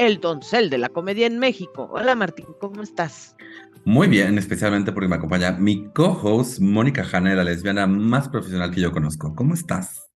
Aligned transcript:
el 0.00 0.18
doncel 0.18 0.70
de 0.70 0.78
la 0.78 0.88
comedia 0.88 1.26
en 1.26 1.38
México. 1.38 1.90
Hola 1.92 2.14
Martín, 2.14 2.46
¿cómo 2.58 2.82
estás? 2.82 3.36
Muy 3.84 4.08
bien, 4.08 4.38
especialmente 4.38 4.92
porque 4.92 5.08
me 5.08 5.16
acompaña 5.16 5.52
mi 5.52 5.92
co-host 5.92 6.58
Mónica 6.58 7.04
Hanna, 7.12 7.34
la 7.34 7.44
lesbiana 7.44 7.86
más 7.86 8.30
profesional 8.30 8.70
que 8.70 8.80
yo 8.80 8.92
conozco. 8.92 9.34
¿Cómo 9.34 9.52
estás? 9.52 10.10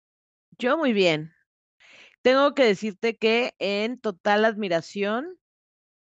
Yo 0.56 0.78
muy 0.78 0.92
bien. 0.92 1.32
Tengo 2.22 2.54
que 2.54 2.62
decirte 2.62 3.16
que 3.16 3.54
en 3.58 3.98
total 3.98 4.44
admiración 4.44 5.36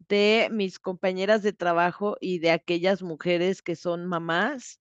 de 0.07 0.47
mis 0.53 0.79
compañeras 0.79 1.43
de 1.43 1.51
trabajo 1.51 2.15
y 2.21 2.39
de 2.39 2.51
aquellas 2.51 3.01
mujeres 3.01 3.61
que 3.61 3.75
son 3.75 4.05
mamás 4.05 4.79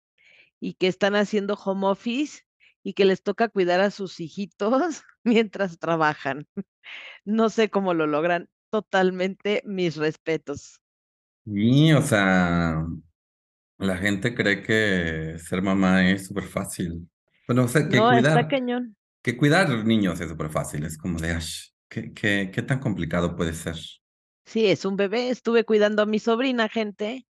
y 0.61 0.75
que 0.75 0.87
están 0.87 1.17
haciendo 1.17 1.55
home 1.55 1.85
office 1.87 2.43
y 2.81 2.93
que 2.93 3.03
les 3.03 3.23
toca 3.23 3.49
cuidar 3.49 3.81
a 3.81 3.91
sus 3.91 4.21
hijitos 4.21 5.03
mientras 5.25 5.79
trabajan. 5.79 6.47
No 7.25 7.49
sé 7.49 7.69
cómo 7.69 7.93
lo 7.93 8.07
logran 8.07 8.47
totalmente 8.81 9.61
mis 9.65 9.95
respetos. 9.95 10.81
Y, 11.45 11.93
o 11.93 12.01
sea, 12.01 12.85
la 13.77 13.97
gente 13.97 14.35
cree 14.35 14.61
que 14.61 15.37
ser 15.39 15.61
mamá 15.61 16.09
es 16.09 16.27
súper 16.27 16.43
fácil. 16.43 17.07
Bueno, 17.47 17.63
o 17.63 17.67
sea, 17.69 17.87
que 17.87 17.97
no, 17.97 18.09
cuidar, 18.09 18.37
está 18.37 18.47
cañón. 18.49 18.97
que 19.21 19.37
cuidar 19.37 19.69
niños 19.85 20.19
es 20.19 20.27
súper 20.29 20.49
fácil. 20.49 20.83
Es 20.83 20.97
como 20.97 21.19
de, 21.19 21.39
¿qué, 21.87 22.13
qué, 22.13 22.51
qué 22.53 22.61
tan 22.63 22.79
complicado 22.79 23.35
puede 23.37 23.53
ser? 23.53 23.77
Sí, 24.45 24.65
es 24.65 24.83
un 24.83 24.97
bebé. 24.97 25.29
Estuve 25.29 25.63
cuidando 25.63 26.01
a 26.01 26.05
mi 26.05 26.19
sobrina, 26.19 26.67
gente, 26.67 27.25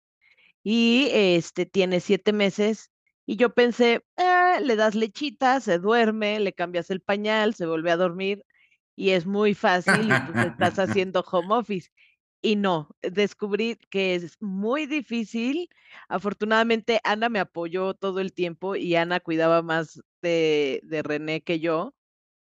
y 0.63 1.09
este 1.11 1.67
tiene 1.67 1.99
siete 1.99 2.33
meses. 2.33 2.89
Y 3.27 3.35
yo 3.35 3.53
pensé, 3.53 4.03
eh, 4.17 4.59
le 4.63 4.75
das 4.75 4.95
lechita, 4.95 5.59
se 5.61 5.77
duerme, 5.77 6.39
le 6.39 6.53
cambias 6.53 6.89
el 6.89 7.01
pañal, 7.01 7.53
se 7.53 7.67
vuelve 7.67 7.91
a 7.91 7.97
dormir 7.97 8.43
y 8.95 9.11
es 9.11 9.25
muy 9.25 9.53
fácil 9.53 10.05
y 10.05 10.31
pues 10.31 10.47
estás 10.47 10.79
haciendo 10.79 11.21
home 11.21 11.53
office. 11.55 11.91
Y 12.41 12.55
no, 12.55 12.89
descubrí 13.01 13.77
que 13.89 14.13
es 14.13 14.37
muy 14.39 14.85
difícil. 14.85 15.67
Afortunadamente, 16.09 16.99
Ana 17.03 17.27
me 17.27 17.39
apoyó 17.39 17.95
todo 17.95 18.19
el 18.19 18.33
tiempo 18.33 18.75
y 18.75 18.95
Ana 18.95 19.19
cuidaba 19.19 19.63
más 19.63 19.99
de, 20.21 20.79
de 20.83 21.01
René 21.01 21.41
que 21.41 21.59
yo. 21.59 21.95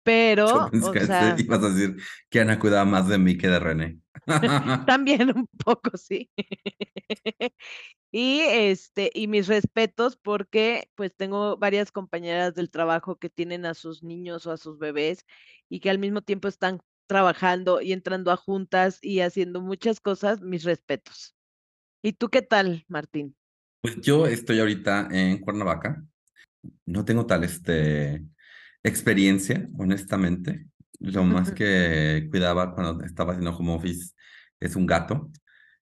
Pero, 0.04 0.70
yo 0.72 0.90
o 0.90 0.92
que 0.92 1.06
sea, 1.06 1.36
ibas 1.40 1.64
a 1.64 1.70
decir 1.70 1.96
que 2.30 2.42
Ana 2.42 2.60
cuidaba 2.60 2.86
más 2.86 3.08
de 3.08 3.18
mí 3.18 3.38
que 3.38 3.48
de 3.48 3.60
René. 3.60 4.00
También 4.86 5.36
un 5.36 5.48
poco, 5.48 5.98
sí. 5.98 6.30
y 8.12 8.42
este, 8.42 9.12
y 9.14 9.28
mis 9.28 9.48
respetos 9.48 10.16
porque 10.16 10.90
pues 10.96 11.14
tengo 11.16 11.58
varias 11.58 11.92
compañeras 11.92 12.56
del 12.56 12.70
trabajo 12.70 13.18
que 13.18 13.30
tienen 13.30 13.66
a 13.66 13.74
sus 13.74 14.04
niños 14.04 14.46
o 14.46 14.52
a 14.52 14.58
sus 14.58 14.78
bebés 14.78 15.26
y 15.70 15.80
que 15.80 15.90
al 15.90 16.00
mismo 16.00 16.22
tiempo 16.22 16.48
están 16.48 16.82
trabajando 17.08 17.82
y 17.82 17.94
entrando 17.94 18.32
a 18.32 18.38
juntas 18.38 19.00
y 19.02 19.20
haciendo 19.20 19.62
muchas 19.62 20.00
cosas, 20.00 20.42
mis 20.42 20.64
respetos. 20.64 21.36
¿Y 22.02 22.14
tú 22.14 22.30
qué 22.30 22.42
tal, 22.42 22.86
Martín? 22.88 23.36
Pues 23.82 24.00
yo 24.02 24.28
estoy 24.28 24.60
ahorita 24.60 25.10
en 25.12 25.40
Cuernavaca. 25.40 26.04
No 26.86 27.06
tengo 27.06 27.26
tal 27.26 27.44
este, 27.44 28.24
experiencia, 28.84 29.68
honestamente. 29.78 30.68
Lo 31.00 31.24
más 31.24 31.52
que 31.52 32.28
cuidaba 32.30 32.74
cuando 32.74 33.04
estaba 33.04 33.34
haciendo 33.34 33.56
home 33.56 33.74
office 33.74 34.14
es 34.60 34.76
un 34.76 34.86
gato. 34.86 35.30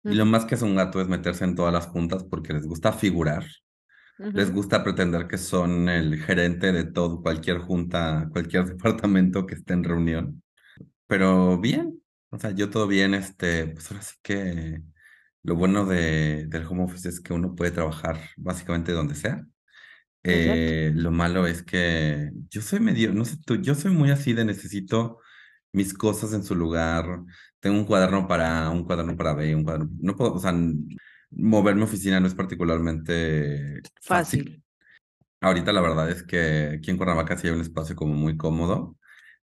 Y 0.04 0.16
lo 0.16 0.26
más 0.26 0.46
que 0.46 0.56
es 0.56 0.62
un 0.62 0.76
gato 0.76 1.02
es 1.02 1.08
meterse 1.08 1.46
en 1.46 1.56
todas 1.56 1.74
las 1.74 1.88
juntas 1.88 2.24
porque 2.24 2.54
les 2.54 2.66
gusta 2.66 2.92
figurar. 2.92 3.46
Les 4.18 4.52
gusta 4.52 4.84
pretender 4.84 5.28
que 5.28 5.38
son 5.38 5.90
el 5.90 6.22
gerente 6.22 6.72
de 6.72 6.84
todo, 6.84 7.22
cualquier 7.22 7.60
junta, 7.60 8.30
cualquier 8.32 8.66
departamento 8.76 9.46
que 9.46 9.56
esté 9.56 9.74
en 9.74 9.84
reunión. 9.84 10.44
Pero 11.08 11.60
bien, 11.60 12.02
o 12.30 12.38
sea, 12.38 12.52
yo 12.52 12.70
todo 12.70 12.88
bien, 12.88 13.14
este, 13.14 13.68
pues 13.68 13.92
ahora 13.92 14.04
sí 14.04 14.16
que 14.22 14.82
lo 15.44 15.56
bueno 15.56 15.86
de, 15.86 16.46
del 16.48 16.66
home 16.66 16.84
office 16.84 17.10
es 17.10 17.20
que 17.20 17.34
uno 17.34 17.56
puede 17.56 17.72
trabajar 17.72 18.20
básicamente 18.38 18.92
donde 18.92 19.16
sea. 19.16 19.46
Eh, 20.24 20.92
lo 20.96 21.12
malo 21.12 21.48
es 21.48 21.64
que 21.64 22.32
yo 22.50 22.62
soy 22.62 22.80
medio, 22.80 23.14
no 23.14 23.26
sé 23.26 23.38
tú, 23.46 23.58
yo 23.62 23.76
soy 23.76 23.92
muy 23.92 24.10
así 24.10 24.32
de 24.34 24.46
necesito 24.46 25.20
mis 25.74 25.94
cosas 25.94 26.34
en 26.34 26.44
su 26.44 26.56
lugar. 26.56 27.06
Tengo 27.64 27.78
un 27.78 27.86
cuaderno 27.86 28.28
para 28.28 28.70
un 28.72 28.84
cuaderno 28.84 29.16
para 29.16 29.34
B, 29.34 29.56
un 29.56 29.64
cuaderno. 29.64 29.90
No 30.02 30.18
puedo, 30.18 30.34
o 30.34 30.40
sea, 30.40 30.54
mover 31.32 31.76
mi 31.76 31.84
oficina 31.84 32.20
no 32.20 32.28
es 32.28 32.36
particularmente 32.36 33.82
fácil. 34.02 34.62
Ahorita 35.40 35.72
la 35.72 35.80
verdad 35.80 36.12
es 36.12 36.24
que 36.24 36.74
aquí 36.78 36.92
en 36.92 36.98
Cuernavaca 36.98 37.38
sí 37.38 37.48
hay 37.48 37.54
un 37.54 37.62
espacio 37.62 37.96
como 37.96 38.16
muy 38.16 38.36
cómodo, 38.36 38.98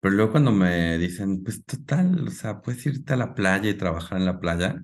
pero 0.00 0.14
luego 0.14 0.30
cuando 0.30 0.50
me 0.50 0.96
dicen, 0.96 1.44
pues 1.44 1.62
total, 1.66 2.26
o 2.26 2.30
sea, 2.30 2.62
puedes 2.62 2.86
irte 2.86 3.12
a 3.12 3.16
la 3.18 3.34
playa 3.34 3.68
y 3.68 3.74
trabajar 3.74 4.16
en 4.16 4.24
la 4.24 4.40
playa, 4.40 4.82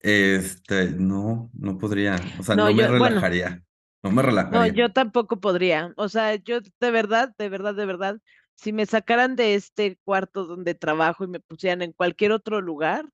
este, 0.00 0.92
no, 0.92 1.50
no 1.52 1.76
podría, 1.76 2.16
o 2.38 2.42
sea, 2.42 2.56
no, 2.56 2.72
me 2.72 2.88
relajaría, 2.88 3.62
no 4.02 4.10
me 4.10 4.22
relajaría. 4.22 4.72
No, 4.72 4.74
yo 4.74 4.90
tampoco 4.90 5.38
podría, 5.38 5.92
o 5.98 6.08
sea, 6.08 6.34
yo 6.36 6.60
de 6.80 6.90
verdad, 6.90 7.34
de 7.36 7.50
verdad, 7.50 7.74
de 7.74 7.84
verdad, 7.84 8.20
si 8.56 8.72
me 8.72 8.86
sacaran 8.86 9.36
de 9.36 9.54
este 9.54 9.98
cuarto 10.04 10.46
donde 10.46 10.74
trabajo 10.74 11.24
y 11.24 11.28
me 11.28 11.40
pusieran 11.40 11.82
en 11.82 11.92
cualquier 11.92 12.32
otro 12.32 12.60
lugar, 12.60 13.08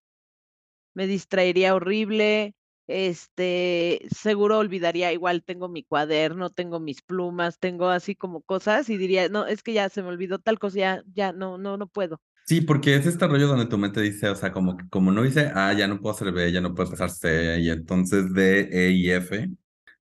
me 0.94 1.06
distraería 1.06 1.74
horrible, 1.74 2.54
este, 2.86 4.06
seguro 4.14 4.58
olvidaría, 4.58 5.12
igual 5.12 5.44
tengo 5.44 5.68
mi 5.68 5.84
cuaderno, 5.84 6.50
tengo 6.50 6.80
mis 6.80 7.02
plumas, 7.02 7.58
tengo 7.58 7.88
así 7.88 8.16
como 8.16 8.42
cosas 8.42 8.88
y 8.88 8.96
diría, 8.96 9.28
no, 9.28 9.46
es 9.46 9.62
que 9.62 9.72
ya 9.72 9.88
se 9.88 10.02
me 10.02 10.08
olvidó 10.08 10.38
tal 10.38 10.58
cosa, 10.58 10.78
ya, 10.78 11.02
ya, 11.14 11.32
no, 11.32 11.56
no, 11.58 11.76
no 11.76 11.86
puedo. 11.86 12.20
Sí, 12.46 12.62
porque 12.62 12.96
es 12.96 13.06
este 13.06 13.28
rollo 13.28 13.46
donde 13.46 13.66
tu 13.66 13.78
mente 13.78 14.00
dice, 14.00 14.28
o 14.28 14.34
sea, 14.34 14.50
como, 14.50 14.76
como 14.90 15.12
no 15.12 15.22
dice, 15.22 15.52
ah, 15.54 15.72
ya 15.72 15.86
no 15.86 16.00
puedo 16.00 16.16
hacer 16.16 16.32
B, 16.32 16.50
ya 16.50 16.60
no 16.60 16.74
puedo 16.74 16.90
pasar 16.90 17.10
C, 17.10 17.60
y 17.60 17.70
entonces 17.70 18.32
D, 18.34 18.68
E 18.72 18.90
y 18.90 19.10
F, 19.10 19.48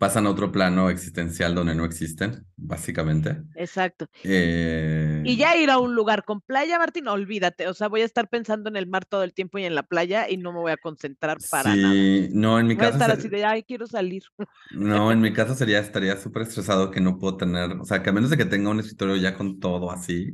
pasan 0.01 0.25
a 0.25 0.31
otro 0.31 0.51
plano 0.51 0.89
existencial 0.89 1.53
donde 1.53 1.75
no 1.75 1.85
existen, 1.85 2.43
básicamente. 2.57 3.43
Exacto. 3.53 4.07
Eh... 4.23 5.21
Y 5.23 5.37
ya 5.37 5.55
ir 5.55 5.69
a 5.69 5.77
un 5.77 5.93
lugar 5.93 6.25
con 6.25 6.41
playa, 6.41 6.79
Martín, 6.79 7.07
olvídate. 7.07 7.67
O 7.67 7.75
sea, 7.75 7.87
voy 7.87 8.01
a 8.01 8.05
estar 8.05 8.27
pensando 8.27 8.67
en 8.67 8.77
el 8.77 8.87
mar 8.87 9.05
todo 9.05 9.21
el 9.23 9.31
tiempo 9.31 9.59
y 9.59 9.65
en 9.65 9.75
la 9.75 9.83
playa 9.83 10.27
y 10.27 10.37
no 10.37 10.53
me 10.53 10.59
voy 10.59 10.71
a 10.71 10.77
concentrar 10.77 11.37
para 11.51 11.75
nada. 11.75 11.91
Sí, 11.91 12.29
no, 12.33 12.59
en 12.59 12.65
mi 12.65 12.73
voy 12.73 12.81
caso. 12.81 12.93
A 12.93 12.97
estar 12.97 13.11
así 13.11 13.29
de, 13.29 13.45
ay, 13.45 13.61
quiero 13.61 13.85
salir. 13.85 14.23
No, 14.71 15.11
en 15.11 15.21
mi 15.21 15.33
caso 15.33 15.53
sería, 15.53 15.77
estaría 15.77 16.17
súper 16.17 16.41
estresado 16.41 16.89
que 16.89 16.99
no 16.99 17.19
puedo 17.19 17.37
tener, 17.37 17.73
o 17.73 17.85
sea, 17.85 18.01
que 18.01 18.09
a 18.09 18.13
menos 18.13 18.31
de 18.31 18.37
que 18.37 18.45
tenga 18.45 18.71
un 18.71 18.79
escritorio 18.79 19.17
ya 19.17 19.37
con 19.37 19.59
todo 19.59 19.91
así, 19.91 20.33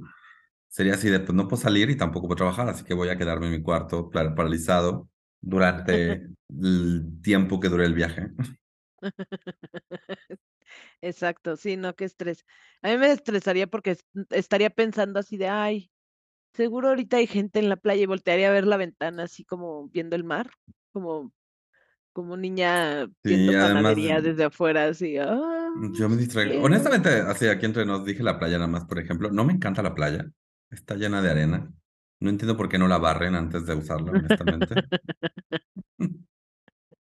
sería 0.70 0.94
así 0.94 1.10
de, 1.10 1.20
pues 1.20 1.36
no 1.36 1.50
puedo 1.50 1.62
salir 1.62 1.90
y 1.90 1.98
tampoco 1.98 2.28
puedo 2.28 2.38
trabajar, 2.38 2.70
así 2.70 2.86
que 2.86 2.94
voy 2.94 3.10
a 3.10 3.18
quedarme 3.18 3.48
en 3.48 3.52
mi 3.52 3.62
cuarto 3.62 4.10
paralizado 4.10 5.10
durante 5.42 6.26
el 6.62 7.20
tiempo 7.22 7.60
que 7.60 7.68
dure 7.68 7.86
el 7.86 7.96
viaje. 7.96 8.32
Exacto, 11.02 11.56
sí, 11.56 11.78
no, 11.78 11.96
qué 11.96 12.06
estrés. 12.06 12.46
A 12.82 12.90
mí 12.90 12.98
me 12.98 13.12
estresaría 13.12 13.68
porque 13.68 13.98
estaría 14.30 14.70
pensando 14.70 15.20
así 15.20 15.38
de, 15.38 15.48
ay, 15.48 15.92
seguro 16.54 16.90
ahorita 16.90 17.18
hay 17.18 17.28
gente 17.28 17.60
en 17.60 17.70
la 17.70 17.78
playa 17.78 18.04
y 18.04 18.08
voltearía 18.08 18.50
a 18.50 18.54
ver 18.54 18.66
la 18.66 18.78
ventana 18.78 19.24
así 19.24 19.44
como 19.46 19.88
viendo 19.90 20.16
el 20.16 20.24
mar, 20.24 20.50
como, 20.92 21.32
como 22.14 22.36
niña 22.36 23.08
viendo 23.24 23.54
panadería 23.54 24.22
desde 24.22 24.46
afuera, 24.46 24.88
así. 24.88 25.18
Ah, 25.18 25.70
yo 25.94 26.10
me 26.10 26.18
distraigo. 26.18 26.64
Honestamente, 26.64 27.10
así 27.10 27.48
aquí 27.48 27.66
entre 27.66 27.86
nos 27.86 28.04
dije 28.04 28.24
la 28.24 28.40
playa 28.40 28.58
nada 28.58 28.68
más, 28.68 28.86
por 28.86 29.00
ejemplo, 29.00 29.32
no 29.32 29.46
me 29.46 29.54
encanta 29.54 29.84
la 29.84 29.96
playa, 29.96 30.30
está 30.72 30.96
llena 30.96 31.22
de 31.22 31.30
arena. 31.30 31.72
No 32.20 32.32
entiendo 32.32 32.58
por 32.58 32.68
qué 32.68 32.80
no 32.80 32.88
la 32.88 32.98
barren 32.98 33.36
antes 33.36 33.68
de 33.68 33.76
usarla, 33.76 34.12
honestamente. 34.12 34.76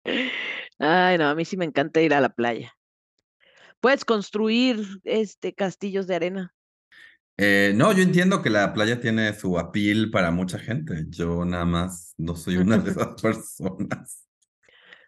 Ay, 0.79 1.17
no, 1.17 1.29
a 1.29 1.35
mí 1.35 1.45
sí 1.45 1.57
me 1.57 1.65
encanta 1.65 2.01
ir 2.01 2.13
a 2.13 2.21
la 2.21 2.29
playa. 2.29 2.73
Puedes 3.79 4.05
construir 4.05 4.85
este 5.03 5.53
castillos 5.53 6.07
de 6.07 6.15
arena. 6.15 6.53
Eh, 7.37 7.73
no, 7.75 7.91
yo 7.93 8.03
entiendo 8.03 8.41
que 8.41 8.49
la 8.49 8.73
playa 8.73 8.99
tiene 8.99 9.33
su 9.33 9.57
apil 9.57 10.11
para 10.11 10.31
mucha 10.31 10.59
gente. 10.59 11.05
Yo 11.09 11.45
nada 11.45 11.65
más 11.65 12.13
no 12.17 12.35
soy 12.35 12.57
una 12.57 12.77
de 12.77 12.91
esas 12.91 13.21
personas. 13.21 14.27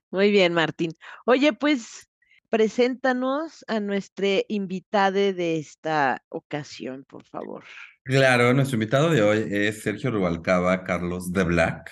Muy 0.10 0.32
bien, 0.32 0.54
Martín. 0.54 0.98
Oye, 1.26 1.54
pues 1.54 2.10
preséntanos 2.50 3.66
a 3.68 3.80
nuestra 3.80 4.28
invitada 4.48 5.12
de 5.12 5.58
esta 5.58 6.24
ocasión, 6.30 7.04
por 7.04 7.26
favor. 7.26 7.64
Claro, 8.04 8.54
nuestro 8.54 8.76
invitado 8.76 9.10
de 9.10 9.22
hoy 9.22 9.48
es 9.50 9.82
Sergio 9.82 10.12
Rubalcaba 10.12 10.84
Carlos 10.84 11.32
de 11.32 11.44
Black, 11.44 11.92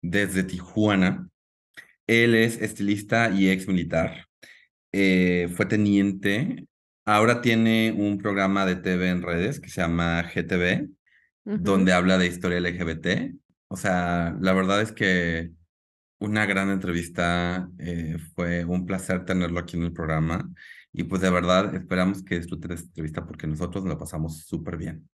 desde 0.00 0.42
Tijuana. 0.42 1.28
Él 2.10 2.34
es 2.34 2.60
estilista 2.60 3.30
y 3.30 3.50
ex 3.50 3.68
militar. 3.68 4.26
Eh, 4.90 5.48
fue 5.54 5.66
teniente. 5.66 6.66
Ahora 7.04 7.40
tiene 7.40 7.94
un 7.96 8.18
programa 8.18 8.66
de 8.66 8.74
TV 8.74 9.10
en 9.10 9.22
redes 9.22 9.60
que 9.60 9.68
se 9.68 9.80
llama 9.80 10.20
GTV, 10.22 10.88
donde 11.44 11.92
habla 11.92 12.18
de 12.18 12.26
historia 12.26 12.58
LGBT. 12.58 13.32
O 13.68 13.76
sea, 13.76 14.36
la 14.40 14.52
verdad 14.52 14.82
es 14.82 14.90
que 14.90 15.52
una 16.18 16.46
gran 16.46 16.70
entrevista. 16.70 17.70
Eh, 17.78 18.16
fue 18.34 18.64
un 18.64 18.86
placer 18.86 19.24
tenerlo 19.24 19.60
aquí 19.60 19.76
en 19.76 19.84
el 19.84 19.92
programa. 19.92 20.50
Y 20.92 21.04
pues 21.04 21.22
de 21.22 21.30
verdad 21.30 21.72
esperamos 21.76 22.24
que 22.24 22.40
disfruten 22.40 22.72
esta 22.72 22.88
entrevista 22.88 23.24
porque 23.24 23.46
nosotros 23.46 23.84
nos 23.84 23.94
la 23.94 23.98
pasamos 24.00 24.46
súper 24.46 24.76
bien. 24.76 25.08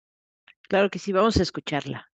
Claro 0.62 0.88
que 0.88 0.98
sí, 0.98 1.12
vamos 1.12 1.36
a 1.36 1.42
escucharla. 1.42 2.10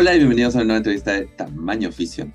Hola 0.00 0.14
y 0.14 0.18
bienvenidos 0.18 0.54
a 0.54 0.58
una 0.58 0.66
nueva 0.66 0.76
entrevista 0.76 1.10
de 1.10 1.26
Tamaño 1.26 1.88
Oficio. 1.88 2.30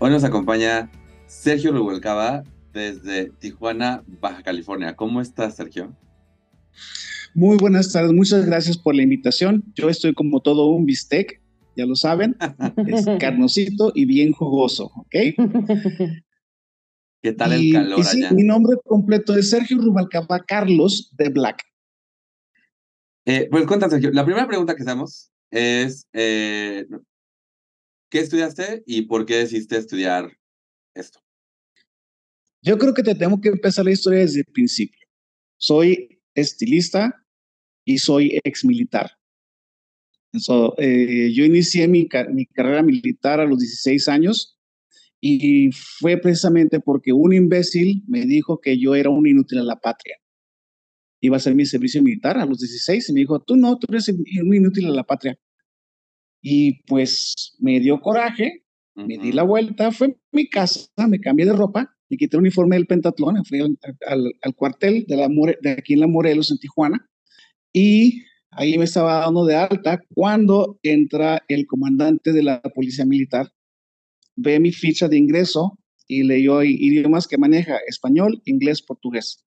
Hoy 0.00 0.10
nos 0.10 0.24
acompaña 0.24 0.90
Sergio 1.28 1.72
Revuelcaba 1.72 2.42
desde 2.72 3.30
Tijuana, 3.38 4.02
Baja 4.20 4.42
California. 4.42 4.96
¿Cómo 4.96 5.20
estás, 5.20 5.54
Sergio? 5.54 5.96
Muy 7.32 7.58
buenas 7.58 7.92
tardes, 7.92 8.12
muchas 8.12 8.44
gracias 8.44 8.76
por 8.76 8.96
la 8.96 9.04
invitación. 9.04 9.62
Yo 9.76 9.88
estoy 9.88 10.14
como 10.14 10.40
todo 10.40 10.66
un 10.66 10.84
bistec, 10.84 11.40
ya 11.76 11.86
lo 11.86 11.94
saben, 11.94 12.36
es 12.88 13.06
carnosito 13.20 13.92
y 13.94 14.04
bien 14.04 14.32
jugoso, 14.32 14.90
¿ok? 14.96 15.14
¿Qué 17.22 17.32
tal 17.34 17.52
el 17.52 17.72
calor 17.72 18.00
allá? 18.00 18.32
Mi 18.32 18.42
nombre 18.42 18.76
completo 18.84 19.36
es 19.36 19.48
Sergio 19.48 19.78
Rubalcaba 19.78 20.40
Carlos 20.40 21.14
de 21.16 21.28
Black. 21.28 21.62
Eh, 23.26 23.46
pues 23.48 23.64
cuéntanos, 23.66 23.92
Sergio, 23.92 24.10
la 24.10 24.24
primera 24.24 24.48
pregunta 24.48 24.74
que 24.74 24.82
hacemos 24.82 25.30
es, 25.50 26.06
eh, 26.12 26.86
¿qué 28.10 28.20
estudiaste 28.20 28.82
y 28.86 29.02
por 29.02 29.26
qué 29.26 29.36
decidiste 29.36 29.76
estudiar 29.76 30.36
esto? 30.94 31.20
Yo 32.62 32.78
creo 32.78 32.94
que 32.94 33.02
te 33.02 33.14
tengo 33.14 33.40
que 33.40 33.48
empezar 33.48 33.84
la 33.84 33.92
historia 33.92 34.20
desde 34.20 34.40
el 34.40 34.46
principio. 34.46 35.06
Soy 35.56 36.20
estilista 36.34 37.26
y 37.84 37.98
soy 37.98 38.38
ex 38.44 38.64
militar. 38.64 39.10
Eh, 40.78 41.32
yo 41.34 41.44
inicié 41.44 41.88
mi, 41.88 42.08
mi, 42.32 42.46
carrera 42.46 42.82
militar 42.82 43.40
a 43.40 43.46
los 43.46 43.58
16 43.58 44.08
años 44.08 44.58
y 45.20 45.70
fue 45.72 46.16
precisamente 46.18 46.80
porque 46.80 47.12
un 47.12 47.32
imbécil 47.32 48.04
me 48.06 48.24
dijo 48.26 48.60
que 48.60 48.78
yo 48.78 48.94
era 48.94 49.10
un 49.10 49.26
inútil 49.26 49.58
a 49.58 49.64
la 49.64 49.80
patria. 49.80 50.16
Iba 51.20 51.36
a 51.36 51.38
hacer 51.38 51.54
mi 51.54 51.66
servicio 51.66 52.02
militar 52.02 52.38
a 52.38 52.46
los 52.46 52.58
16 52.58 53.08
y 53.08 53.12
me 53.12 53.20
dijo, 53.20 53.40
tú 53.40 53.56
no, 53.56 53.78
tú 53.78 53.86
eres 53.90 54.08
un 54.08 54.54
inútil 54.54 54.86
a 54.86 54.90
la 54.90 55.04
patria. 55.04 55.38
Y 56.42 56.82
pues 56.84 57.54
me 57.58 57.80
dio 57.80 58.00
coraje, 58.00 58.64
me 58.94 59.18
di 59.18 59.32
la 59.32 59.42
vuelta, 59.42 59.92
fue 59.92 60.08
a 60.08 60.10
mi 60.32 60.48
casa, 60.48 60.88
me 61.08 61.20
cambié 61.20 61.46
de 61.46 61.52
ropa 61.52 61.94
me 62.10 62.16
quité 62.16 62.36
el 62.36 62.40
uniforme 62.40 62.76
del 62.76 62.86
pentatlón, 62.86 63.44
fui 63.44 63.60
al, 63.60 64.32
al, 64.42 64.54
cuartel 64.56 65.04
de, 65.06 65.16
la 65.16 65.28
de 65.28 65.70
aquí 65.70 65.94
en 65.94 66.00
la 66.00 66.08
Morelos, 66.08 66.50
en 66.50 66.58
Tijuana, 66.58 67.08
y 67.72 68.24
ahí 68.50 68.76
me 68.76 68.84
estaba 68.84 69.20
dando 69.20 69.46
de 69.46 69.54
alta 69.54 70.00
cuando 70.12 70.78
entra 70.82 71.42
el 71.46 71.66
comandante 71.66 72.32
de 72.32 72.42
la 72.42 72.60
policía 72.74 73.06
militar, 73.06 73.52
ve 74.34 74.58
mi 74.58 74.72
ficha 74.72 75.08
de 75.08 75.18
ingreso 75.18 75.78
y 76.08 76.24
leyó 76.24 76.64
idiomas 76.64 77.28
que 77.28 77.38
maneja, 77.38 77.78
español, 77.86 78.42
inglés, 78.44 78.82
portugués. 78.82 79.46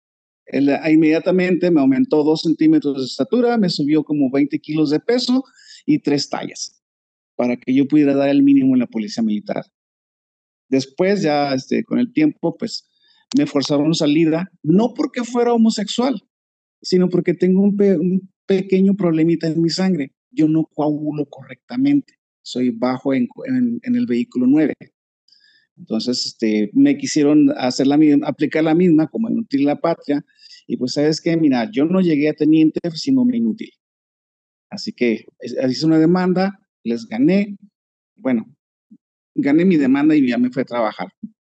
Él 0.45 0.69
inmediatamente 0.89 1.71
me 1.71 1.81
aumentó 1.81 2.24
dos 2.24 2.42
centímetros 2.42 2.97
de 2.97 3.06
estatura, 3.06 3.57
me 3.57 3.69
subió 3.69 4.03
como 4.03 4.30
20 4.31 4.59
kilos 4.59 4.92
de 4.92 5.00
peso 5.00 5.44
y 5.86 6.00
tres 6.00 6.30
tallas 6.30 6.81
para 7.36 7.57
que 7.57 7.74
yo 7.74 7.88
pudiera 7.88 8.15
dar 8.15 8.30
el 8.30 8.44
mínimo 8.44 8.75
en 8.75 8.80
la 8.80 8.88
policía 8.88 9.24
militar. 9.24 9.65
Después, 10.69 11.21
ya 11.21 11.53
este, 11.53 11.83
con 11.83 12.00
el 12.00 12.12
tiempo, 12.12 12.56
pues 12.57 12.89
me 13.38 13.45
forzaron 13.45 13.94
salida, 13.94 14.50
no 14.63 14.94
porque 14.95 15.24
fuera 15.24 15.53
homosexual, 15.53 16.21
sino 16.81 17.09
porque 17.09 17.33
tengo 17.33 17.62
un, 17.62 18.30
pequeño 18.45 18.95
problemita 18.95 19.48
en 19.48 19.62
mi 19.62 19.69
sangre. 19.69 20.13
Yo 20.31 20.48
no 20.48 20.65
coagulo 20.65 21.25
correctamente, 21.25 22.19
soy 22.41 22.69
bajo 22.69 23.13
en, 23.13 23.27
en, 23.83 23.95
el 23.95 24.06
vehículo 24.06 24.45
9. 24.48 24.74
Entonces, 25.77 26.25
este, 26.25 26.69
me 26.74 26.98
quisieron 26.98 27.51
hacer 27.57 27.88
la 27.88 27.98
aplicar 28.24 28.63
la 28.63 28.75
misma 28.75 29.07
como 29.07 29.30
inútil 29.30 29.66
la 29.66 29.80
patria. 29.80 30.25
Y 30.68 30.77
pues, 30.77 30.94
¿sabes 30.94 31.22
qué? 31.22 31.36
Mira, 31.38 31.69
yo 31.72 31.86
no 31.86 32.01
llegué 32.01 32.30
a 32.30 32.33
teniente, 32.33 32.80
sino 32.94 33.25
me 33.25 33.38
inútil. 33.38 33.72
Así 34.69 34.94
que 34.94 35.25
hice 35.42 35.86
una 35.86 36.00
demanda, 36.00 36.60
les 36.83 37.06
gané. 37.06 37.57
Bueno, 38.16 38.45
gané 39.36 39.66
mi 39.66 39.77
demanda 39.77 40.16
y 40.16 40.27
ya 40.27 40.38
me 40.38 40.50
fui 40.50 40.62
a 40.62 40.66
trabajar. 40.66 41.07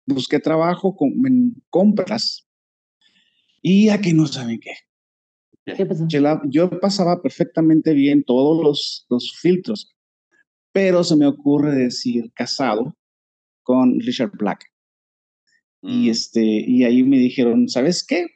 Busqué 0.06 0.38
trabajo 0.38 0.96
con, 0.96 1.12
en 1.26 1.54
compras 1.70 2.46
y 3.62 3.88
aquí 3.88 4.12
no 4.12 4.26
saben 4.26 4.60
qué. 4.60 4.72
¿Qué 5.76 5.86
pasó? 5.86 6.06
Yo, 6.48 6.70
pasaba 6.80 7.22
perfectamente 7.22 7.92
bien 7.92 8.24
todos 8.24 8.62
los, 8.64 9.06
los 9.08 9.38
filtros, 9.38 9.94
pero 10.72 11.04
se 11.04 11.16
me 11.16 11.26
ocurre 11.26 11.74
decir 11.74 12.32
casado 12.34 12.96
con 13.62 14.00
Richard 14.00 14.32
Black. 14.38 14.64
Y, 15.82 16.08
mm. 16.08 16.10
este, 16.10 16.42
y 16.42 16.84
ahí 16.84 17.02
me 17.02 17.18
dijeron, 17.18 17.68
¿sabes 17.68 18.04
qué? 18.06 18.26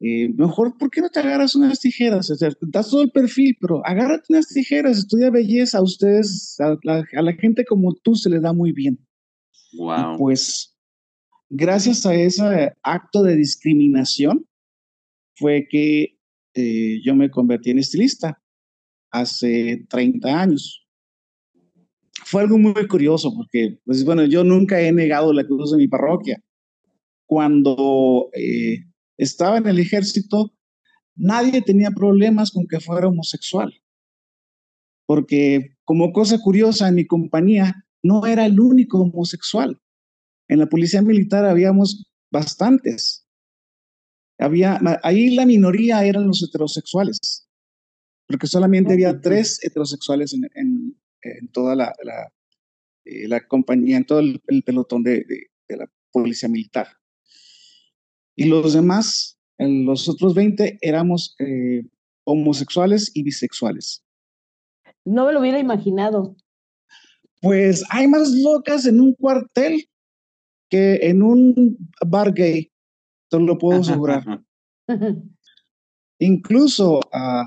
Eh, 0.00 0.28
mejor, 0.36 0.76
¿por 0.76 0.90
qué 0.90 1.00
no 1.00 1.08
te 1.08 1.20
agarras 1.20 1.54
unas 1.54 1.80
tijeras? 1.80 2.30
O 2.30 2.34
sea, 2.34 2.50
das 2.60 2.90
todo 2.90 3.02
el 3.02 3.10
perfil, 3.10 3.56
pero 3.60 3.80
agárrate 3.86 4.24
unas 4.28 4.48
tijeras, 4.48 4.98
estudia 4.98 5.30
belleza. 5.30 5.78
A 5.78 5.82
ustedes, 5.82 6.56
a 6.60 6.76
la, 6.82 7.32
gente 7.34 7.64
como 7.64 7.94
tú, 7.94 8.14
se 8.14 8.28
le 8.28 8.40
da 8.40 8.52
muy 8.52 8.72
bien. 8.72 8.98
Wow. 9.78 10.18
pues, 10.18 10.76
gracias 11.48 12.06
a 12.06 12.14
ese 12.14 12.72
acto 12.82 13.22
de 13.22 13.34
discriminación, 13.36 14.46
fue 15.36 15.66
que 15.68 16.18
eh, 16.54 17.00
yo 17.04 17.14
me 17.14 17.30
convertí 17.30 17.70
en 17.70 17.78
estilista 17.78 18.40
hace 19.10 19.86
30 19.88 20.28
años. 20.28 20.83
Fue 22.24 22.42
algo 22.42 22.58
muy 22.58 22.86
curioso 22.88 23.32
porque, 23.34 23.78
pues 23.84 24.04
bueno, 24.04 24.24
yo 24.24 24.44
nunca 24.44 24.80
he 24.80 24.92
negado 24.92 25.32
la 25.32 25.44
cruz 25.44 25.72
de 25.72 25.78
mi 25.78 25.88
parroquia. 25.88 26.42
Cuando 27.26 28.30
eh, 28.32 28.84
estaba 29.16 29.58
en 29.58 29.66
el 29.66 29.78
ejército, 29.78 30.52
nadie 31.14 31.62
tenía 31.62 31.90
problemas 31.90 32.50
con 32.50 32.66
que 32.66 32.80
fuera 32.80 33.08
homosexual. 33.08 33.72
Porque 35.06 35.76
como 35.84 36.12
cosa 36.12 36.38
curiosa, 36.38 36.88
en 36.88 36.94
mi 36.94 37.06
compañía 37.06 37.84
no 38.02 38.26
era 38.26 38.46
el 38.46 38.58
único 38.58 39.00
homosexual. 39.00 39.80
En 40.48 40.58
la 40.58 40.66
policía 40.66 41.02
militar 41.02 41.44
habíamos 41.44 42.10
bastantes. 42.30 43.26
Había, 44.38 44.80
ahí 45.02 45.34
la 45.34 45.46
minoría 45.46 46.04
eran 46.04 46.26
los 46.26 46.42
heterosexuales, 46.42 47.48
porque 48.26 48.46
solamente 48.46 48.92
había 48.92 49.20
tres 49.20 49.60
heterosexuales 49.62 50.34
en, 50.34 50.96
toda 51.52 51.74
la, 51.74 51.94
eh, 53.04 53.28
la, 53.28 53.46
compañía, 53.46 53.96
en 53.96 54.06
todo 54.06 54.20
el, 54.20 54.40
pelotón 54.64 55.02
de 55.02 55.24
la 55.68 55.90
policía 56.12 56.48
militar. 56.48 56.88
Y 58.36 58.46
los 58.46 58.72
demás, 58.74 59.38
los 59.58 60.08
otros 60.08 60.34
20, 60.34 60.78
éramos 60.80 61.36
eh, 61.38 61.84
homosexuales 62.24 63.10
y 63.14 63.22
bisexuales. 63.22 64.04
No 65.04 65.26
me 65.26 65.32
lo 65.32 65.40
hubiera 65.40 65.58
imaginado. 65.58 66.36
Pues 67.40 67.84
hay 67.90 68.08
más 68.08 68.30
locas 68.32 68.86
en 68.86 69.00
un 69.00 69.14
cuartel 69.14 69.88
que 70.70 70.96
en 71.02 71.22
un 71.22 71.76
bar 72.06 72.32
gay, 72.32 72.72
te 73.28 73.38
lo 73.38 73.58
puedo 73.58 73.80
asegurar. 73.80 74.24
Incluso 76.18 77.00
uh, 77.12 77.46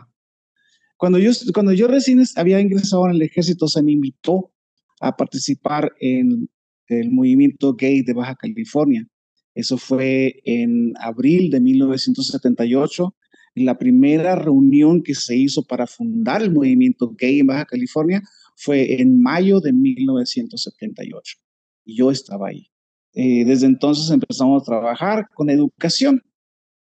cuando, 0.97 1.19
yo, 1.19 1.31
cuando 1.53 1.73
yo 1.73 1.87
recién 1.87 2.23
había 2.35 2.59
ingresado 2.59 3.05
en 3.05 3.15
el 3.15 3.21
ejército, 3.21 3.67
se 3.67 3.83
me 3.83 3.93
invitó 3.93 4.51
a 4.99 5.15
participar 5.15 5.93
en 5.99 6.49
el 6.87 7.11
movimiento 7.11 7.73
gay 7.75 8.01
de 8.01 8.13
Baja 8.13 8.35
California. 8.35 9.07
Eso 9.53 9.77
fue 9.77 10.39
en 10.45 10.93
abril 10.99 11.49
de 11.49 11.59
1978, 11.59 13.15
la 13.55 13.77
primera 13.77 14.35
reunión 14.35 15.01
que 15.01 15.15
se 15.15 15.35
hizo 15.35 15.63
para 15.63 15.87
fundar 15.87 16.43
el 16.43 16.51
movimiento 16.51 17.15
gay 17.17 17.39
en 17.39 17.47
Baja 17.47 17.65
California 17.65 18.21
fue 18.55 19.01
en 19.01 19.21
mayo 19.21 19.59
de 19.59 19.73
1978. 19.73 21.37
Y 21.85 21.97
yo 21.97 22.11
estaba 22.11 22.49
ahí. 22.49 22.67
Eh, 23.13 23.45
desde 23.45 23.65
entonces 23.65 24.11
empezamos 24.11 24.61
a 24.61 24.65
trabajar 24.65 25.27
con 25.33 25.49
educación. 25.49 26.21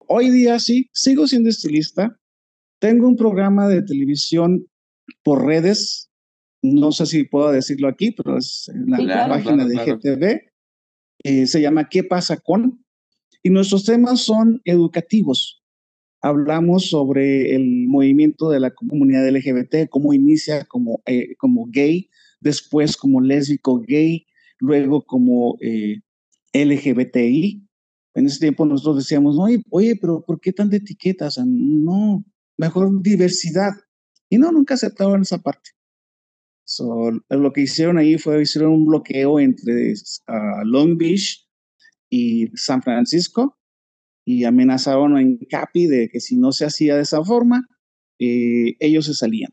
Hoy 0.06 0.30
día 0.30 0.58
sí, 0.58 0.90
sigo 0.92 1.26
siendo 1.26 1.48
estilista. 1.48 2.18
Tengo 2.78 3.08
un 3.08 3.16
programa 3.16 3.68
de 3.68 3.82
televisión 3.82 4.66
por 5.22 5.44
redes. 5.44 6.10
No 6.62 6.92
sé 6.92 7.06
si 7.06 7.24
puedo 7.24 7.52
decirlo 7.52 7.88
aquí, 7.88 8.10
pero 8.10 8.38
es 8.38 8.68
en 8.68 9.06
la 9.06 9.28
página 9.28 9.66
de 9.66 9.76
GTV 9.76 10.56
eh, 11.28 11.46
se 11.46 11.60
llama 11.60 11.88
¿Qué 11.88 12.04
pasa 12.04 12.36
con? 12.36 12.84
Y 13.42 13.50
nuestros 13.50 13.84
temas 13.84 14.20
son 14.20 14.60
educativos. 14.64 15.62
Hablamos 16.20 16.88
sobre 16.90 17.54
el 17.54 17.86
movimiento 17.88 18.50
de 18.50 18.60
la 18.60 18.72
comunidad 18.72 19.28
LGBT, 19.28 19.88
cómo 19.88 20.12
inicia 20.12 20.64
como, 20.64 21.02
eh, 21.06 21.34
como 21.36 21.66
gay, 21.68 22.10
después 22.40 22.96
como 22.96 23.20
lésbico 23.20 23.80
gay, 23.80 24.26
luego 24.58 25.04
como 25.04 25.56
eh, 25.60 26.00
LGBTI. 26.52 27.62
En 28.14 28.26
ese 28.26 28.38
tiempo 28.38 28.64
nosotros 28.64 28.98
decíamos, 28.98 29.36
oye, 29.38 29.62
oye, 29.70 29.96
pero 29.96 30.24
¿por 30.24 30.40
qué 30.40 30.52
tan 30.52 30.70
de 30.70 30.78
etiquetas? 30.78 31.38
No, 31.44 32.24
mejor 32.56 33.02
diversidad. 33.02 33.72
Y 34.28 34.38
no, 34.38 34.52
nunca 34.52 34.74
aceptaron 34.74 35.22
esa 35.22 35.38
parte. 35.38 35.70
lo 37.30 37.52
que 37.52 37.62
hicieron 37.62 37.98
ahí 37.98 38.18
fue 38.18 38.42
hicieron 38.42 38.72
un 38.72 38.86
bloqueo 38.86 39.38
entre 39.38 39.94
ah, 40.26 40.62
Long 40.64 40.96
Beach 40.96 41.48
y 42.10 42.48
San 42.56 42.82
Francisco 42.82 43.58
y 44.24 44.44
amenazaron 44.44 45.16
en 45.18 45.38
Capi 45.48 45.86
de 45.86 46.08
que 46.08 46.20
si 46.20 46.36
no 46.36 46.50
se 46.50 46.64
hacía 46.64 46.96
de 46.96 47.02
esa 47.02 47.22
forma, 47.24 47.68
eh, 48.18 48.74
ellos 48.80 49.06
se 49.06 49.14
salían. 49.14 49.52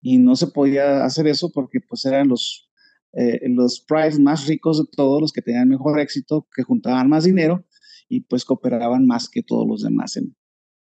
Y 0.00 0.18
no 0.18 0.36
se 0.36 0.46
podía 0.48 1.04
hacer 1.04 1.26
eso 1.26 1.50
porque 1.52 1.80
pues 1.80 2.04
eran 2.04 2.28
los, 2.28 2.70
eh, 3.14 3.40
los 3.48 3.80
prides 3.80 4.20
más 4.20 4.46
ricos 4.46 4.78
de 4.78 4.84
todos, 4.96 5.20
los 5.20 5.32
que 5.32 5.42
tenían 5.42 5.68
mejor 5.68 5.98
éxito, 5.98 6.48
que 6.54 6.62
juntaban 6.62 7.08
más 7.08 7.24
dinero 7.24 7.66
y 8.08 8.20
pues 8.20 8.44
cooperaban 8.44 9.06
más 9.06 9.28
que 9.28 9.42
todos 9.42 9.66
los 9.66 9.82
demás 9.82 10.16
en, 10.16 10.36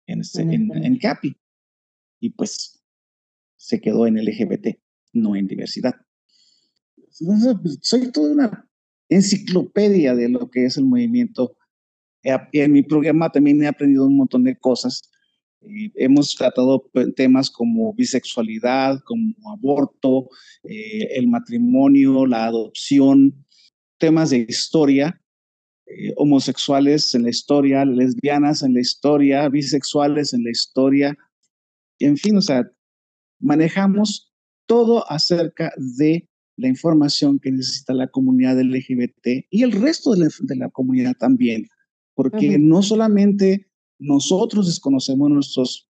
en, 0.08 0.22
este, 0.22 0.42
en, 0.42 0.72
en 0.72 0.98
Capi. 0.98 1.36
Y 2.20 2.32
pues 2.32 2.84
se 3.56 3.82
quedó 3.82 4.08
en 4.08 4.16
LGBT, 4.24 4.80
no 5.14 5.36
en 5.36 5.48
diversidad. 5.48 5.96
Pues, 7.20 7.80
soy 7.82 8.12
toda 8.12 8.32
una 8.32 8.70
enciclopedia 9.10 10.16
de 10.16 10.30
lo 10.30 10.50
que 10.50 10.66
es 10.66 10.78
el 10.78 10.86
movimiento. 10.86 11.56
En 12.24 12.72
mi 12.72 12.84
programa 12.84 13.32
también 13.32 13.64
he 13.64 13.68
aprendido 13.68 14.06
un 14.06 14.18
montón 14.18 14.44
de 14.44 14.58
cosas. 14.58 15.10
Hemos 15.62 16.36
tratado 16.36 16.90
temas 17.16 17.50
como 17.50 17.94
bisexualidad, 17.94 19.00
como 19.06 19.34
aborto, 19.52 20.30
eh, 20.64 21.08
el 21.16 21.28
matrimonio, 21.28 22.26
la 22.26 22.46
adopción, 22.46 23.46
temas 23.98 24.30
de 24.30 24.46
historia, 24.48 25.22
eh, 25.88 26.14
homosexuales 26.18 27.16
en 27.16 27.24
la 27.24 27.30
historia, 27.30 27.86
lesbianas 27.86 28.62
en 28.62 28.74
la 28.74 28.82
historia, 28.82 29.50
bisexuales 29.50 30.34
en 30.34 30.44
la 30.44 30.52
historia, 30.52 31.18
en 32.06 32.18
fin, 32.18 32.38
o 32.38 32.42
sea, 32.42 32.70
manejamos 33.40 34.34
todo 34.66 35.10
acerca 35.10 35.74
de 35.98 36.30
la 36.58 36.68
información 36.68 37.40
que 37.40 37.52
necesita 37.52 37.94
la 37.94 38.08
comunidad 38.08 38.60
LGBT 38.60 39.46
y 39.50 39.64
el 39.64 39.72
resto 39.72 40.14
de 40.14 40.56
la, 40.56 40.70
comunidad 40.70 41.14
también, 41.18 41.68
porque 42.16 42.58
no 42.58 42.82
solamente 42.82 43.68
nosotros 44.00 44.68
desconocemos 44.68 45.30
nuestros 45.30 45.90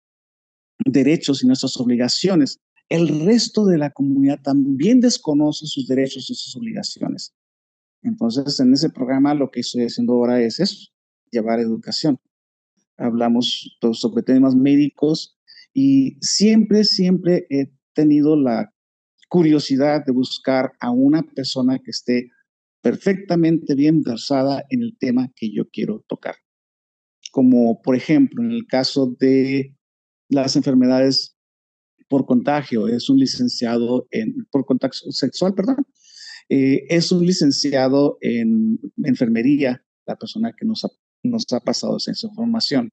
derechos 0.87 1.42
y 1.42 1.46
nuestras 1.46 1.76
obligaciones, 1.78 2.61
el 2.88 3.25
resto 3.25 3.64
de 3.66 3.78
la 3.78 3.90
comunidad 3.90 4.40
también 4.42 5.00
desconoce 5.00 5.66
sus 5.66 5.87
derechos 5.87 6.28
y 6.30 6.34
sus 6.34 6.56
obligaciones. 6.56 7.34
Entonces, 8.02 8.61
en 8.61 8.73
ese 8.73 8.90
programa 8.90 9.34
lo 9.34 9.50
que 9.50 9.61
estoy 9.61 9.84
haciendo 9.84 10.14
ahora 10.14 10.40
es 10.40 10.61
eso, 10.61 10.88
llevar 11.30 11.61
educación. 11.61 12.18
Hablamos 12.96 13.76
sobre 13.92 14.23
temas 14.23 14.54
médicos 14.54 15.33
y 15.74 16.16
siempre, 16.20 16.84
siempre 16.84 17.46
he 17.50 17.72
tenido 17.92 18.36
la 18.36 18.72
curiosidad 19.28 20.04
de 20.06 20.12
buscar 20.12 20.72
a 20.78 20.92
una 20.92 21.22
persona 21.22 21.80
que 21.80 21.90
esté 21.90 22.30
perfectamente 22.80 23.74
bien 23.74 24.02
versada 24.02 24.64
en 24.70 24.82
el 24.82 24.96
tema 24.98 25.32
que 25.34 25.50
yo 25.52 25.68
quiero 25.68 26.04
tocar. 26.06 26.36
Como 27.32 27.82
por 27.82 27.96
ejemplo 27.96 28.42
en 28.44 28.52
el 28.52 28.66
caso 28.66 29.16
de 29.18 29.74
las 30.28 30.54
enfermedades 30.54 31.36
por 32.08 32.26
contagio, 32.26 32.86
es 32.86 33.08
un 33.08 33.18
licenciado 33.18 34.06
en, 34.10 34.46
por 34.52 34.64
contacto 34.64 35.10
sexual, 35.10 35.54
perdón, 35.54 35.84
eh, 36.48 36.84
es 36.88 37.10
un 37.10 37.26
licenciado 37.26 38.18
en 38.20 38.78
enfermería, 39.02 39.84
la 40.06 40.16
persona 40.16 40.52
que 40.56 40.66
nos 40.66 40.84
ha, 40.84 40.88
nos 41.22 41.50
ha 41.52 41.60
pasado 41.60 41.96
esa 41.96 42.12
información. 42.12 42.90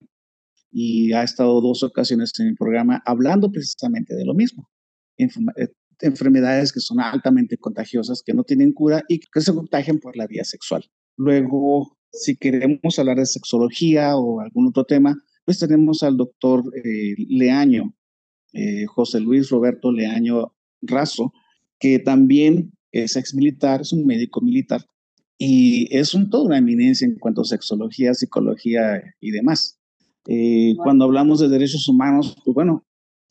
Y 0.71 1.11
ha 1.13 1.23
estado 1.23 1.59
dos 1.61 1.83
ocasiones 1.83 2.31
en 2.39 2.47
el 2.47 2.55
programa 2.55 3.01
hablando 3.05 3.51
precisamente 3.51 4.15
de 4.15 4.25
lo 4.25 4.33
mismo. 4.33 4.69
Eh, 5.17 5.27
enfermedades 5.99 6.71
que 6.73 6.79
son 6.79 6.99
altamente 6.99 7.57
contagiosas, 7.57 8.23
que 8.25 8.33
no 8.33 8.43
tienen 8.43 8.71
cura 8.71 9.03
y 9.07 9.19
que 9.19 9.41
se 9.41 9.53
contagian 9.53 9.99
por 9.99 10.17
la 10.17 10.27
vía 10.27 10.43
sexual. 10.43 10.83
Luego, 11.17 11.97
si 12.11 12.35
queremos 12.35 12.97
hablar 12.97 13.17
de 13.17 13.25
sexología 13.25 14.17
o 14.17 14.39
algún 14.39 14.67
otro 14.67 14.85
tema, 14.85 15.15
pues 15.45 15.59
tenemos 15.59 16.01
al 16.03 16.17
doctor 16.17 16.63
eh, 16.75 17.15
Leaño, 17.29 17.95
eh, 18.53 18.85
José 18.87 19.19
Luis 19.19 19.49
Roberto 19.49 19.91
Leaño 19.91 20.55
Razo, 20.81 21.33
que 21.79 21.99
también 21.99 22.71
es 22.91 23.15
ex 23.15 23.33
militar, 23.33 23.81
es 23.81 23.93
un 23.93 24.05
médico 24.05 24.41
militar 24.41 24.85
y 25.37 25.87
es 25.95 26.13
un, 26.13 26.29
toda 26.29 26.45
una 26.45 26.57
eminencia 26.59 27.05
en 27.05 27.17
cuanto 27.17 27.41
a 27.41 27.45
sexología, 27.45 28.13
psicología 28.13 29.01
y 29.19 29.31
demás. 29.31 29.80
Eh, 30.27 30.75
cuando 30.77 31.05
hablamos 31.05 31.39
de 31.39 31.49
derechos 31.49 31.87
humanos, 31.87 32.35
pues 32.43 32.53
bueno, 32.53 32.85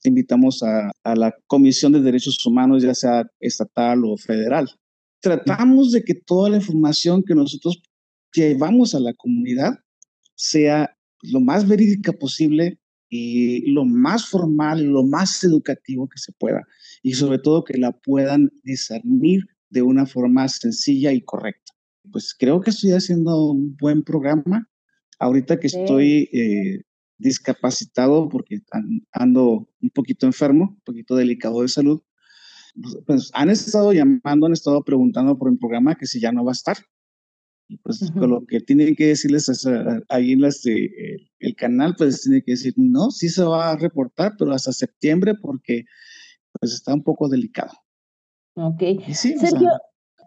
invitamos 0.04 0.62
a, 0.62 0.92
la 1.14 1.34
Comisión 1.46 1.92
de 1.92 2.00
Derechos 2.00 2.44
Humanos, 2.44 2.82
ya 2.82 2.94
sea 2.94 3.24
estatal 3.38 4.04
o 4.04 4.16
federal. 4.16 4.68
Tratamos 5.20 5.92
de 5.92 6.02
que 6.02 6.14
toda 6.14 6.50
la 6.50 6.56
información 6.56 7.22
que 7.22 7.34
nosotros 7.34 7.82
llevamos 8.32 8.94
a 8.94 9.00
la 9.00 9.12
comunidad 9.14 9.78
sea 10.34 10.96
lo 11.22 11.40
más 11.40 11.68
verídica 11.68 12.12
posible 12.12 12.78
y 13.10 13.70
lo 13.72 13.84
más 13.84 14.26
formal, 14.26 14.82
lo 14.84 15.04
más 15.04 15.44
educativo 15.44 16.08
que 16.08 16.18
se 16.18 16.32
pueda. 16.32 16.66
Y 17.02 17.14
sobre 17.14 17.38
todo 17.38 17.64
que 17.64 17.76
la 17.76 17.92
puedan 17.92 18.50
discernir 18.62 19.42
de 19.68 19.82
una 19.82 20.06
forma 20.06 20.48
sencilla 20.48 21.12
y 21.12 21.20
correcta. 21.20 21.72
Pues 22.10 22.34
creo 22.38 22.60
que 22.60 22.70
estoy 22.70 22.92
haciendo 22.92 23.50
un 23.50 23.76
buen 23.76 24.02
programa. 24.02 24.69
Ahorita 25.20 25.60
que 25.60 25.66
estoy 25.66 26.28
eh, 26.32 26.82
discapacitado 27.18 28.28
porque 28.28 28.60
ando 29.12 29.68
un 29.82 29.90
poquito 29.90 30.26
enfermo, 30.26 30.70
un 30.70 30.80
poquito 30.80 31.14
delicado 31.14 31.62
de 31.62 31.68
salud, 31.68 32.00
pues, 32.80 32.98
pues 33.06 33.30
han 33.34 33.50
estado 33.50 33.92
llamando, 33.92 34.46
han 34.46 34.52
estado 34.52 34.82
preguntando 34.82 35.38
por 35.38 35.50
el 35.50 35.58
programa 35.58 35.94
que 35.94 36.06
si 36.06 36.20
ya 36.20 36.32
no 36.32 36.44
va 36.44 36.52
a 36.52 36.52
estar. 36.52 36.78
Y 37.68 37.76
pues 37.78 38.00
lo 38.16 38.44
que 38.46 38.60
tienen 38.60 38.96
que 38.96 39.08
decirles 39.08 39.48
es, 39.48 39.64
ah, 39.66 40.00
ahí 40.08 40.32
en 40.32 40.40
las 40.40 40.64
el 40.64 41.54
canal, 41.56 41.94
pues 41.96 42.22
tiene 42.22 42.42
que 42.42 42.52
decir, 42.52 42.72
no, 42.76 43.10
sí 43.10 43.28
se 43.28 43.44
va 43.44 43.70
a 43.70 43.76
reportar, 43.76 44.32
pero 44.38 44.52
hasta 44.52 44.72
septiembre 44.72 45.34
porque 45.40 45.84
pues 46.58 46.72
está 46.72 46.94
un 46.94 47.04
poco 47.04 47.28
delicado. 47.28 47.72
Ok. 48.54 48.82
Sergio, 49.12 49.70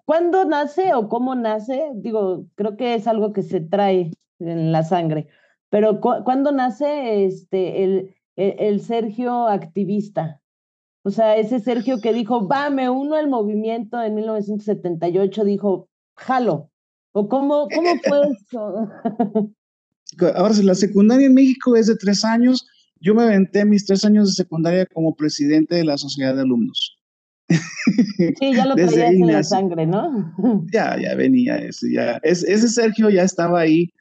¿cuándo 0.06 0.46
nace 0.46 0.94
o 0.94 1.10
cómo 1.10 1.36
nace? 1.36 1.90
Digo, 1.96 2.48
creo 2.56 2.78
que 2.78 2.94
es 2.94 3.08
algo 3.08 3.34
que 3.34 3.42
se 3.42 3.60
trae 3.60 4.12
en 4.48 4.72
la 4.72 4.84
sangre. 4.84 5.28
Pero 5.70 6.00
¿cuándo 6.00 6.52
nace 6.52 7.26
este, 7.26 7.84
el, 7.84 8.16
el, 8.36 8.80
Sergio 8.82 9.48
activista? 9.48 10.40
O 11.04 11.10
sea, 11.10 11.36
ese 11.36 11.60
Sergio 11.60 12.00
que 12.00 12.14
dijo, 12.14 12.48
va, 12.48 12.70
me 12.70 12.90
uno 12.90 13.16
al 13.16 13.28
movimiento 13.28 14.02
en 14.02 14.16
1978, 14.16 15.44
dijo, 15.44 15.90
jalo. 16.16 16.70
¿O 17.12 17.28
cómo, 17.28 17.68
cómo 17.74 17.90
fue 18.08 18.22
eso? 18.22 18.88
Ahora, 20.36 20.54
si 20.54 20.64
la 20.64 20.76
secundaria 20.76 21.28
en 21.28 21.34
México 21.34 21.76
es 21.76 21.88
de 21.88 21.96
tres 21.96 22.24
años, 22.24 22.68
yo 23.00 23.16
me 23.16 23.24
aventé 23.24 23.66
mis 23.66 23.86
tres 23.86 24.06
años 24.06 24.28
de 24.28 24.34
secundaria 24.34 24.86
como 24.86 25.16
presidente 25.16 25.76
de 25.76 25.86
la 25.86 25.98
sociedad 25.98 26.36
de 26.36 26.42
alumnos. 26.42 26.98
Sí, 28.40 28.54
ya 28.54 28.66
lo 28.66 28.76
traías 28.76 29.14
en 29.14 29.28
la 29.28 29.44
sangre, 29.44 29.86
¿no? 29.86 30.34
Ya, 30.72 30.98
ya 31.00 31.14
venía 31.16 31.58
ese, 31.58 31.92
ya. 31.92 32.20
ese 32.24 32.70
Sergio 32.70 33.10
ya 33.10 33.24
estaba 33.24 33.60
ahí 33.60 33.92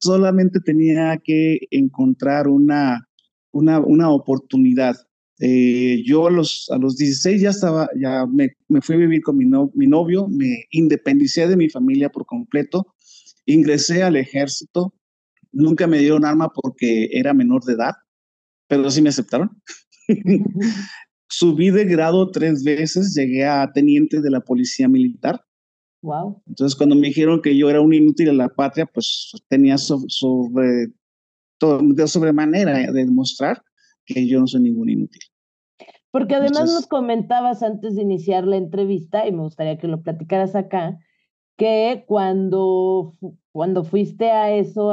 solamente 0.00 0.60
tenía 0.60 1.16
que 1.22 1.58
encontrar 1.70 2.48
una, 2.48 3.08
una, 3.52 3.80
una 3.80 4.10
oportunidad. 4.10 4.96
Eh, 5.40 6.02
yo 6.04 6.26
a 6.26 6.30
los, 6.30 6.68
a 6.70 6.76
los 6.76 6.96
16 6.96 7.40
ya 7.40 7.50
estaba, 7.50 7.88
ya 7.98 8.26
me, 8.26 8.56
me 8.68 8.80
fui 8.82 8.96
a 8.96 8.98
vivir 8.98 9.22
con 9.22 9.36
mi, 9.36 9.46
mi 9.46 9.86
novio, 9.86 10.28
me 10.28 10.66
independicé 10.70 11.48
de 11.48 11.56
mi 11.56 11.70
familia 11.70 12.10
por 12.10 12.26
completo, 12.26 12.94
ingresé 13.46 14.02
al 14.02 14.16
ejército, 14.16 14.94
nunca 15.50 15.86
me 15.86 15.98
dieron 15.98 16.24
arma 16.24 16.50
porque 16.52 17.08
era 17.12 17.32
menor 17.32 17.64
de 17.64 17.72
edad, 17.72 17.94
pero 18.68 18.90
sí 18.90 19.00
me 19.00 19.08
aceptaron. 19.08 19.50
Subí 21.28 21.70
de 21.70 21.84
grado 21.84 22.30
tres 22.30 22.62
veces, 22.64 23.14
llegué 23.14 23.46
a 23.46 23.70
teniente 23.72 24.20
de 24.20 24.30
la 24.30 24.40
policía 24.40 24.88
militar 24.88 25.40
Wow. 26.02 26.42
Entonces, 26.46 26.76
cuando 26.76 26.96
me 26.96 27.08
dijeron 27.08 27.42
que 27.42 27.56
yo 27.56 27.68
era 27.68 27.80
un 27.80 27.92
inútil 27.92 28.30
a 28.30 28.32
la 28.32 28.48
patria, 28.48 28.86
pues 28.86 29.32
tenía 29.48 29.76
sobre, 29.76 30.88
de 31.60 32.08
sobremanera 32.08 32.90
de 32.90 33.04
demostrar 33.04 33.62
que 34.06 34.26
yo 34.26 34.40
no 34.40 34.46
soy 34.46 34.62
ningún 34.62 34.88
inútil. 34.88 35.20
Porque 36.10 36.34
además 36.34 36.72
nos 36.72 36.86
comentabas 36.86 37.62
antes 37.62 37.94
de 37.94 38.02
iniciar 38.02 38.46
la 38.46 38.56
entrevista, 38.56 39.26
y 39.28 39.32
me 39.32 39.42
gustaría 39.42 39.78
que 39.78 39.86
lo 39.86 40.02
platicaras 40.02 40.56
acá, 40.56 40.98
que 41.56 42.04
cuando, 42.06 43.16
cuando 43.52 43.84
fuiste 43.84 44.30
a 44.30 44.50
eso 44.50 44.92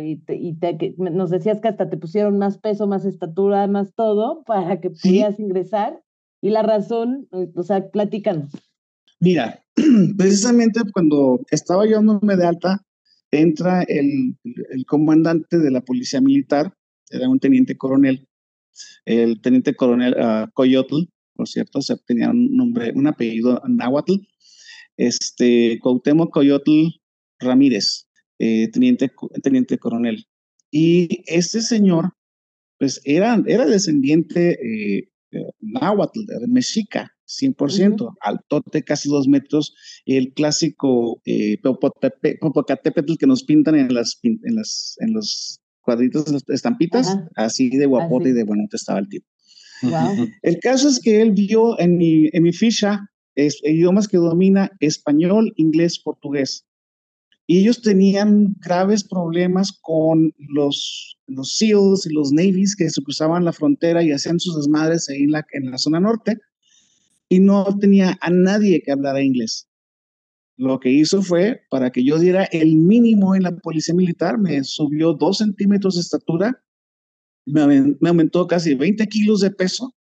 y, 0.00 0.22
nos 0.98 1.30
decías 1.30 1.60
que 1.60 1.68
hasta 1.68 1.88
te 1.88 1.96
pusieron 1.96 2.38
más 2.38 2.58
peso, 2.58 2.86
más 2.86 3.06
estatura, 3.06 3.66
más 3.66 3.94
todo 3.94 4.44
para 4.44 4.80
que 4.80 4.90
pudieras 4.90 5.40
ingresar. 5.40 6.02
Y 6.42 6.50
la 6.50 6.62
razón, 6.62 7.28
o 7.30 7.62
sea, 7.62 7.88
platícanos. 7.90 8.52
Mira, 9.22 9.64
precisamente 10.18 10.80
cuando 10.92 11.40
estaba 11.52 11.86
yo 11.86 11.92
dándome 11.92 12.34
de 12.34 12.44
alta, 12.44 12.84
entra 13.30 13.84
el, 13.84 14.36
comandante 14.88 15.58
de 15.58 15.70
la 15.70 15.80
policía 15.80 16.20
militar, 16.20 16.74
era 17.08 17.28
un 17.28 17.38
teniente 17.38 17.76
coronel, 17.76 18.28
el 19.04 19.40
teniente 19.40 19.76
coronel 19.76 20.16
uh, 20.18 20.50
Coyotl, 20.54 21.08
por 21.36 21.46
cierto, 21.46 21.80
se 21.82 21.96
tenía 21.98 22.30
un 22.30 22.56
nombre, 22.56 22.92
un 22.96 23.06
apellido 23.06 23.62
náhuatl, 23.68 24.14
este, 24.96 25.78
Cuauhtémoc 25.80 26.32
Coyotl 26.32 26.88
Ramírez, 27.38 28.08
eh, 28.40 28.72
teniente, 28.72 29.12
teniente 29.40 29.78
coronel. 29.78 30.26
Y 30.72 31.22
este 31.26 31.60
señor, 31.62 32.10
pues 32.76 33.00
era, 33.04 33.40
era 33.46 33.66
descendiente 33.66 34.58
eh, 34.60 35.08
náhuatl, 35.60 36.18
mexica, 36.48 37.14
100%, 37.40 38.14
altote, 38.20 38.82
casi 38.82 39.08
dos 39.08 39.28
metros, 39.28 39.74
el 40.06 40.32
clásico 40.32 41.20
eh, 41.24 41.58
Popocatépetl 41.62 43.16
que 43.18 43.26
nos 43.26 43.44
pintan 43.44 43.76
en 43.76 43.94
las, 43.94 44.18
en 44.22 44.54
las, 44.54 44.96
en 45.00 45.12
los 45.14 45.60
cuadritos, 45.82 46.26
estampitas, 46.48 47.16
así 47.36 47.70
de 47.70 47.86
guapote 47.86 48.30
y 48.30 48.32
de 48.32 48.44
bueno 48.44 48.64
estaba 48.72 48.98
el 48.98 49.08
tipo. 49.08 49.26
El 50.42 50.58
caso 50.60 50.88
es 50.88 51.00
que 51.00 51.20
él 51.20 51.32
vio 51.32 51.78
en 51.80 51.96
mi, 51.96 52.28
en 52.32 52.44
mi 52.44 52.52
ficha 52.52 53.10
es, 53.34 53.58
idiomas 53.64 54.08
que 54.08 54.16
domina 54.16 54.70
español, 54.80 55.52
inglés, 55.56 55.98
portugués. 55.98 56.66
Y 57.46 57.58
ellos 57.58 57.82
tenían 57.82 58.54
graves 58.60 59.02
problemas 59.02 59.72
con 59.82 60.32
los, 60.38 61.18
los 61.26 61.56
SEALs 61.56 62.06
y 62.06 62.14
los 62.14 62.32
Navies 62.32 62.76
que 62.76 62.88
se 62.88 63.02
cruzaban 63.02 63.44
la 63.44 63.52
frontera 63.52 64.02
y 64.02 64.12
hacían 64.12 64.38
sus 64.38 64.56
desmadres 64.56 65.08
ahí 65.08 65.24
en 65.24 65.32
la, 65.32 65.44
en 65.52 65.70
la 65.70 65.78
zona 65.78 65.98
norte. 65.98 66.38
Y 67.32 67.40
no 67.40 67.64
tenía 67.80 68.18
a 68.20 68.28
nadie 68.28 68.82
que 68.82 68.92
hablara 68.92 69.22
inglés. 69.22 69.66
Lo 70.58 70.78
que 70.78 70.90
hizo 70.90 71.22
fue, 71.22 71.62
para 71.70 71.90
que 71.90 72.04
yo 72.04 72.18
diera 72.18 72.44
el 72.44 72.76
mínimo 72.76 73.34
en 73.34 73.44
la 73.44 73.56
policía 73.56 73.94
militar, 73.94 74.36
me 74.36 74.62
subió 74.64 75.14
dos 75.14 75.38
centímetros 75.38 75.94
de 75.94 76.02
estatura, 76.02 76.62
me, 77.46 77.96
me 77.98 78.08
aumentó 78.10 78.46
casi 78.46 78.74
20 78.74 79.06
kilos 79.06 79.40
de 79.40 79.50
peso 79.50 79.96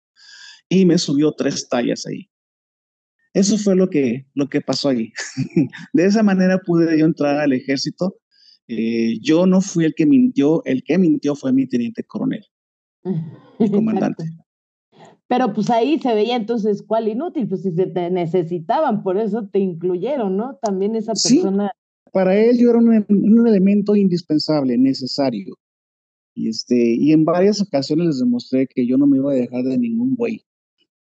y 0.68 0.85
me 0.85 0.99
subió 0.99 1.33
tres 1.33 1.68
tallas 1.68 2.06
ahí. 2.06 2.30
Eso 3.35 3.59
fue 3.59 3.75
lo 3.75 3.90
que, 3.90 4.28
lo 4.35 4.49
que 4.49 4.61
pasó 4.61 4.90
ahí. 4.90 5.12
de 5.95 6.04
esa 6.06 6.23
manera 6.23 6.61
pude 6.61 6.97
yo 6.97 7.06
entrar 7.06 7.40
al 7.40 7.52
ejército. 7.54 8.21
Eh, 8.68 9.18
yo 9.21 9.47
no 9.47 9.61
fui 9.61 9.85
el 9.85 9.97
que 9.97 10.06
mintió, 10.06 10.64
el 10.64 10.85
que 10.85 10.97
mintió 10.97 11.35
fue 11.35 11.52
mi 11.52 11.66
teniente 11.66 12.04
coronel, 12.04 12.47
el 13.59 13.71
comandante. 13.73 14.25
Pero 15.28 15.52
pues 15.52 15.71
ahí 15.71 15.99
se 15.99 16.14
veía 16.14 16.37
entonces 16.37 16.83
cuál 16.87 17.09
inútil, 17.09 17.49
pues 17.49 17.62
si 17.62 17.73
se 17.73 17.87
te 17.87 18.11
necesitaban, 18.11 19.02
por 19.02 19.18
eso 19.18 19.49
te 19.49 19.59
incluyeron, 19.59 20.37
¿no? 20.37 20.59
También 20.62 20.95
esa 20.95 21.12
persona. 21.12 21.73
para 22.12 22.37
él 22.38 22.59
yo 22.59 22.71
era 22.71 22.78
un, 22.78 23.04
un, 23.09 23.49
elemento 23.49 23.97
indispensable, 23.97 24.78
necesario. 24.78 25.56
Y, 26.35 26.49
este, 26.49 26.76
y 26.76 27.12
en 27.12 27.25
varias 27.25 27.61
ocasiones 27.61 28.06
les 28.06 28.18
demostré 28.21 28.68
que 28.68 28.87
yo 28.87 28.99
no 28.99 29.06
me 29.06 29.16
iba 29.16 29.33
a 29.33 29.37
dejar 29.37 29.64
de 29.64 29.78
ningún 29.78 30.14
güey. 30.14 30.45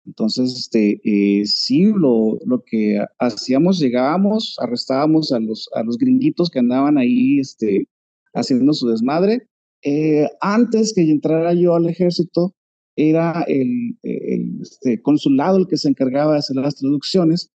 Entonces, 0.06 0.54
este, 0.54 1.00
eh, 1.04 1.46
sí, 1.46 1.84
lo, 1.86 2.38
lo, 2.44 2.62
que 2.62 3.02
hacíamos, 3.18 3.78
llegábamos, 3.78 4.56
arrestábamos 4.60 5.32
a 5.32 5.40
los, 5.40 5.68
a 5.74 5.82
los 5.82 5.96
gringuitos 5.96 6.50
que 6.50 6.58
andaban 6.58 6.98
ahí 6.98 7.40
este, 7.40 7.88
haciendo 8.34 8.74
su 8.74 8.88
desmadre. 8.88 9.48
Eh, 9.82 10.28
antes 10.40 10.92
que 10.94 11.10
entrara 11.10 11.54
yo 11.54 11.74
al 11.74 11.88
ejército, 11.88 12.54
era 12.96 13.44
el, 13.48 13.98
el 14.02 14.60
este, 14.62 15.02
consulado 15.02 15.58
el 15.58 15.66
que 15.66 15.76
se 15.76 15.88
encargaba 15.88 16.32
de 16.32 16.38
hacer 16.38 16.56
las 16.56 16.76
traducciones 16.76 17.50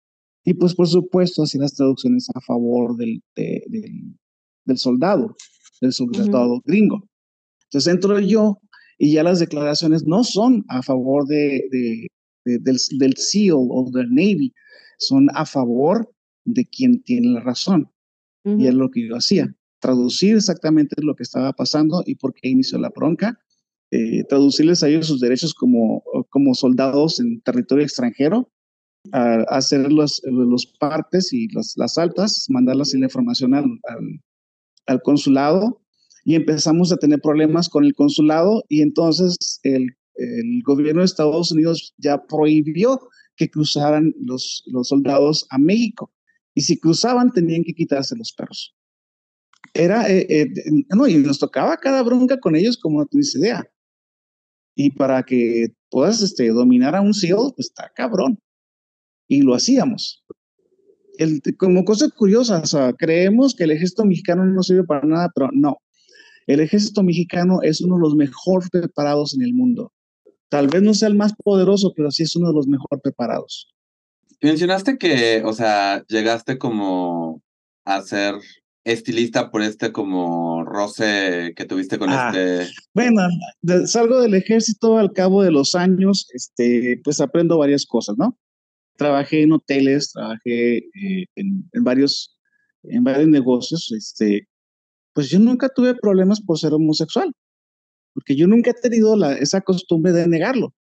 y 0.44 0.54
pues 0.54 0.74
por 0.74 0.88
supuesto 0.88 1.42
hacía 1.42 1.60
las 1.60 1.74
traducciones 1.74 2.28
a 2.34 2.40
favor 2.40 2.96
del, 2.96 3.22
del, 3.34 4.16
del, 4.64 4.78
soldado, 4.78 5.36
del 5.80 5.92
soldado 5.92 6.62
gringo. 6.64 7.08
Entonces 7.64 7.92
entro 7.92 8.18
yo 8.20 8.58
y 8.96 9.12
ya 9.12 9.22
las 9.22 9.40
declaraciones 9.40 10.04
no 10.06 10.24
son 10.24 10.64
a 10.68 10.82
favor 10.82 11.26
de, 11.26 11.64
del, 12.44 12.78
del 12.98 13.16
SEAL 13.16 13.56
o 13.56 13.90
del 13.92 14.08
Navy, 14.10 14.54
son 14.98 15.28
a 15.34 15.44
favor 15.44 16.10
de 16.44 16.64
quien 16.64 17.02
tiene 17.02 17.28
la 17.28 17.40
razón. 17.40 17.90
Y 18.44 18.68
es 18.68 18.74
lo 18.74 18.92
que 18.92 19.08
yo 19.08 19.16
hacía, 19.16 19.52
traducir 19.80 20.36
exactamente 20.36 20.94
lo 21.02 21.16
que 21.16 21.24
estaba 21.24 21.52
pasando 21.52 22.04
y 22.06 22.14
por 22.14 22.32
qué 22.32 22.48
inició 22.48 22.78
la 22.78 22.90
bronca, 22.90 23.40
eh, 23.96 24.24
traducirles 24.24 24.82
a 24.82 24.88
ellos 24.88 25.06
sus 25.06 25.20
derechos 25.20 25.54
como, 25.54 26.02
como 26.30 26.54
soldados 26.54 27.20
en 27.20 27.40
territorio 27.42 27.84
extranjero, 27.84 28.50
a, 29.12 29.42
hacer 29.48 29.92
los, 29.92 30.22
los 30.24 30.66
partes 30.78 31.32
y 31.32 31.48
las, 31.48 31.74
las 31.76 31.96
altas, 31.98 32.46
mandarlas 32.48 32.92
la 32.94 33.06
información 33.06 33.54
al, 33.54 33.64
al, 33.64 34.20
al 34.86 35.02
consulado 35.02 35.82
y 36.24 36.34
empezamos 36.34 36.92
a 36.92 36.96
tener 36.96 37.20
problemas 37.20 37.68
con 37.68 37.84
el 37.84 37.94
consulado 37.94 38.64
y 38.68 38.82
entonces 38.82 39.60
el 39.62 39.96
el 40.16 40.62
gobierno 40.62 41.00
de 41.00 41.06
Estados 41.06 41.52
Unidos 41.52 41.94
ya 41.98 42.24
prohibió 42.26 43.08
que 43.36 43.50
cruzaran 43.50 44.14
los, 44.18 44.62
los 44.66 44.88
soldados 44.88 45.46
a 45.50 45.58
México. 45.58 46.12
Y 46.54 46.62
si 46.62 46.78
cruzaban, 46.78 47.32
tenían 47.32 47.64
que 47.64 47.74
quitarse 47.74 48.16
los 48.16 48.32
perros. 48.32 48.74
Era, 49.74 50.10
eh, 50.10 50.26
eh, 50.28 50.46
no, 50.88 51.06
y 51.06 51.16
nos 51.16 51.38
tocaba 51.38 51.76
cada 51.76 52.02
bronca 52.02 52.40
con 52.40 52.56
ellos 52.56 52.78
como 52.78 53.00
no 53.00 53.06
tienes 53.06 53.34
idea. 53.34 53.68
Y 54.76 54.90
para 54.90 55.24
que 55.24 55.68
puedas 55.90 56.22
este, 56.22 56.48
dominar 56.50 56.94
a 56.94 57.00
un 57.00 57.14
SEAL, 57.14 57.52
pues 57.56 57.68
está 57.68 57.90
cabrón. 57.94 58.38
Y 59.26 59.42
lo 59.42 59.54
hacíamos. 59.54 60.24
El, 61.18 61.40
como 61.58 61.84
cosa 61.84 62.08
curiosa, 62.10 62.60
o 62.60 62.66
sea, 62.66 62.92
creemos 62.92 63.54
que 63.54 63.64
el 63.64 63.70
ejército 63.70 64.04
mexicano 64.04 64.44
no 64.44 64.62
sirve 64.62 64.84
para 64.84 65.06
nada, 65.06 65.32
pero 65.34 65.48
no. 65.52 65.78
El 66.46 66.60
ejército 66.60 67.02
mexicano 67.02 67.60
es 67.62 67.80
uno 67.80 67.96
de 67.96 68.02
los 68.02 68.14
mejor 68.14 68.70
preparados 68.70 69.34
en 69.34 69.42
el 69.42 69.54
mundo. 69.54 69.92
Tal 70.48 70.68
vez 70.68 70.82
no 70.82 70.94
sea 70.94 71.08
el 71.08 71.16
más 71.16 71.32
poderoso, 71.42 71.92
pero 71.96 72.10
sí 72.10 72.22
es 72.22 72.36
uno 72.36 72.48
de 72.48 72.54
los 72.54 72.68
mejor 72.68 73.00
preparados. 73.02 73.68
Mencionaste 74.42 74.98
que, 74.98 75.42
o 75.44 75.54
sea, 75.54 76.04
llegaste 76.06 76.58
como 76.58 77.42
a 77.84 78.02
ser 78.02 78.34
estilista 78.92 79.50
por 79.50 79.62
este 79.62 79.92
como 79.92 80.64
roce 80.64 81.52
que 81.56 81.64
tuviste 81.64 81.98
con 81.98 82.10
ah, 82.10 82.32
este. 82.32 82.72
Bueno, 82.94 83.22
salgo 83.86 84.20
del 84.20 84.34
ejército 84.34 84.98
al 84.98 85.12
cabo 85.12 85.42
de 85.42 85.50
los 85.50 85.74
años, 85.74 86.26
este, 86.32 87.00
pues 87.04 87.20
aprendo 87.20 87.58
varias 87.58 87.84
cosas, 87.84 88.16
¿no? 88.16 88.38
Trabajé 88.96 89.42
en 89.42 89.52
hoteles, 89.52 90.12
trabajé 90.12 90.78
eh, 90.78 91.26
en, 91.34 91.68
en, 91.72 91.84
varios, 91.84 92.38
en 92.84 93.04
varios 93.04 93.28
negocios, 93.28 93.92
este, 93.96 94.48
pues 95.12 95.28
yo 95.28 95.38
nunca 95.38 95.68
tuve 95.68 95.94
problemas 95.94 96.40
por 96.40 96.58
ser 96.58 96.72
homosexual 96.72 97.32
porque 98.16 98.34
yo 98.34 98.46
nunca 98.46 98.70
he 98.70 98.74
tenido 98.74 99.14
la, 99.14 99.34
esa 99.34 99.60
costumbre 99.60 100.10
de 100.10 100.26
negarlo. 100.26 100.74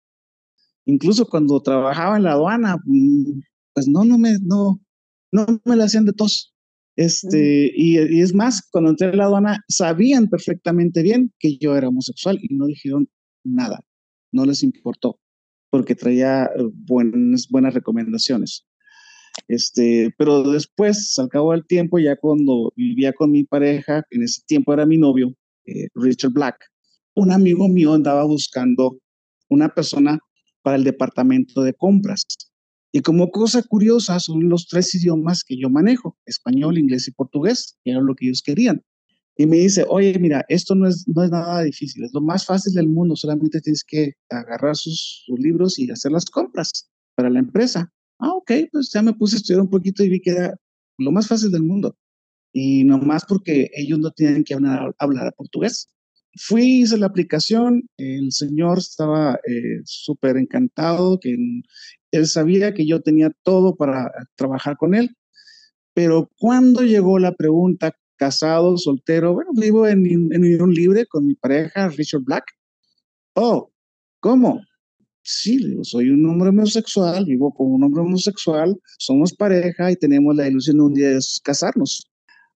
Incluso 0.86 1.26
cuando 1.26 1.62
trabajaba 1.62 2.16
en 2.16 2.24
la 2.24 2.32
aduana, 2.32 2.78
mm, 2.86 3.42
pues 3.74 3.90
no, 3.90 4.06
no 4.06 4.18
me, 4.18 4.38
no, 4.42 4.80
no 5.34 5.46
me 5.66 5.76
la 5.76 5.84
hacían 5.84 6.06
de 6.06 6.14
tos. 6.14 6.55
Este, 6.96 7.72
y, 7.76 8.00
y, 8.00 8.22
es 8.22 8.34
más, 8.34 8.68
cuando 8.72 8.92
entré 8.92 9.10
en 9.10 9.18
la 9.18 9.26
aduana, 9.26 9.60
sabían 9.68 10.28
perfectamente 10.30 11.02
bien 11.04 11.34
que 11.40 11.58
yo 11.58 11.76
era 11.76 11.90
homosexual 11.90 12.40
y 12.42 12.56
no 12.56 12.68
dijeron 12.68 13.10
nada, 13.44 13.82
no 14.32 14.46
les 14.46 14.64
importó, 14.64 15.20
porque 15.70 15.96
traía 15.96 16.46
eh, 16.46 16.64
buenas, 16.74 17.48
buenas 17.50 17.74
recomendaciones. 17.74 18.66
Este, 19.48 20.14
pero 20.18 20.44
después, 20.50 21.14
al 21.20 21.28
cabo 21.28 21.52
del 21.52 21.66
tiempo, 21.66 22.00
ya 22.00 22.16
cuando 22.16 22.72
vivía 22.76 23.12
con 23.14 23.32
mi 23.32 23.44
pareja, 23.44 24.04
en 24.10 24.24
ese 24.24 24.42
tiempo 24.48 24.74
era 24.74 24.86
mi 24.86 24.98
novio, 24.98 25.36
eh, 25.66 25.88
Richard 25.96 26.32
Black, 26.32 26.58
un 27.16 27.32
amigo 27.32 27.68
mío 27.68 27.94
andaba 27.94 28.24
buscando 28.24 28.98
una 29.50 29.70
persona 29.70 30.20
para 30.62 30.78
el 30.78 30.84
departamento 30.84 31.62
de 31.62 31.74
compras. 31.74 32.26
Y 32.96 33.02
como 33.02 33.30
cosa 33.30 33.62
curiosa, 33.62 34.22
son 34.22 34.48
los 34.48 34.70
tres 34.70 34.96
idiomas 34.96 35.44
que 35.44 35.58
yo 35.58 35.70
manejo, 35.70 36.18
español, 36.26 36.78
inglés 36.78 37.10
y 37.10 37.12
portugués, 37.12 37.78
que 37.84 37.92
era 37.92 38.00
lo 38.00 38.16
que 38.16 38.28
ellos 38.28 38.42
querían. 38.42 38.82
Y 39.36 39.48
me 39.48 39.58
dice, 39.58 39.86
oye, 39.90 40.18
mira, 40.18 40.46
esto 40.48 40.76
no 40.76 40.88
es, 40.88 41.06
no 41.06 41.22
es 41.22 41.30
nada 41.30 41.62
difícil, 41.64 42.06
es 42.06 42.14
lo 42.14 42.22
más 42.22 42.46
fácil 42.46 42.74
del 42.74 42.88
mundo, 42.88 43.18
solamente 43.18 43.60
tienes 43.60 43.84
que 43.84 44.14
agarrar 44.30 44.78
sus, 44.78 45.26
libros 45.28 45.78
y 45.78 45.92
hacer 45.92 46.14
las 46.14 46.24
compras 46.24 46.90
para 47.16 47.30
la 47.30 47.40
empresa. 47.40 47.92
Ah, 48.18 48.32
ok, 48.32 48.52
pues 48.72 48.92
ya 48.94 49.02
me 49.02 49.12
puse 49.12 49.36
a 49.36 49.40
estudiar 49.40 49.60
un 49.60 49.70
poquito 49.70 50.02
y 50.02 50.08
vi 50.08 50.22
que 50.22 50.30
era 50.30 50.56
lo 50.98 51.12
más 51.12 51.28
fácil 51.28 51.52
del 51.52 51.64
mundo. 51.64 51.98
Y 52.54 52.86
nomás 52.86 53.26
porque 53.28 53.72
ellos 53.76 54.00
no 54.00 54.12
tienen 54.12 54.46
que 54.46 54.54
hablar, 54.54 54.96
hablar 55.00 55.34
portugués. 55.36 55.90
Fui, 56.38 56.82
hice 56.84 56.98
la 56.98 57.08
aplicación, 57.08 57.90
el 57.98 58.32
señor 58.32 58.78
estaba 58.78 59.36
eh, 59.48 59.82
súper 59.84 60.38
encantado, 60.38 61.20
que 61.20 61.36
él 62.18 62.28
sabía 62.28 62.74
que 62.74 62.86
yo 62.88 63.02
tenía 63.02 63.32
todo 63.44 63.76
para 63.76 64.12
trabajar 64.36 64.78
con 64.78 64.96
él, 64.96 65.16
Pero 65.94 66.30
cuando 66.40 66.82
llegó 66.84 67.20
la 67.20 67.34
pregunta, 67.34 67.94
casado, 68.18 68.78
soltero, 68.78 69.34
bueno, 69.34 69.52
vivo 69.54 69.88
en, 69.88 70.00
unión 70.34 70.74
libre 70.74 71.06
con 71.06 71.26
mi 71.28 71.36
pareja, 71.36 71.90
Richard 71.90 72.22
Black. 72.24 72.46
Oh, 73.36 73.72
¿cómo? 74.20 74.62
Sí, 75.24 75.60
soy 75.84 76.10
un 76.10 76.26
hombre 76.28 76.50
homosexual, 76.50 77.26
vivo 77.26 77.54
con 77.54 77.72
un 77.72 77.84
hombre 77.84 78.02
homosexual, 78.02 78.78
somos 79.00 79.34
pareja 79.34 79.92
y 79.92 79.96
tenemos 79.96 80.36
la 80.36 80.48
ilusión 80.48 80.78
de 80.78 80.84
un 80.84 80.94
día 80.94 81.10
de 81.10 81.20
casarnos. 81.44 82.08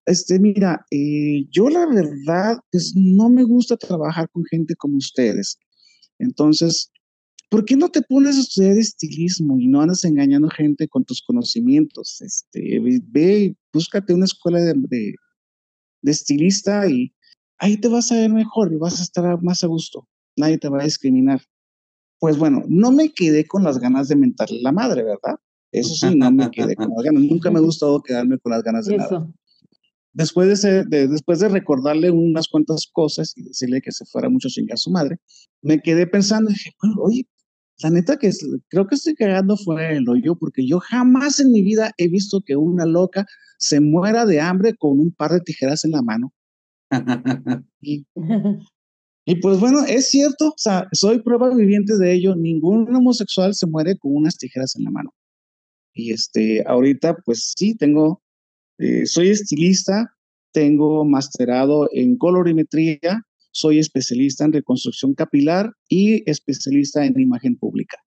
Este, 0.05 0.39
mira, 0.39 0.85
eh, 0.91 1.45
yo 1.51 1.69
la 1.69 1.85
verdad, 1.87 2.57
pues 2.71 2.93
no 2.95 3.29
me 3.29 3.43
gusta 3.43 3.77
trabajar 3.77 4.29
con 4.31 4.43
gente 4.45 4.75
como 4.75 4.97
ustedes. 4.97 5.57
Entonces, 6.19 6.91
¿por 7.49 7.65
qué 7.65 7.75
no 7.75 7.89
te 7.89 8.01
pones 8.01 8.37
a 8.37 8.41
estudiar 8.41 8.77
estilismo 8.77 9.59
y 9.59 9.67
no 9.67 9.81
andas 9.81 10.05
engañando 10.05 10.49
gente 10.49 10.87
con 10.87 11.03
tus 11.03 11.21
conocimientos? 11.21 12.21
Este, 12.21 12.79
ve, 13.07 13.55
búscate 13.73 14.13
una 14.13 14.25
escuela 14.25 14.59
de, 14.59 14.73
de, 14.75 15.15
de 16.01 16.11
estilista 16.11 16.87
y 16.87 17.13
ahí 17.57 17.77
te 17.77 17.87
vas 17.87 18.11
a 18.11 18.15
ver 18.15 18.31
mejor 18.31 18.71
y 18.71 18.77
vas 18.77 18.99
a 18.99 19.03
estar 19.03 19.41
más 19.41 19.63
a 19.63 19.67
gusto. 19.67 20.07
Nadie 20.37 20.57
te 20.57 20.69
va 20.69 20.81
a 20.81 20.85
discriminar. 20.85 21.41
Pues 22.19 22.37
bueno, 22.37 22.63
no 22.67 22.91
me 22.91 23.11
quedé 23.11 23.45
con 23.45 23.63
las 23.63 23.79
ganas 23.79 24.07
de 24.09 24.15
mentarle 24.15 24.61
la 24.61 24.71
madre, 24.71 25.03
¿verdad? 25.03 25.39
Eso 25.71 25.93
sí, 25.93 26.15
no 26.15 26.31
me 26.31 26.49
quedé 26.51 26.75
con 26.75 26.89
las 26.89 27.03
ganas. 27.03 27.23
Nunca 27.23 27.51
me 27.51 27.59
ha 27.59 27.61
gustado 27.61 28.01
quedarme 28.01 28.37
con 28.39 28.51
las 28.51 28.63
ganas 28.63 28.85
de 28.85 28.97
nada. 28.97 29.31
Después 30.11 30.61
de, 30.61 30.83
después 31.07 31.39
de 31.39 31.49
recordarle 31.49 32.11
unas 32.11 32.47
cuantas 32.47 32.87
cosas 32.91 33.33
y 33.37 33.43
decirle 33.43 33.81
que 33.81 33.91
se 33.91 34.05
fuera 34.05 34.27
mucho 34.27 34.49
sin 34.49 34.71
a 34.71 34.77
su 34.77 34.91
madre, 34.91 35.19
me 35.61 35.79
quedé 35.81 36.07
pensando, 36.07 36.49
dije, 36.49 36.71
bueno, 36.81 36.95
oye, 37.01 37.27
la 37.81 37.89
neta 37.89 38.17
que 38.17 38.31
creo 38.67 38.87
que 38.87 38.95
estoy 38.95 39.15
cagando 39.15 39.55
fuera 39.55 39.93
del 39.93 40.07
hoyo 40.09 40.35
porque 40.35 40.67
yo 40.67 40.79
jamás 40.79 41.39
en 41.39 41.51
mi 41.51 41.61
vida 41.61 41.91
he 41.97 42.07
visto 42.07 42.41
que 42.45 42.55
una 42.55 42.85
loca 42.85 43.25
se 43.57 43.79
muera 43.79 44.25
de 44.25 44.41
hambre 44.41 44.75
con 44.75 44.99
un 44.99 45.11
par 45.11 45.31
de 45.31 45.41
tijeras 45.41 45.85
en 45.85 45.91
la 45.91 46.01
mano. 46.01 46.33
y, 47.81 48.05
y, 49.25 49.35
pues 49.41 49.59
bueno, 49.59 49.83
es 49.85 50.09
cierto, 50.09 50.49
o 50.49 50.57
sea, 50.57 50.87
soy 50.91 51.21
prueba 51.21 51.53
viviente 51.53 51.97
de 51.97 52.13
ello, 52.13 52.35
ningún 52.35 52.93
homosexual 52.93 53.53
se 53.53 53.67
muere 53.67 53.97
con 53.97 54.15
unas 54.15 54.37
tijeras 54.37 54.75
en 54.75 54.85
la 54.85 54.91
mano. 54.91 55.13
Y 55.93 56.11
este, 56.11 56.63
ahorita 56.65 57.17
pues 57.25 57.53
sí, 57.55 57.75
tengo, 57.75 58.21
eh, 58.77 59.05
soy 59.05 59.29
estilista, 59.29 60.15
tengo 60.51 61.05
masterado 61.05 61.87
en 61.91 62.17
colorimetría, 62.17 63.23
soy 63.51 63.79
especialista 63.79 64.45
en 64.45 64.53
reconstrucción 64.53 65.13
capilar 65.13 65.73
y 65.87 66.29
especialista 66.29 67.05
en 67.05 67.19
imagen 67.19 67.57
pública. 67.57 67.97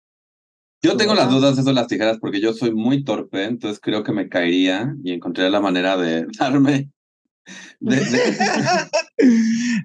Yo 0.83 0.97
tengo 0.97 1.15
las 1.15 1.31
dudas 1.31 1.65
de 1.65 1.73
las 1.73 1.87
tijeras 1.87 2.19
porque 2.21 2.41
yo 2.41 2.53
soy 2.53 2.75
muy 2.75 3.05
torpe, 3.05 3.45
entonces 3.45 3.79
creo 3.81 4.03
que 4.03 4.13
me 4.13 4.29
caería 4.29 4.95
y 5.05 5.13
encontraría 5.13 5.51
la 5.51 5.61
manera 5.61 5.97
de 5.97 6.27
darme. 6.39 6.91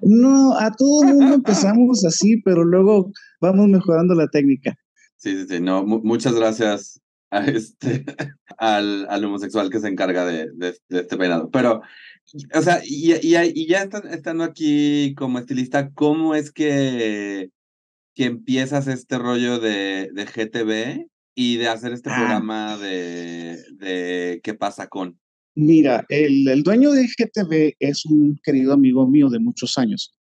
no, 0.01 0.57
a 0.59 0.71
todo 0.71 1.03
el 1.03 1.15
mundo 1.15 1.35
empezamos 1.35 2.05
así, 2.05 2.41
pero 2.43 2.63
luego 2.63 3.11
vamos 3.41 3.67
mejorando 3.67 4.13
la 4.15 4.27
técnica. 4.27 4.75
Sí, 5.15 5.35
sí, 5.35 5.45
sí. 5.47 5.59
No, 5.59 5.83
muchas 5.85 6.33
gracias 6.33 7.01
a 7.31 7.45
este, 7.45 8.05
al, 8.57 9.07
al, 9.09 9.25
homosexual 9.25 9.69
que 9.69 9.79
se 9.79 9.87
encarga 9.87 10.25
de, 10.25 10.49
de, 10.53 10.77
este 10.89 11.17
peinado. 11.17 11.49
Pero, 11.51 11.81
o 12.53 12.61
sea, 12.61 12.81
y, 12.85 13.13
y, 13.13 13.35
y 13.35 13.67
ya 13.67 13.89
estando 14.09 14.43
aquí 14.43 15.13
como 15.15 15.39
estilista, 15.39 15.91
¿cómo 15.91 16.35
es 16.35 16.51
que 16.51 17.51
que 18.17 18.25
empiezas 18.25 18.87
este 18.87 19.19
rollo 19.19 19.59
de, 19.59 20.09
de 20.11 20.25
GTV 20.25 21.07
y 21.35 21.57
de 21.57 21.67
hacer 21.67 21.93
este 21.93 22.09
ah. 22.09 22.15
programa 22.15 22.75
de, 22.77 23.63
de 23.73 24.41
¿Qué 24.41 24.55
pasa 24.55 24.87
con? 24.87 25.19
Mira, 25.53 26.03
el, 26.09 26.47
el, 26.47 26.63
dueño 26.63 26.91
de 26.93 27.05
GTV 27.05 27.75
es 27.79 28.07
un 28.07 28.39
querido 28.43 28.73
amigo 28.73 29.05
mío 29.07 29.29
de 29.29 29.37
muchos 29.37 29.77
años. 29.77 30.15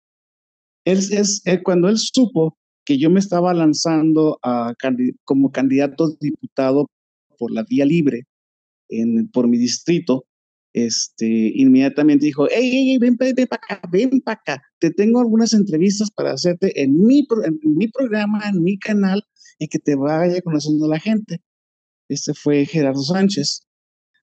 Él, 0.85 0.99
es, 1.11 1.43
cuando 1.65 1.89
él 1.89 1.97
supo 1.97 2.59
que 2.85 2.99
yo 2.99 3.09
me 3.09 3.19
estaba 3.19 3.55
lanzando 3.55 4.39
a, 4.43 4.75
como 5.25 5.51
candidato 5.51 6.15
diputado 6.21 6.91
por 7.39 7.53
la 7.53 7.65
vía 7.65 7.85
libre 7.85 8.27
en, 8.89 9.29
por 9.29 9.49
mi 9.49 9.59
distrito, 9.59 10.27
este, 10.73 11.53
inmediatamente 11.55 12.27
dijo, 12.27 12.47
hey, 12.51 12.69
hey, 12.71 12.99
ven, 12.99 13.17
ven, 13.17 13.35
ven 13.35 13.47
para 13.47 13.63
acá, 13.65 13.89
ven 13.91 14.21
para 14.21 14.41
acá. 14.41 14.63
Te 14.79 14.91
tengo 14.91 15.21
algunas 15.21 15.55
entrevistas 15.55 16.11
para 16.11 16.33
hacerte 16.33 16.83
en 16.83 17.03
mi, 17.03 17.27
en 17.45 17.59
mi 17.63 17.89
programa, 17.89 18.47
en 18.47 18.63
mi 18.63 18.79
canal, 18.79 19.23
y 19.59 19.69
que 19.69 19.79
te 19.79 19.95
vaya 19.95 20.41
conociendo 20.43 20.87
la 20.87 21.01
gente. 21.01 21.41
Este 22.09 22.35
fue 22.35 22.67
Gerardo 22.67 23.03
Sánchez. 23.03 23.67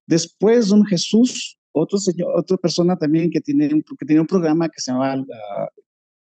Después, 0.06 0.68
don 0.68 0.86
Jesús, 0.86 1.58
otro 1.72 1.98
señor, 1.98 2.38
otra 2.38 2.58
persona 2.58 2.98
también 2.98 3.32
que 3.32 3.42
tiene 3.42 3.74
un, 3.74 3.82
que 3.82 4.06
tiene 4.06 4.22
un 4.22 4.28
programa 4.28 4.70
que 4.70 4.80
se 4.80 4.92
llama 4.92 5.16
la, 5.16 5.70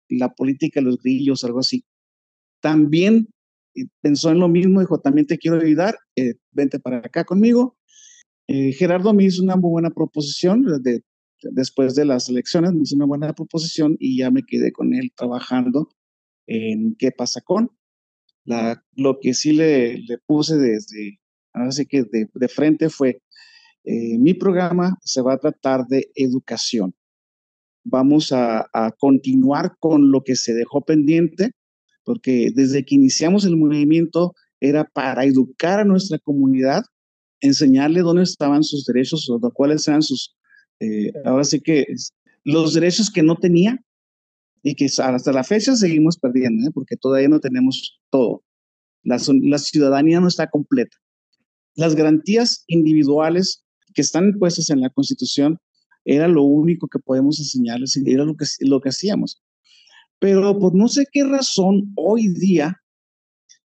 la 0.07 0.33
política 0.33 0.79
de 0.79 0.85
los 0.85 0.99
grillos, 0.99 1.43
algo 1.43 1.59
así. 1.59 1.83
También 2.61 3.27
pensó 4.01 4.31
en 4.31 4.39
lo 4.39 4.47
mismo, 4.47 4.79
dijo, 4.79 4.99
también 4.99 5.27
te 5.27 5.37
quiero 5.37 5.59
ayudar, 5.59 5.97
eh, 6.15 6.35
vente 6.51 6.79
para 6.79 6.97
acá 6.97 7.23
conmigo. 7.23 7.77
Eh, 8.47 8.73
Gerardo 8.73 9.13
me 9.13 9.23
hizo 9.23 9.41
una 9.41 9.55
muy 9.55 9.71
buena 9.71 9.89
proposición 9.89 10.65
después 11.41 11.95
de 11.95 12.05
las 12.05 12.29
elecciones, 12.29 12.73
me 12.73 12.83
hizo 12.83 12.95
una 12.95 13.05
buena 13.05 13.33
proposición 13.33 13.95
y 13.99 14.17
ya 14.17 14.31
me 14.31 14.43
quedé 14.43 14.71
con 14.71 14.93
él 14.93 15.11
trabajando 15.15 15.89
en 16.47 16.95
qué 16.95 17.11
pasa 17.11 17.41
con. 17.41 17.71
La, 18.45 18.83
lo 18.95 19.19
que 19.21 19.33
sí 19.33 19.53
le, 19.53 19.99
le 19.99 20.17
puse 20.17 20.57
desde, 20.57 21.21
así 21.53 21.85
que 21.85 22.03
de, 22.03 22.29
de 22.33 22.47
frente 22.49 22.89
fue, 22.89 23.21
eh, 23.85 24.17
mi 24.17 24.33
programa 24.33 24.97
se 25.01 25.21
va 25.21 25.33
a 25.33 25.37
tratar 25.37 25.87
de 25.87 26.11
educación. 26.15 26.93
Vamos 27.85 28.31
a, 28.31 28.69
a 28.73 28.91
continuar 28.91 29.77
con 29.79 30.11
lo 30.11 30.23
que 30.23 30.35
se 30.35 30.53
dejó 30.53 30.81
pendiente, 30.81 31.51
porque 32.03 32.51
desde 32.53 32.83
que 32.85 32.95
iniciamos 32.95 33.45
el 33.45 33.57
movimiento 33.57 34.33
era 34.59 34.85
para 34.85 35.25
educar 35.25 35.79
a 35.79 35.85
nuestra 35.85 36.19
comunidad 36.19 36.83
enseñarle 37.43 37.99
dónde 37.99 38.23
estaban 38.23 38.63
sus 38.63 38.85
derechos 38.85 39.29
o 39.29 39.39
cuáles 39.51 39.87
eran 39.87 40.01
sus, 40.01 40.35
eh, 40.79 41.11
ahora 41.25 41.43
sí 41.43 41.59
que 41.59 41.85
los 42.45 42.73
derechos 42.73 43.11
que 43.11 43.21
no 43.21 43.35
tenía 43.35 43.83
y 44.63 44.75
que 44.75 44.85
hasta 44.85 45.33
la 45.33 45.43
fecha 45.43 45.75
seguimos 45.75 46.17
perdiendo, 46.17 46.67
¿eh? 46.67 46.71
porque 46.73 46.95
todavía 46.95 47.27
no 47.27 47.41
tenemos 47.41 47.99
todo. 48.09 48.43
La, 49.03 49.17
la 49.41 49.57
ciudadanía 49.57 50.21
no 50.21 50.29
está 50.29 50.49
completa. 50.49 50.95
Las 51.75 51.95
garantías 51.95 52.63
individuales 52.67 53.65
que 53.93 54.01
están 54.01 54.39
puestas 54.39 54.69
en 54.69 54.79
la 54.79 54.89
Constitución 54.89 55.57
era 56.05 56.29
lo 56.29 56.43
único 56.43 56.87
que 56.87 56.99
podemos 56.99 57.39
enseñarles 57.39 57.97
y 57.97 58.09
era 58.09 58.23
lo 58.23 58.35
que, 58.35 58.45
lo 58.61 58.79
que 58.79 58.89
hacíamos. 58.89 59.42
Pero 60.23 60.57
por 60.57 60.73
no 60.73 60.87
sé 60.87 61.05
qué 61.11 61.25
razón, 61.25 61.91
hoy 61.97 62.29
día 62.29 62.81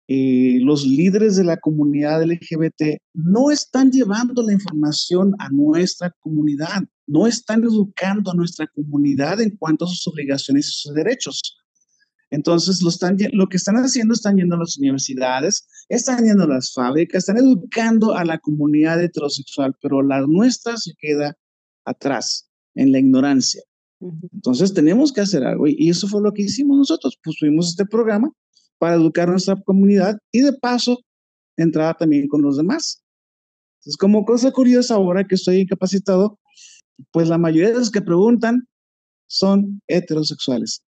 eh, 0.09 0.59
los 0.63 0.85
líderes 0.85 1.37
de 1.37 1.45
la 1.45 1.59
comunidad 1.59 2.25
LGBT 2.25 2.99
no 3.15 3.53
están 3.53 3.93
llevando 3.93 4.43
la 4.43 4.55
información 4.55 5.33
a 5.39 5.49
nuestra 5.51 6.13
comunidad, 6.19 6.83
no 7.07 7.29
están 7.29 7.63
educando 7.63 8.33
a 8.33 8.35
nuestra 8.35 8.67
comunidad 8.67 9.41
en 9.41 9.57
cuanto 9.59 9.85
a 9.85 9.89
sus 9.89 10.05
obligaciones 10.09 10.67
y 10.67 10.73
sus 10.73 10.93
derechos. 10.93 11.57
Entonces, 12.31 12.83
lo, 12.83 12.89
están, 12.89 13.17
lo 13.33 13.47
que 13.47 13.57
están 13.57 13.77
haciendo, 13.77 14.13
están 14.13 14.37
yendo 14.37 14.57
a 14.57 14.59
las 14.59 14.77
universidades, 14.77 15.69
están 15.89 16.25
yendo 16.25 16.43
a 16.43 16.49
las 16.49 16.73
fábricas, 16.73 17.29
están 17.29 17.39
educando 17.39 18.17
a 18.17 18.25
la 18.25 18.39
comunidad 18.39 19.01
heterosexual, 19.01 19.77
pero 19.81 20.03
la 20.03 20.23
nuestra 20.23 20.77
se 20.77 20.95
queda 20.99 21.37
atrás, 21.85 22.51
en 22.75 22.91
la 22.91 22.99
ignorancia. 22.99 23.63
Entonces, 24.01 24.73
tenemos 24.73 25.13
que 25.13 25.21
hacer 25.21 25.45
algo 25.45 25.67
y 25.67 25.91
eso 25.91 26.09
fue 26.09 26.23
lo 26.23 26.33
que 26.33 26.43
hicimos 26.43 26.77
nosotros. 26.77 27.19
Pusimos 27.23 27.69
este 27.69 27.85
programa 27.85 28.31
para 28.79 28.95
educar 28.95 29.29
a 29.29 29.33
nuestra 29.33 29.57
comunidad 29.63 30.19
y 30.33 30.41
de 30.41 30.53
paso 30.55 31.01
entrar 31.57 31.97
también 31.99 32.27
con 32.29 32.43
los 32.43 32.57
demás. 32.57 33.03
Entonces, 33.81 33.97
como 33.99 34.25
cosa 34.25 34.51
curiosa, 34.53 34.95
ahora 34.95 35.25
que 35.25 35.35
estoy 35.35 35.59
incapacitado, 35.61 36.39
pues 37.13 37.29
la 37.29 37.39
mayoría 37.39 37.71
de 37.71 37.79
los 37.79 37.91
que 37.91 38.03
preguntan 38.03 38.67
son 39.27 39.81
heterosexuales. 39.87 40.83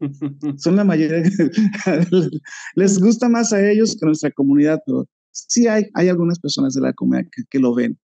Son 0.56 0.74
la 0.74 0.82
mayoría, 0.82 1.22
les 2.74 2.98
gusta 2.98 3.28
más 3.28 3.52
a 3.52 3.70
ellos 3.70 3.92
que 3.94 4.04
a 4.04 4.06
nuestra 4.06 4.30
comunidad, 4.32 4.80
pero 4.84 5.06
sí 5.30 5.68
hay, 5.68 5.84
hay 5.94 6.08
algunas 6.08 6.40
personas 6.40 6.74
de 6.74 6.80
la 6.80 6.92
comunidad 6.92 7.28
que, 7.30 7.44
que 7.48 7.58
lo 7.60 7.74
ven. 7.74 7.96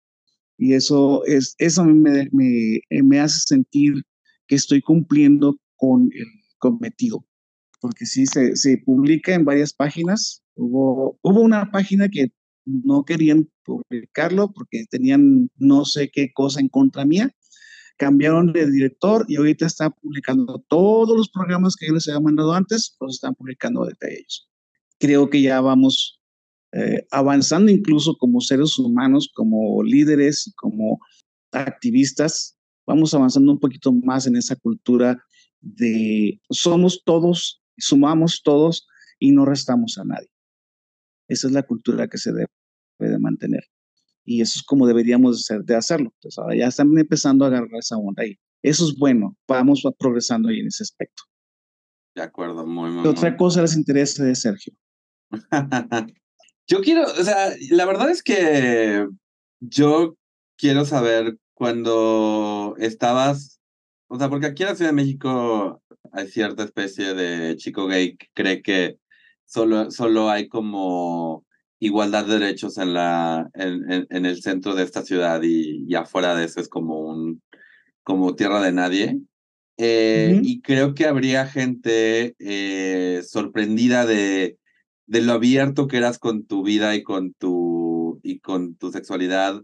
Y 0.59 0.75
eso, 0.75 1.25
es, 1.25 1.55
eso 1.59 1.85
me, 1.85 2.29
me, 2.31 2.81
me 3.03 3.21
hace 3.21 3.41
sentir 3.47 4.03
estoy 4.55 4.81
cumpliendo 4.83 5.59
con 5.77 6.03
el 6.13 6.27
cometido 6.59 7.25
porque 7.83 8.07
sí 8.07 8.25
se, 8.27 8.79
publica 8.87 9.35
en 9.35 9.45
varias 9.45 9.75
páginas. 9.75 10.43
Hubo, 10.55 11.19
una 11.23 11.71
página 11.73 12.09
que 12.09 12.29
no 12.65 13.05
querían 13.05 13.51
publicarlo 13.65 14.53
porque 14.53 14.85
tenían 14.89 15.51
no 15.57 15.85
sé 15.85 16.09
qué 16.11 16.33
cosa 16.33 16.61
en 16.61 16.69
contra 16.69 17.05
mía. 17.05 17.35
Cambiaron 17.99 18.53
de 18.53 18.71
director 18.71 19.27
y 19.29 19.37
ahorita 19.37 19.67
están 19.67 19.93
publicando 20.01 20.65
todos 20.69 21.17
los 21.17 21.29
programas 21.29 21.75
que 21.75 21.89
yo 21.89 21.95
les 21.95 22.09
había 22.09 22.21
mandado 22.21 22.53
antes, 22.53 22.97
los 23.01 23.17
están 23.17 23.35
publicando 23.35 23.85
desde 23.85 24.19
ellos. 24.19 24.49
Creo 24.99 25.29
que 25.29 25.43
ya 25.43 25.61
vamos 25.61 26.21
eh, 26.73 27.05
avanzando 27.11 27.73
incluso 27.73 28.17
como 28.17 28.41
seres 28.41 28.79
humanos, 28.79 29.29
como 29.35 29.83
líderes 29.83 30.53
como 30.57 31.01
activistas, 31.51 32.57
vamos 32.87 33.15
avanzando 33.15 33.53
un 33.53 33.61
poquito 33.61 33.93
más 33.93 34.27
en 34.27 34.37
esa 34.37 34.57
cultura 34.57 35.23
de 35.61 36.41
somos 36.51 37.03
todos, 37.05 37.63
sumamos 37.77 38.43
todos 38.43 38.87
y 39.19 39.33
no 39.33 39.45
restamos 39.45 39.99
a 39.99 40.05
nadie. 40.05 40.31
Esa 41.29 41.47
es 41.47 41.53
la 41.53 41.63
cultura 41.63 42.09
que 42.09 42.19
se 42.19 42.33
debe 42.33 42.49
de 42.99 43.19
mantener. 43.19 43.65
Y 44.25 44.41
eso 44.41 44.59
es 44.59 44.63
como 44.63 44.87
deberíamos 44.87 45.47
de 45.65 45.77
hacerlo. 45.77 46.13
Entonces 46.15 46.39
ahora 46.39 46.57
ya 46.57 46.67
están 46.67 46.97
empezando 46.97 47.45
a 47.45 47.49
agarrar 47.49 47.75
esa 47.79 47.97
onda 47.97 48.23
ahí. 48.23 48.39
Eso 48.63 48.85
es 48.87 48.97
bueno, 48.97 49.37
vamos 49.49 49.83
progresando 49.99 50.49
ahí 50.49 50.61
en 50.61 50.69
ese 50.69 50.85
aspecto. 50.85 51.25
De 52.15 52.23
acuerdo, 52.23 52.67
muy, 52.67 52.91
muy. 52.91 53.03
¿Qué 53.03 53.09
otra 53.09 53.37
cosa 53.37 53.63
les 53.63 53.77
interesa 53.77 54.23
de 54.25 54.35
Sergio? 54.35 54.75
yo 56.69 56.81
quiero, 56.83 57.05
o 57.05 57.25
sea, 57.25 57.53
la 57.71 57.87
verdad 57.87 58.11
es 58.11 58.23
que 58.23 59.07
yo 59.61 60.17
quiero 60.57 60.85
saber 60.85 61.39
cuando 61.55 62.75
estabas, 62.79 63.61
o 64.09 64.19
sea, 64.19 64.29
porque 64.29 64.47
aquí 64.47 64.63
en 64.63 64.71
la 64.71 64.75
Ciudad 64.77 64.91
de 64.91 64.97
México 64.97 65.83
hay 66.13 66.29
cierta 66.29 66.65
especie 66.65 67.15
de 67.15 67.57
chico 67.57 67.87
gay 67.87 68.17
que 68.17 68.27
cree 68.35 68.63
que 68.63 68.99
solo, 69.45 69.91
solo 69.91 70.31
hay 70.31 70.49
como 70.49 71.45
igualdad 71.79 72.27
de 72.27 72.39
derechos 72.39 72.79
en, 72.79 72.95
la, 72.95 73.51
en, 73.55 74.07
en, 74.09 74.27
el 74.27 74.41
centro 74.41 74.75
de 74.75 74.85
esta 74.85 75.03
ciudad 75.03 75.43
y, 75.43 75.85
y, 75.89 75.95
afuera 75.97 76.35
de 76.35 76.45
eso 76.45 76.61
es 76.61 76.69
como 76.69 77.01
un 77.01 77.43
como 78.05 78.35
tierra 78.35 78.61
de 78.63 78.73
nadie. 78.73 79.19
Eh, 79.79 80.41
Y 80.43 80.61
creo 80.61 80.95
que 80.95 81.07
habría 81.07 81.47
gente 81.47 82.35
eh, 82.39 83.23
sorprendida 83.27 84.07
de, 84.07 84.59
de 85.07 85.23
lo 85.23 85.33
abierto 85.33 85.89
que 85.89 85.97
eras 85.97 86.19
con 86.19 86.47
tu 86.47 86.63
vida 86.63 86.95
y 86.95 87.03
con 87.03 87.33
tu, 87.35 88.21
y 88.23 88.41
con 88.41 88.77
tu 88.77 88.93
sexualidad 88.93 89.63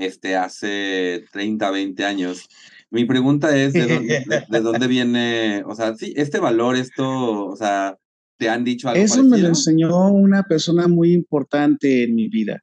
este, 0.00 0.36
hace 0.36 1.24
30, 1.32 1.70
20 1.70 2.04
años. 2.04 2.48
Mi 2.90 3.04
pregunta 3.04 3.56
es, 3.56 3.72
¿de 3.72 3.86
dónde, 3.86 4.24
de, 4.48 4.60
dónde 4.60 4.86
viene, 4.86 5.62
o 5.66 5.74
sea, 5.74 5.94
sí, 5.94 6.12
este 6.16 6.38
valor, 6.40 6.76
esto, 6.76 7.46
o 7.46 7.56
sea, 7.56 7.96
¿te 8.36 8.48
han 8.48 8.64
dicho 8.64 8.88
algo 8.88 9.02
Eso 9.02 9.22
me 9.22 9.38
lo 9.38 9.48
enseñó 9.48 10.08
una 10.08 10.42
persona 10.42 10.88
muy 10.88 11.12
importante 11.12 12.04
en 12.04 12.14
mi 12.14 12.28
vida, 12.28 12.62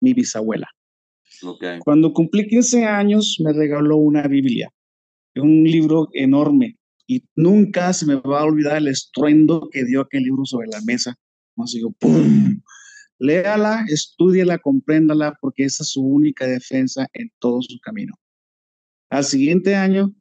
mi 0.00 0.14
bisabuela. 0.14 0.68
Okay. 1.42 1.78
Cuando 1.80 2.12
cumplí 2.12 2.48
15 2.48 2.84
años, 2.84 3.36
me 3.44 3.52
regaló 3.52 3.96
una 3.96 4.26
Biblia, 4.26 4.70
un 5.36 5.64
libro 5.64 6.08
enorme, 6.12 6.78
y 7.06 7.24
nunca 7.36 7.92
se 7.92 8.06
me 8.06 8.16
va 8.16 8.40
a 8.40 8.44
olvidar 8.44 8.76
el 8.76 8.88
estruendo 8.88 9.68
que 9.72 9.84
dio 9.84 10.02
aquel 10.02 10.22
libro 10.24 10.44
sobre 10.44 10.68
la 10.68 10.80
mesa. 10.82 11.14
Más 11.56 11.72
digo, 11.72 11.90
¡pum! 11.98 12.60
Léala, 13.18 13.84
estúdiela, 13.88 14.58
compréndala, 14.58 15.36
porque 15.40 15.64
esa 15.64 15.82
es 15.82 15.90
su 15.90 16.02
única 16.02 16.46
defensa 16.46 17.08
en 17.12 17.30
todo 17.38 17.60
su 17.62 17.78
camino. 17.80 18.14
Al 19.10 19.24
siguiente 19.24 19.74
año, 19.74 20.14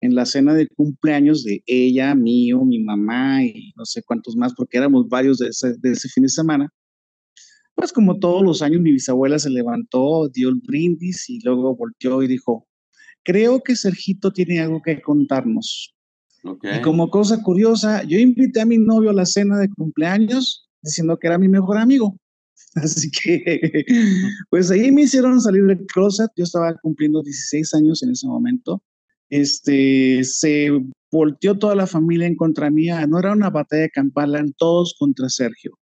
en 0.00 0.14
la 0.14 0.26
cena 0.26 0.52
de 0.52 0.68
cumpleaños 0.68 1.44
de 1.44 1.62
ella, 1.66 2.14
mío, 2.14 2.64
mi 2.64 2.82
mamá 2.82 3.44
y 3.44 3.72
no 3.76 3.84
sé 3.84 4.02
cuántos 4.02 4.36
más, 4.36 4.52
porque 4.54 4.78
éramos 4.78 5.08
varios 5.08 5.38
de 5.38 5.48
ese, 5.48 5.74
de 5.78 5.92
ese 5.92 6.08
fin 6.08 6.24
de 6.24 6.28
semana, 6.28 6.68
pues 7.74 7.92
como 7.92 8.18
todos 8.18 8.42
los 8.42 8.62
años 8.62 8.80
mi 8.80 8.92
bisabuela 8.92 9.38
se 9.38 9.48
levantó, 9.48 10.28
dio 10.28 10.50
el 10.50 10.56
brindis 10.56 11.30
y 11.30 11.40
luego 11.42 11.74
volteó 11.74 12.22
y 12.22 12.26
dijo, 12.26 12.66
creo 13.24 13.62
que 13.62 13.76
Sergito 13.76 14.30
tiene 14.30 14.60
algo 14.60 14.82
que 14.82 15.00
contarnos. 15.00 15.94
Okay. 16.44 16.78
Y 16.78 16.82
como 16.82 17.08
cosa 17.08 17.40
curiosa, 17.42 18.02
yo 18.02 18.18
invité 18.18 18.60
a 18.60 18.66
mi 18.66 18.76
novio 18.76 19.10
a 19.10 19.14
la 19.14 19.26
cena 19.26 19.58
de 19.58 19.68
cumpleaños 19.68 20.68
diciendo 20.82 21.16
que 21.18 21.28
era 21.28 21.38
mi 21.38 21.48
mejor 21.48 21.78
amigo. 21.78 22.16
Así 22.74 23.10
que, 23.10 23.84
pues 24.50 24.70
ahí 24.70 24.90
me 24.92 25.02
hicieron 25.02 25.40
salir 25.40 25.64
del 25.64 25.86
closet. 25.86 26.30
Yo 26.36 26.44
estaba 26.44 26.74
cumpliendo 26.82 27.22
16 27.22 27.74
años 27.74 28.02
en 28.02 28.10
ese 28.10 28.26
momento. 28.26 28.82
Este, 29.30 30.22
se 30.24 30.70
volteó 31.10 31.58
toda 31.58 31.74
la 31.74 31.86
familia 31.86 32.26
en 32.26 32.36
contra 32.36 32.70
mía. 32.70 33.06
No 33.06 33.18
era 33.18 33.32
una 33.32 33.50
batalla 33.50 33.88
campal, 33.88 34.34
eran 34.34 34.52
todos 34.56 34.94
contra 34.98 35.28
Sergio. 35.28 35.78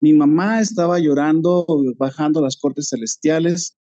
Mi 0.00 0.12
mamá 0.12 0.60
estaba 0.60 0.98
llorando, 0.98 1.66
bajando 1.98 2.40
las 2.40 2.56
cortes 2.56 2.88
celestiales. 2.90 3.76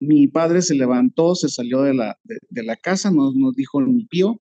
Mi 0.00 0.28
padre 0.28 0.62
se 0.62 0.74
levantó, 0.74 1.34
se 1.34 1.48
salió 1.48 1.82
de 1.82 1.94
la, 1.94 2.16
de, 2.24 2.38
de 2.48 2.62
la 2.62 2.76
casa, 2.76 3.10
nos, 3.10 3.34
nos 3.34 3.54
dijo 3.54 3.80
mi 3.80 4.06
pío. 4.06 4.40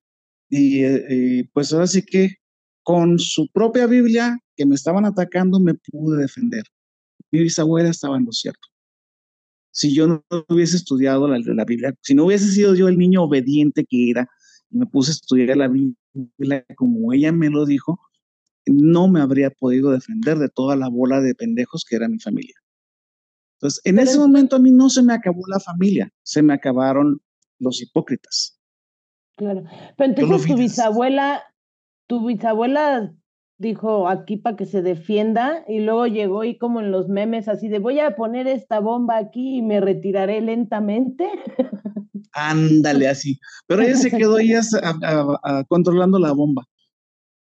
Y 0.49 0.84
eh, 0.84 1.49
pues 1.53 1.73
ahora 1.73 1.88
sí 1.88 2.01
que 2.03 2.36
con 2.84 3.19
su 3.19 3.47
propia 3.53 3.86
Biblia 3.86 4.39
que 4.55 4.65
me 4.65 4.75
estaban 4.75 5.05
atacando, 5.05 5.60
me 5.60 5.73
pude 5.75 6.21
defender. 6.21 6.63
Mi 7.32 7.42
bisabuela 7.42 7.89
estaba 7.89 8.18
en 8.18 8.26
lo 8.26 8.32
cierto. 8.32 8.68
Si 9.72 9.94
yo 9.94 10.08
no 10.08 10.24
hubiese 10.48 10.78
estudiado 10.78 11.28
la, 11.28 11.39
la 11.39 11.65
Biblia, 11.65 11.94
si 12.02 12.15
no 12.15 12.26
hubiese 12.26 12.52
sido 12.52 12.76
yo 12.76 12.88
el 12.88 12.98
niño 12.98 13.24
obediente 13.24 13.86
que 13.88 14.10
era, 14.10 14.28
y 14.72 14.78
me 14.78 14.86
puse 14.86 15.12
a 15.12 15.13
estudiar 15.13 15.58
la 15.58 15.68
Biblia 15.68 16.65
como 16.76 17.13
ella 17.13 17.32
me 17.32 17.50
lo 17.50 17.65
dijo, 17.65 18.00
no 18.65 19.08
me 19.08 19.22
habría 19.22 19.50
podido 19.50 19.92
defender 19.92 20.38
de 20.38 20.50
toda 20.50 20.76
la 20.76 20.89
bola 20.89 21.22
de 21.22 21.36
pendejos 21.36 21.86
que 21.88 21.96
era 21.96 22.08
mi 22.08 22.20
familia. 22.20 22.56
Entonces, 23.58 23.82
en 23.84 24.00
ese 24.00 24.18
momento 24.18 24.56
a 24.56 24.60
mí 24.60 24.72
no 24.72 24.89
se 24.89 25.04
me 25.04 25.13
acabó 25.13 25.42
la 25.48 25.60
familia, 25.60 26.10
se 26.24 26.42
me 26.42 26.54
acabaron 26.54 27.22
los 27.60 27.82
hipócritas. 27.82 28.58
Claro. 29.36 29.63
Pero 29.98 30.10
entonces 30.13 30.48
tu 30.48 30.58
bisabuela, 30.58 31.44
tu 32.08 32.26
bisabuela 32.26 33.13
dijo 33.60 34.08
aquí 34.08 34.38
para 34.38 34.56
que 34.56 34.65
se 34.65 34.82
defienda 34.82 35.63
y 35.67 35.82
luego 35.82 36.08
llegó 36.08 36.43
y 36.45 36.58
como 36.58 36.80
en 36.80 36.91
los 36.91 37.10
memes 37.10 37.48
así 37.48 37.67
de 37.67 37.80
voy 37.80 38.00
a 38.00 38.15
poner 38.15 38.48
esta 38.48 38.80
bomba 38.80 39.17
aquí 39.17 39.58
y 39.58 39.62
me 39.62 39.82
retiraré 39.82 40.41
lentamente. 40.41 41.30
Ándale 42.32 43.08
así. 43.08 43.39
Pero 43.67 43.82
ella 43.82 43.98
se 43.98 44.10
quedó 44.10 44.39
ella 44.39 44.62
a, 44.82 44.95
a, 45.04 45.39
a, 45.43 45.63
controlando 45.65 46.17
la 46.19 46.32
bomba. 46.32 46.63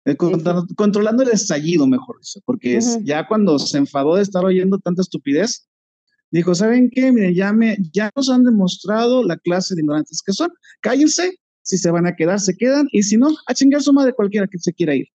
Eh, 0.06 0.15
controlando, 0.15 0.73
controlando 0.75 1.23
el 1.23 1.30
estallido, 1.30 1.86
mejor 1.86 2.17
dicho, 2.19 2.39
porque 2.45 2.77
uh 2.77 2.80
-huh. 2.80 3.03
ya 3.03 3.27
cuando 3.27 3.60
se 3.60 3.77
enfadó 3.77 4.15
de 4.15 4.23
estar 4.23 4.43
oyendo 4.43 4.80
tanta 4.80 5.01
estupidez, 5.01 5.67
dijo, 6.32 6.56
¿saben 6.56 6.89
qué? 6.89 7.12
Miren, 7.12 7.36
ya, 7.36 7.53
me, 7.53 7.77
ya 7.93 8.10
nos 8.15 8.30
han 8.30 8.43
demostrado 8.43 9.23
la 9.23 9.38
clase 9.38 9.75
de 9.75 9.82
ignorantes 9.82 10.21
que 10.25 10.32
son. 10.34 10.49
Cállense, 10.82 11.38
si 11.62 11.77
se 11.77 11.91
van 11.91 12.08
a 12.08 12.15
quedar, 12.15 12.39
se 12.39 12.56
quedan, 12.56 12.88
y 12.91 13.03
si 13.03 13.17
no, 13.17 13.27
a 13.45 13.53
chingar 13.53 13.82
su 13.82 13.91
madre 13.91 14.13
cualquiera 14.13 14.47
que 14.47 14.58
se 14.58 14.73
quiera 14.73 14.95
ir. 14.95 15.08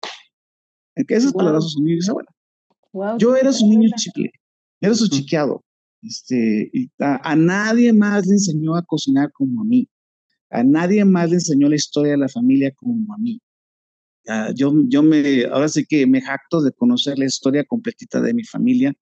Que 0.95 1.15
esas 1.15 1.33
wow. 1.33 1.39
palabras 1.39 1.73
son 1.73 1.85
mi 1.85 1.95
bisabuela. 1.95 2.31
Wow, 2.93 3.19
Yo 3.19 3.37
era 3.37 3.53
su 3.53 3.67
niño 3.67 3.89
chicle, 3.97 4.31
era 4.81 4.95
su 4.95 5.09
chiqueado. 5.09 5.63
Este, 6.03 6.69
y 6.73 6.91
a, 6.99 7.31
a, 7.31 7.37
nadie 7.37 7.93
más 7.93 8.27
le 8.27 8.35
enseñó 8.35 8.77
a 8.77 8.83
cocinar 8.83 9.31
como 9.33 9.63
a 9.63 9.65
mí. 9.65 9.89
A 10.51 10.63
nadie 10.63 11.05
más 11.05 11.31
le 11.31 11.37
enseñó 11.37 11.69
la 11.69 11.77
historia 11.77 12.13
de 12.13 12.19
la 12.19 12.29
familia 12.29 12.73
como 12.75 13.15
a 13.15 13.19
mí. 13.19 13.41
Uh, 14.27 14.53
yo, 14.55 14.73
yo 14.89 15.03
me, 15.03 15.45
ahora 15.47 15.69
sí 15.69 15.85
que 15.85 16.07
me 16.07 16.21
jacto 16.21 16.61
de 16.63 16.73
conocer 16.73 17.19
la 17.19 17.25
historia 17.25 17.65
completita 17.65 18.21
de 18.21 18.35
mi 18.35 18.45
familia. 18.45 18.95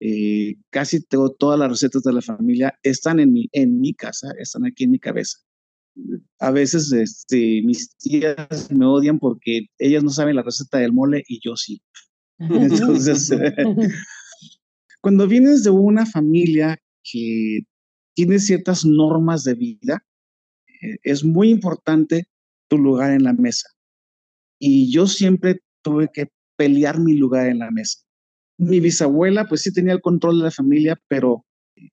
Eh, 0.00 0.56
casi 0.70 1.02
tengo 1.02 1.30
todas 1.32 1.58
las 1.58 1.70
recetas 1.70 2.02
de 2.02 2.12
la 2.12 2.22
familia, 2.22 2.78
están 2.82 3.20
en 3.20 3.32
mi, 3.32 3.48
en 3.52 3.80
mi 3.80 3.94
casa, 3.94 4.32
están 4.38 4.64
aquí 4.64 4.84
en 4.84 4.92
mi 4.92 4.98
cabeza. 4.98 5.38
A 6.38 6.50
veces 6.50 6.92
este, 6.92 7.62
mis 7.64 7.96
tías 7.96 8.70
me 8.70 8.86
odian 8.86 9.18
porque 9.18 9.66
ellas 9.78 10.02
no 10.02 10.10
saben 10.10 10.36
la 10.36 10.42
receta 10.42 10.78
del 10.78 10.92
mole 10.92 11.22
y 11.28 11.40
yo 11.42 11.56
sí. 11.56 11.82
Entonces, 12.38 13.30
cuando 15.00 15.26
vienes 15.26 15.64
de 15.64 15.70
una 15.70 16.06
familia 16.06 16.78
que 17.02 17.60
tiene 18.14 18.38
ciertas 18.38 18.84
normas 18.84 19.44
de 19.44 19.54
vida, 19.54 20.04
eh, 20.82 20.96
es 21.02 21.24
muy 21.24 21.50
importante 21.50 22.24
tu 22.68 22.78
lugar 22.78 23.12
en 23.12 23.24
la 23.24 23.32
mesa. 23.32 23.68
Y 24.58 24.92
yo 24.92 25.06
siempre 25.06 25.60
tuve 25.82 26.08
que 26.12 26.28
pelear 26.56 27.00
mi 27.00 27.14
lugar 27.14 27.48
en 27.48 27.60
la 27.60 27.70
mesa. 27.70 28.00
Mi 28.58 28.80
bisabuela, 28.80 29.46
pues 29.48 29.62
sí 29.62 29.72
tenía 29.72 29.94
el 29.94 30.02
control 30.02 30.38
de 30.38 30.44
la 30.44 30.50
familia, 30.50 31.00
pero 31.08 31.46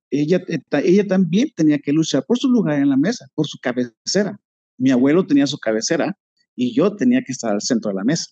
ella, 0.09 0.41
ella 0.83 1.07
también 1.07 1.51
tenía 1.55 1.79
que 1.79 1.93
luchar 1.93 2.25
por 2.25 2.37
su 2.37 2.49
lugar 2.49 2.79
en 2.79 2.89
la 2.89 2.97
mesa, 2.97 3.27
por 3.35 3.47
su 3.47 3.57
cabecera. 3.59 4.39
Mi 4.77 4.91
abuelo 4.91 5.25
tenía 5.25 5.47
su 5.47 5.57
cabecera 5.57 6.17
y 6.55 6.73
yo 6.73 6.95
tenía 6.95 7.21
que 7.23 7.31
estar 7.31 7.51
al 7.51 7.61
centro 7.61 7.89
de 7.89 7.95
la 7.95 8.03
mesa, 8.03 8.31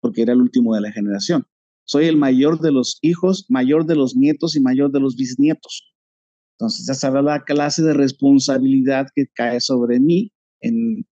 porque 0.00 0.22
era 0.22 0.32
el 0.32 0.40
último 0.40 0.74
de 0.74 0.82
la 0.82 0.92
generación. 0.92 1.46
Soy 1.84 2.06
el 2.06 2.16
mayor 2.16 2.60
de 2.60 2.72
los 2.72 2.98
hijos, 3.02 3.46
mayor 3.48 3.86
de 3.86 3.96
los 3.96 4.16
nietos 4.16 4.56
y 4.56 4.60
mayor 4.60 4.90
de 4.90 5.00
los 5.00 5.16
bisnietos. 5.16 5.94
Entonces 6.58 6.86
ya 6.86 6.94
sabrá 6.94 7.22
la 7.22 7.44
clase 7.44 7.82
de 7.82 7.92
responsabilidad 7.92 9.08
que 9.14 9.26
cae 9.34 9.60
sobre 9.60 10.00
mí 10.00 10.32
en, 10.60 11.06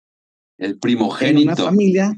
el 0.57 0.79
primogénito. 0.79 1.41
En 1.41 1.47
una 1.47 1.55
familia, 1.55 2.13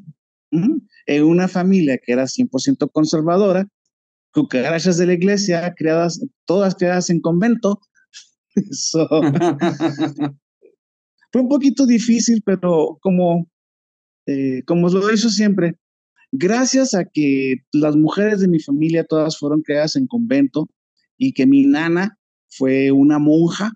en 0.51 1.23
una 1.23 1.47
familia 1.47 1.97
que 1.97 2.11
era 2.11 2.23
100% 2.23 2.91
conservadora, 2.91 3.67
cucarachas 4.33 4.97
de 4.97 5.07
la 5.07 5.13
iglesia, 5.13 5.73
creadas, 5.77 6.19
todas 6.45 6.75
creadas 6.75 7.09
en 7.09 7.21
convento. 7.21 7.79
So, 8.71 9.07
fue 11.31 11.41
un 11.41 11.49
poquito 11.49 11.87
difícil, 11.87 12.43
pero 12.45 12.99
como, 13.01 13.49
eh, 14.27 14.61
como 14.67 14.89
lo 14.89 15.09
he 15.09 15.13
dicho 15.13 15.31
siempre, 15.31 15.79
gracias 16.31 16.93
a 16.93 17.03
que 17.05 17.55
las 17.71 17.95
mujeres 17.95 18.41
de 18.41 18.47
mi 18.47 18.59
familia 18.59 19.05
todas 19.05 19.39
fueron 19.39 19.63
creadas 19.63 19.95
en 19.95 20.05
convento 20.05 20.69
y 21.17 21.33
que 21.33 21.47
mi 21.47 21.65
nana 21.65 22.19
fue 22.47 22.91
una 22.91 23.17
monja, 23.17 23.71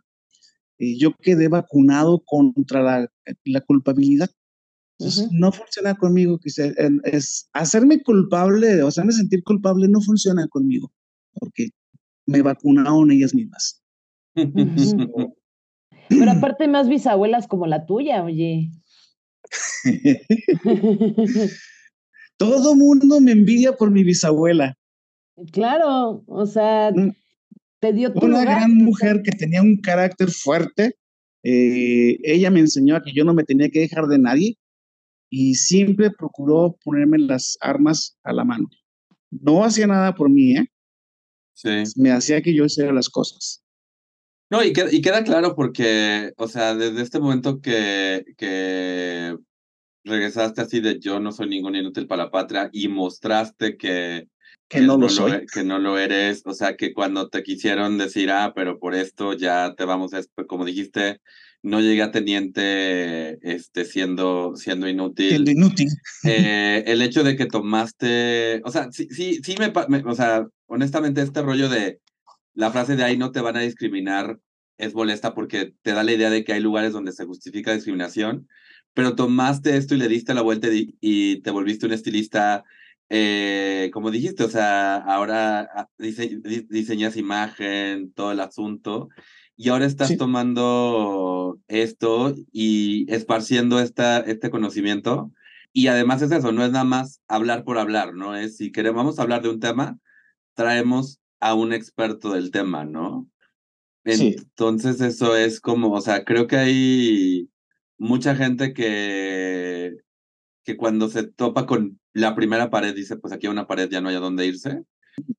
eh, 0.78 0.96
yo 1.00 1.16
quedé 1.18 1.48
vacunado 1.48 2.22
contra 2.24 2.84
la, 2.84 3.12
la 3.46 3.62
culpabilidad. 3.62 4.30
Entonces, 5.00 5.30
no 5.32 5.52
funciona 5.52 5.96
conmigo, 5.96 6.40
que 6.40 6.50
es 6.50 7.50
hacerme 7.54 8.02
culpable, 8.02 8.82
o 8.82 8.88
hacerme 8.88 9.12
sentir 9.12 9.44
culpable 9.44 9.88
no 9.88 10.02
funciona 10.02 10.48
conmigo, 10.48 10.92
porque 11.34 11.70
me 12.26 12.42
vacunaron 12.42 13.12
ellas 13.12 13.36
mismas. 13.36 13.84
Pero 16.10 16.32
aparte 16.32 16.68
más 16.68 16.90
bisabuelas 16.90 17.48
como 17.48 17.68
la 17.68 17.86
tuya, 17.86 18.24
oye. 18.24 18.72
Todo 22.38 22.76
mundo 22.76 23.20
me 23.22 23.34
envidia 23.34 23.74
por 23.74 23.92
mi 23.92 24.04
bisabuela. 24.04 24.76
Claro, 25.52 26.24
o 26.26 26.46
sea, 26.48 26.92
te 27.80 27.94
dio 27.94 28.14
tu 28.14 28.26
Una 28.26 28.40
lugar, 28.40 28.58
gran 28.58 28.72
o 28.72 28.76
sea, 28.76 28.84
mujer 28.84 29.22
que 29.22 29.32
tenía 29.32 29.62
un 29.62 29.78
carácter 29.78 30.32
fuerte. 30.32 30.96
eh, 31.44 32.18
ella 32.24 32.50
me 32.50 32.62
enseñó 32.62 32.96
a 32.96 33.04
que 33.04 33.14
yo 33.14 33.24
no 33.24 33.36
me 33.36 33.44
tenía 33.44 33.70
que 33.70 33.82
dejar 33.82 34.08
de 34.08 34.18
nadie 34.18 34.58
y 35.30 35.56
siempre 35.56 36.12
procuró 36.12 36.78
ponerme 36.84 37.18
las 37.20 37.58
armas 37.62 38.18
a 38.24 38.34
la 38.34 38.44
mano. 38.44 38.70
No 39.30 39.64
hacía 39.64 39.88
nada 39.88 40.14
por 40.16 40.30
mí, 40.30 40.56
¿eh? 40.58 40.68
Sí. 41.54 41.84
Me 41.96 42.12
hacía 42.12 42.42
que 42.42 42.54
yo 42.56 42.66
hiciera 42.66 42.94
las 42.94 43.10
cosas. 43.10 43.64
No, 44.50 44.64
y 44.64 44.72
queda, 44.72 44.88
y 44.92 45.02
queda 45.02 45.24
claro 45.24 45.56
porque, 45.56 46.32
o 46.38 46.48
sea, 46.48 46.74
desde 46.76 47.02
este 47.02 47.20
momento 47.20 47.60
que, 47.60 48.24
que 48.38 49.36
regresaste 50.06 50.62
así 50.62 50.80
de 50.80 51.00
yo 51.00 51.20
no 51.20 51.32
soy 51.34 51.50
ningún 51.50 51.76
inútil 51.76 52.08
para 52.08 52.26
la 52.26 52.32
patria 52.32 52.70
y 52.72 52.88
mostraste 52.88 53.76
que, 53.76 54.30
Que 54.70 54.80
no 54.82 54.98
lo 54.98 55.08
e- 55.08 55.10
soy. 55.10 55.46
que 55.54 55.64
no 55.66 55.80
lo 55.80 55.98
eres, 56.00 56.44
o 56.46 56.54
sea, 56.54 56.78
que 56.78 56.94
cuando 56.94 57.28
te 57.28 57.44
quisieron 57.44 57.98
decir, 57.98 58.32
ah, 58.32 58.54
pero 58.56 58.80
por 58.80 58.96
esto 58.96 59.34
ya 59.34 59.74
te 59.76 59.84
vamos 59.84 60.14
a, 60.14 60.22
como 60.48 60.64
dijiste, 60.64 61.20
no 61.68 61.82
llegué 61.82 62.02
a 62.02 62.12
teniente 62.12 63.38
este, 63.42 63.86
siendo, 63.86 64.56
siendo 64.56 64.88
inútil. 64.88 65.30
Siendo 65.30 65.52
inútil. 65.52 65.90
Eh, 66.24 66.84
el 66.88 67.02
hecho 67.02 67.24
de 67.24 67.36
que 67.36 67.46
tomaste, 67.58 68.62
o 68.64 68.72
sea, 68.72 68.92
sí, 68.92 69.08
sí, 69.12 69.40
sí 69.44 69.56
me, 69.60 69.72
o 70.06 70.16
sea, 70.16 70.46
honestamente 70.68 71.22
este 71.22 71.42
rollo 71.42 71.70
de 71.70 72.00
la 72.54 72.72
frase 72.72 72.96
de 72.96 73.04
ahí 73.04 73.18
no 73.18 73.32
te 73.32 73.42
van 73.42 73.58
a 73.58 73.62
discriminar 73.62 74.40
es 74.78 74.94
molesta 74.94 75.34
porque 75.34 75.74
te 75.82 75.92
da 75.92 76.04
la 76.04 76.12
idea 76.14 76.30
de 76.30 76.44
que 76.44 76.54
hay 76.54 76.60
lugares 76.60 76.94
donde 76.94 77.12
se 77.12 77.26
justifica 77.26 77.74
discriminación, 77.74 78.48
pero 78.94 79.16
tomaste 79.16 79.76
esto 79.76 79.96
y 79.96 79.98
le 79.98 80.08
diste 80.08 80.34
la 80.34 80.42
vuelta 80.42 80.68
y, 80.74 80.96
y 81.02 81.42
te 81.42 81.50
volviste 81.52 81.86
un 81.88 81.94
estilista, 81.94 82.64
eh, 83.10 83.90
como 83.94 84.12
dijiste, 84.12 84.44
o 84.44 84.50
sea, 84.50 84.98
ahora 84.98 85.62
ah, 85.74 85.88
dise- 85.98 86.40
di- 86.44 86.68
diseñas 86.70 87.18
imagen, 87.18 88.12
todo 88.14 88.32
el 88.32 88.40
asunto, 88.40 89.10
y 89.58 89.70
ahora 89.70 89.86
estás 89.86 90.10
Sí. 90.10 90.18
tomando 90.18 91.60
esto 91.68 92.36
y 92.52 93.12
esparciendo 93.12 93.80
esta, 93.80 94.20
este 94.20 94.52
conocimiento. 94.52 95.32
Y 95.74 95.88
además 95.88 96.22
es 96.22 96.32
eso, 96.32 96.52
no 96.52 96.64
es 96.64 96.72
nada 96.72 96.86
más 96.86 97.22
hablar 97.28 97.64
por 97.64 97.78
hablar, 97.80 98.14
¿no? 98.14 98.36
Es 98.36 98.58
si 98.58 98.72
queremos 98.72 98.98
vamos 98.98 99.20
a 99.20 99.24
hablar 99.24 99.42
de 99.42 99.50
un 99.50 99.60
tema, 99.60 100.00
traemos 100.54 101.20
a 101.40 101.56
un 101.56 101.74
experto 101.74 102.32
del 102.34 102.52
tema, 102.52 102.86
¿no? 102.86 103.28
Sí. 104.06 104.36
Entonces 104.38 105.02
eso 105.02 105.36
es 105.36 105.60
como, 105.60 105.92
o 105.92 106.02
sea, 106.02 106.24
creo 106.24 106.48
que 106.48 106.58
hay 106.58 107.50
mucha 107.98 108.36
gente 108.36 108.74
que, 108.74 109.98
que 110.64 110.78
cuando 110.78 111.10
se 111.10 111.24
topa 111.24 111.66
con 111.66 112.00
la 112.14 112.36
primera 112.36 112.70
pared 112.70 112.96
dice, 112.96 113.18
pues 113.18 113.34
aquí 113.34 113.48
hay 113.48 113.52
una 113.52 113.68
pared, 113.68 113.90
ya 113.90 114.02
no 114.02 114.10
hay 114.10 114.16
a 114.16 114.20
dónde 114.20 114.46
irse. 114.46 114.84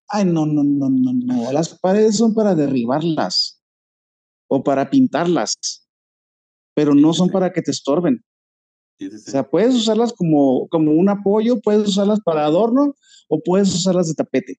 Ay, 0.08 0.24
no, 0.24 0.44
no, 0.44 0.64
no, 0.64 0.90
no, 0.90 1.12
no. 1.12 1.52
Las 1.52 1.78
paredes 1.78 2.16
son 2.16 2.34
para 2.34 2.54
derribarlas 2.54 3.57
o 4.48 4.62
para 4.62 4.90
pintarlas, 4.90 5.86
pero 6.74 6.94
no 6.94 7.12
son 7.12 7.28
para 7.28 7.52
que 7.52 7.62
te 7.62 7.70
estorben. 7.70 8.24
O 9.00 9.30
sea, 9.30 9.48
puedes 9.48 9.74
usarlas 9.74 10.12
como, 10.12 10.66
como 10.68 10.92
un 10.92 11.08
apoyo, 11.08 11.60
puedes 11.60 11.88
usarlas 11.88 12.20
para 12.24 12.44
adorno 12.44 12.94
o 13.28 13.40
puedes 13.40 13.72
usarlas 13.72 14.08
de 14.08 14.14
tapete. 14.14 14.58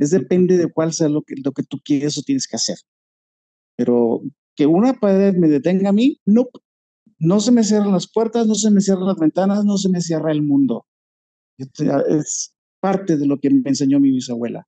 Es 0.00 0.10
depende 0.10 0.56
de 0.56 0.72
cuál 0.72 0.92
sea 0.92 1.08
lo 1.08 1.22
que, 1.22 1.34
lo 1.44 1.52
que 1.52 1.62
tú 1.62 1.78
quieres 1.84 2.16
o 2.16 2.22
tienes 2.22 2.48
que 2.48 2.56
hacer. 2.56 2.76
Pero 3.76 4.22
que 4.56 4.66
una 4.66 4.94
pared 4.94 5.34
me 5.34 5.48
detenga 5.48 5.90
a 5.90 5.92
mí, 5.92 6.20
no. 6.24 6.48
No 7.18 7.40
se 7.40 7.52
me 7.52 7.62
cierran 7.62 7.92
las 7.92 8.10
puertas, 8.10 8.46
no 8.46 8.54
se 8.54 8.70
me 8.70 8.80
cierran 8.80 9.06
las 9.06 9.16
ventanas, 9.16 9.64
no 9.64 9.78
se 9.78 9.88
me 9.88 10.00
cierra 10.00 10.32
el 10.32 10.42
mundo. 10.42 10.84
Este, 11.58 11.88
Es 12.08 12.54
parte 12.80 13.16
de 13.16 13.26
lo 13.26 13.38
que 13.38 13.50
me 13.50 13.62
enseñó 13.64 14.00
mi 14.00 14.10
bisabuela 14.10 14.66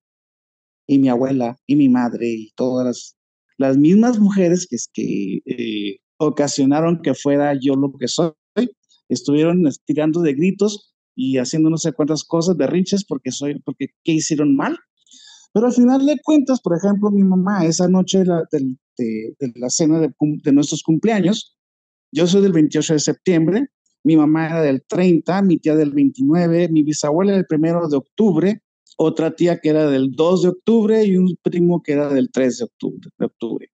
y 0.87 0.99
mi 0.99 1.09
abuela 1.09 1.59
y 1.67 1.77
mi 1.77 1.89
madre 1.89 2.29
y 2.29 2.53
todas 2.53 2.87
las, 2.87 3.17
las 3.59 3.77
mismas 3.79 4.19
mujeres 4.19 4.67
que, 4.69 4.77
que 4.93 5.41
eh, 5.47 5.99
ocasionaron 6.19 7.01
que 7.03 7.15
fuera 7.15 7.55
yo 7.61 7.75
lo 7.77 7.93
que 7.99 8.09
soy. 8.09 8.33
Estuvieron 9.09 9.65
tirando 9.85 10.21
de 10.21 10.35
gritos 10.35 10.95
y 11.15 11.39
haciendo 11.39 11.71
no 11.71 11.77
sé 11.79 11.93
cuántas 11.93 12.25
cosas, 12.25 12.57
berrinches, 12.57 13.05
porque 13.05 13.31
soy, 13.31 13.61
porque 13.61 13.89
qué 14.05 14.13
hicieron 14.13 14.57
mal. 14.57 14.77
Pero 15.53 15.67
al 15.69 15.73
final 15.73 16.05
de 16.05 16.19
cuentas, 16.23 16.61
por 16.61 16.77
ejemplo, 16.77 17.11
mi 17.11 17.23
mamá, 17.23 17.65
esa 17.65 17.89
noche 17.89 18.19
de 18.19 18.25
la, 18.27 18.45
del- 18.51 18.79
de, 18.99 19.35
de 19.39 19.53
la 19.57 19.71
cena 19.71 20.01
de, 20.01 20.53
nuestros 20.53 20.83
cumpleaños, 20.83 21.57
yo 22.13 22.27
soy 22.27 22.43
del 22.43 22.53
28 22.53 22.95
de 22.95 22.99
septiembre, 23.01 23.69
mi 24.05 24.17
mamá 24.17 24.47
era 24.47 24.63
del 24.63 24.83
30, 24.87 25.43
mi 25.43 25.59
tía 25.59 25.75
del 25.77 25.93
29, 25.93 26.69
mi 26.71 26.83
bisabuela 26.83 27.33
era 27.33 27.41
el 27.41 27.47
primero 27.47 27.89
de 27.89 27.97
octubre, 27.97 28.63
otra 28.97 29.35
tía 29.37 29.59
que 29.59 29.69
era 29.71 29.89
del 29.91 30.13
2 30.13 30.43
de 30.43 30.49
octubre 30.51 31.05
y 31.05 31.17
un 31.17 31.37
primo 31.43 31.83
que 31.83 31.93
era 31.93 32.09
del 32.13 32.31
3 32.31 32.59
de 32.59 32.65
octubre. 32.65 33.11
De 33.19 33.27
octubre. 33.27 33.69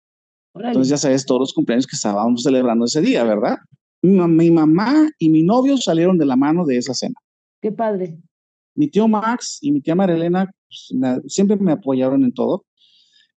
órale. 0.55 0.71
Entonces 0.73 0.91
ya 0.91 0.97
sabes 0.99 1.25
todos 1.27 1.41
los 1.41 1.53
cumpleaños 1.53 1.87
que 1.87 1.97
estábamos 1.97 2.43
celebrando 2.43 2.85
ese 2.85 3.01
día, 3.01 3.25
¿verdad? 3.25 3.57
Mi, 4.03 4.17
mam- 4.17 4.37
mi 4.37 4.51
mamá 4.51 5.09
y 5.19 5.29
mi 5.31 5.43
novio 5.45 5.77
salieron 5.77 6.19
de 6.19 6.27
la 6.27 6.37
mano 6.37 6.65
de 6.67 6.77
esa 6.79 6.93
cena. 6.95 7.15
Qué 7.61 7.71
padre. 7.73 8.19
Mi 8.75 8.89
tío 8.89 9.07
Max 9.07 9.59
y 9.61 9.71
mi 9.71 9.81
tía 9.81 9.95
Marilena 9.95 10.51
pues, 10.69 10.91
siempre 11.33 11.57
me 11.57 11.73
apoyaron 11.73 12.25
en 12.25 12.33
todo. 12.33 12.65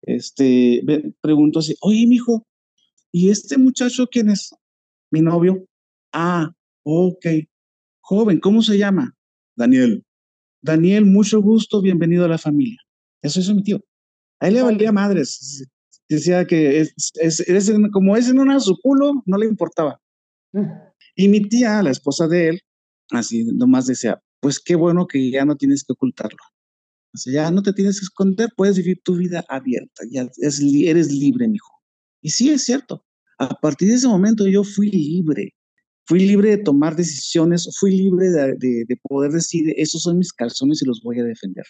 Este, 0.02 0.82
ve- 0.84 1.14
pregunto 1.22 1.60
así, 1.60 1.76
oye, 1.82 2.06
mijo, 2.08 2.46
¿y 3.12 3.30
este 3.30 3.58
muchacho 3.58 4.08
quién 4.08 4.30
es? 4.30 4.54
Mi 5.12 5.22
novio. 5.22 5.66
Ah, 6.12 6.52
ok. 6.84 7.26
Joven, 8.02 8.40
¿cómo 8.40 8.62
se 8.62 8.78
llama? 8.78 9.16
Daniel. 9.56 10.04
Daniel, 10.64 11.06
mucho 11.06 11.42
gusto, 11.42 11.82
bienvenido 11.82 12.24
a 12.24 12.30
la 12.30 12.38
familia. 12.38 12.78
Eso 13.22 13.42
es 13.42 13.54
mi 13.54 13.64
tío. 13.64 13.82
A 14.40 14.48
él 14.48 14.54
le 14.56 14.62
valía 14.62 14.92
madres. 14.94 15.68
Decía 16.10 16.46
que 16.46 16.80
es, 16.80 16.94
es- 17.16 17.42
es 17.42 17.70
en- 17.70 17.90
como 17.92 18.16
es 18.16 18.30
en 18.30 18.40
una 18.40 18.60
su 18.62 18.78
culo, 18.82 19.22
no 19.26 19.38
le 19.38 19.46
importaba. 19.48 20.00
Y 21.16 21.28
mi 21.28 21.42
tía, 21.42 21.84
la 21.84 21.92
esposa 21.92 22.28
de 22.28 22.50
él, 22.50 22.62
así 23.12 23.44
nomás 23.44 23.86
decía, 23.86 24.20
pues 24.40 24.60
qué 24.60 24.74
bueno 24.76 25.06
que 25.06 25.30
ya 25.30 25.46
no 25.46 25.56
tienes 25.58 25.84
que 25.84 25.94
ocultarlo. 25.94 26.40
O 27.14 27.18
sea, 27.20 27.34
ya 27.34 27.52
no 27.52 27.62
te 27.62 27.72
tienes 27.74 28.00
que 28.00 28.06
esconder, 28.06 28.50
puedes 28.58 28.78
vivir 28.78 29.00
tu 29.04 29.16
vida 29.16 29.46
abierta, 29.48 30.04
ya 30.10 30.28
es, 30.38 30.60
eres 30.60 31.12
libre, 31.12 31.48
mijo. 31.48 31.72
Y 32.22 32.32
sí, 32.32 32.50
es 32.50 32.64
cierto. 32.64 33.06
A 33.38 33.50
partir 33.50 33.90
de 33.90 33.96
ese 33.96 34.08
momento 34.08 34.48
yo 34.48 34.64
fui 34.64 34.90
libre. 34.90 35.54
Fui 36.06 36.20
libre 36.20 36.50
de 36.50 36.58
tomar 36.64 36.96
decisiones, 36.96 37.70
fui 37.80 37.92
libre 37.96 38.30
de, 38.30 38.56
de- 38.58 38.86
de 38.88 38.98
poder 39.08 39.32
decir, 39.32 39.74
esos 39.78 40.02
son 40.04 40.18
mis 40.18 40.34
calzones 40.34 40.82
y 40.82 40.86
los 40.86 41.02
voy 41.02 41.20
a 41.20 41.24
defender. 41.24 41.66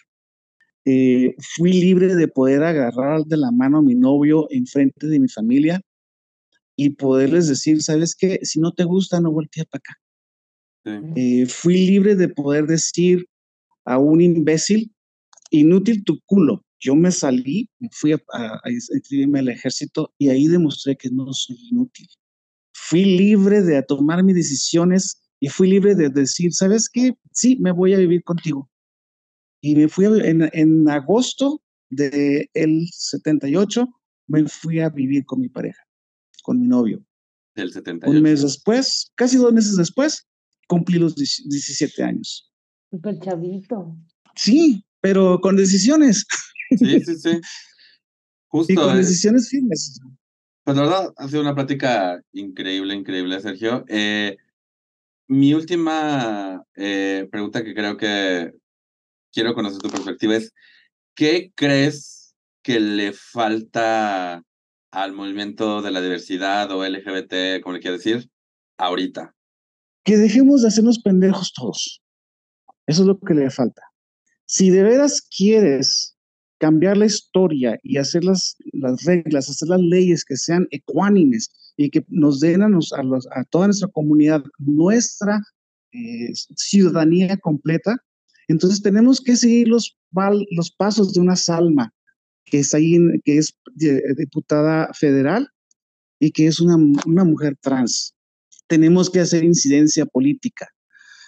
Eh, 0.86 1.34
fui 1.56 1.72
libre 1.72 2.14
de 2.14 2.28
poder 2.28 2.62
agarrar 2.62 3.22
de 3.24 3.36
la 3.38 3.50
mano 3.50 3.78
a 3.78 3.82
mi 3.82 3.94
novio 3.94 4.46
enfrente 4.50 5.06
de 5.06 5.18
mi 5.20 5.28
familia 5.28 5.80
y 6.76 6.90
poderles 6.90 7.48
decir, 7.48 7.80
¿sabes 7.82 8.14
qué? 8.16 8.40
Si 8.42 8.60
no 8.60 8.72
te 8.72 8.84
gusta, 8.84 9.20
no 9.20 9.30
voltees 9.32 9.66
para 9.66 9.78
acá. 9.80 9.94
Sí. 10.84 11.20
Eh, 11.42 11.46
fui 11.46 11.86
libre 11.86 12.16
de 12.16 12.28
poder 12.28 12.66
decir 12.66 13.24
a 13.86 13.98
un 13.98 14.20
imbécil, 14.20 14.92
inútil 15.50 16.04
tu 16.04 16.18
culo. 16.26 16.64
Yo 16.80 16.94
me 16.96 17.10
salí, 17.12 17.70
me 17.78 17.88
fui 17.92 18.12
a, 18.12 18.18
a- 18.32 18.60
a 18.62 18.70
inscribirme 18.70 19.38
al 19.38 19.48
ejército 19.48 20.12
y 20.18 20.28
ahí 20.28 20.48
demostré 20.48 20.96
que 20.96 21.08
no 21.10 21.32
soy 21.32 21.56
inútil. 21.70 22.08
Fui 22.88 23.04
libre 23.04 23.62
de 23.62 23.82
tomar 23.82 24.22
mis 24.22 24.34
decisiones 24.34 25.22
y 25.40 25.48
fui 25.48 25.68
libre 25.68 25.94
de 25.94 26.10
decir, 26.10 26.52
¿sabes 26.52 26.88
qué? 26.88 27.14
Sí, 27.32 27.56
me 27.60 27.72
voy 27.72 27.94
a 27.94 27.98
vivir 27.98 28.22
contigo. 28.24 28.70
Y 29.62 29.74
me 29.74 29.88
fui 29.88 30.04
a, 30.04 30.08
en, 30.08 30.50
en 30.52 30.88
agosto 30.90 31.62
del 31.88 32.46
78, 32.92 33.88
me 34.26 34.46
fui 34.48 34.80
a 34.80 34.90
vivir 34.90 35.24
con 35.24 35.40
mi 35.40 35.48
pareja, 35.48 35.82
con 36.42 36.60
mi 36.60 36.66
novio. 36.66 37.02
Del 37.54 37.68
Un 37.68 37.72
78. 37.72 38.20
mes 38.22 38.42
después, 38.42 39.12
casi 39.14 39.36
dos 39.38 39.52
meses 39.52 39.76
después, 39.76 40.26
cumplí 40.66 40.98
los 40.98 41.14
10 41.14 41.48
17 41.48 42.02
años. 42.02 42.52
Súper 42.90 43.18
chavito. 43.20 43.96
Sí, 44.36 44.84
pero 45.00 45.40
con 45.40 45.56
decisiones 45.56 46.26
Sí, 46.70 47.00
sí, 47.00 47.16
sí. 47.16 47.30
y 47.38 47.40
Justo. 48.48 48.74
con 48.74 48.94
eh, 48.94 48.98
decisiones 48.98 49.48
firmes. 49.48 50.00
Pues 50.64 50.78
la 50.78 50.82
verdad, 50.84 51.12
ha 51.18 51.28
sido 51.28 51.42
una 51.42 51.54
plática 51.54 52.22
increíble, 52.32 52.94
increíble, 52.94 53.38
Sergio. 53.38 53.84
Eh, 53.86 54.38
mi 55.28 55.52
última 55.52 56.64
eh, 56.74 57.28
pregunta 57.30 57.62
que 57.62 57.74
creo 57.74 57.98
que 57.98 58.50
quiero 59.30 59.54
conocer 59.54 59.82
tu 59.82 59.90
perspectiva 59.90 60.36
es, 60.36 60.54
¿qué 61.14 61.52
crees 61.54 62.34
que 62.62 62.80
le 62.80 63.12
falta 63.12 64.42
al 64.90 65.12
movimiento 65.12 65.82
de 65.82 65.90
la 65.90 66.00
diversidad 66.00 66.70
o 66.70 66.82
LGBT, 66.82 67.62
como 67.62 67.74
le 67.74 67.80
quiero 67.80 67.98
decir, 67.98 68.30
ahorita? 68.78 69.34
Que 70.02 70.16
dejemos 70.16 70.62
de 70.62 70.68
hacernos 70.68 70.98
pendejos 70.98 71.52
todos. 71.52 72.00
Eso 72.86 73.02
es 73.02 73.06
lo 73.06 73.20
que 73.20 73.34
le 73.34 73.50
falta. 73.50 73.82
Si 74.46 74.70
de 74.70 74.82
veras 74.82 75.20
quieres 75.20 76.13
cambiar 76.58 76.96
la 76.96 77.06
historia 77.06 77.78
y 77.82 77.98
hacer 77.98 78.24
las, 78.24 78.56
las 78.72 79.04
reglas, 79.04 79.50
hacer 79.50 79.68
las 79.68 79.80
leyes 79.80 80.24
que 80.24 80.36
sean 80.36 80.66
ecuánimes 80.70 81.50
y 81.76 81.90
que 81.90 82.04
nos 82.08 82.40
den 82.40 82.62
a, 82.62 82.66
a, 82.66 83.44
toda 83.44 83.66
nuestra 83.66 83.88
comunidad 83.88 84.42
nuestra 84.58 85.40
eh, 85.92 86.32
ciudadanía 86.56 87.36
completa, 87.36 87.96
entonces 88.48 88.82
tenemos 88.82 89.20
que 89.20 89.36
seguir 89.36 89.68
los, 89.68 89.96
los 90.50 90.70
pasos 90.70 91.12
de 91.12 91.20
una 91.20 91.36
Salma, 91.36 91.92
que 92.44 92.60
es 92.60 92.74
ahí, 92.74 92.98
que 93.24 93.38
es 93.38 93.58
diputada 94.16 94.90
federal 94.94 95.48
y 96.18 96.30
que 96.30 96.46
es 96.46 96.60
una, 96.60 96.76
una 97.06 97.24
mujer 97.24 97.56
trans. 97.60 98.14
Tenemos 98.66 99.10
que 99.10 99.20
hacer 99.20 99.44
incidencia 99.44 100.06
política. 100.06 100.68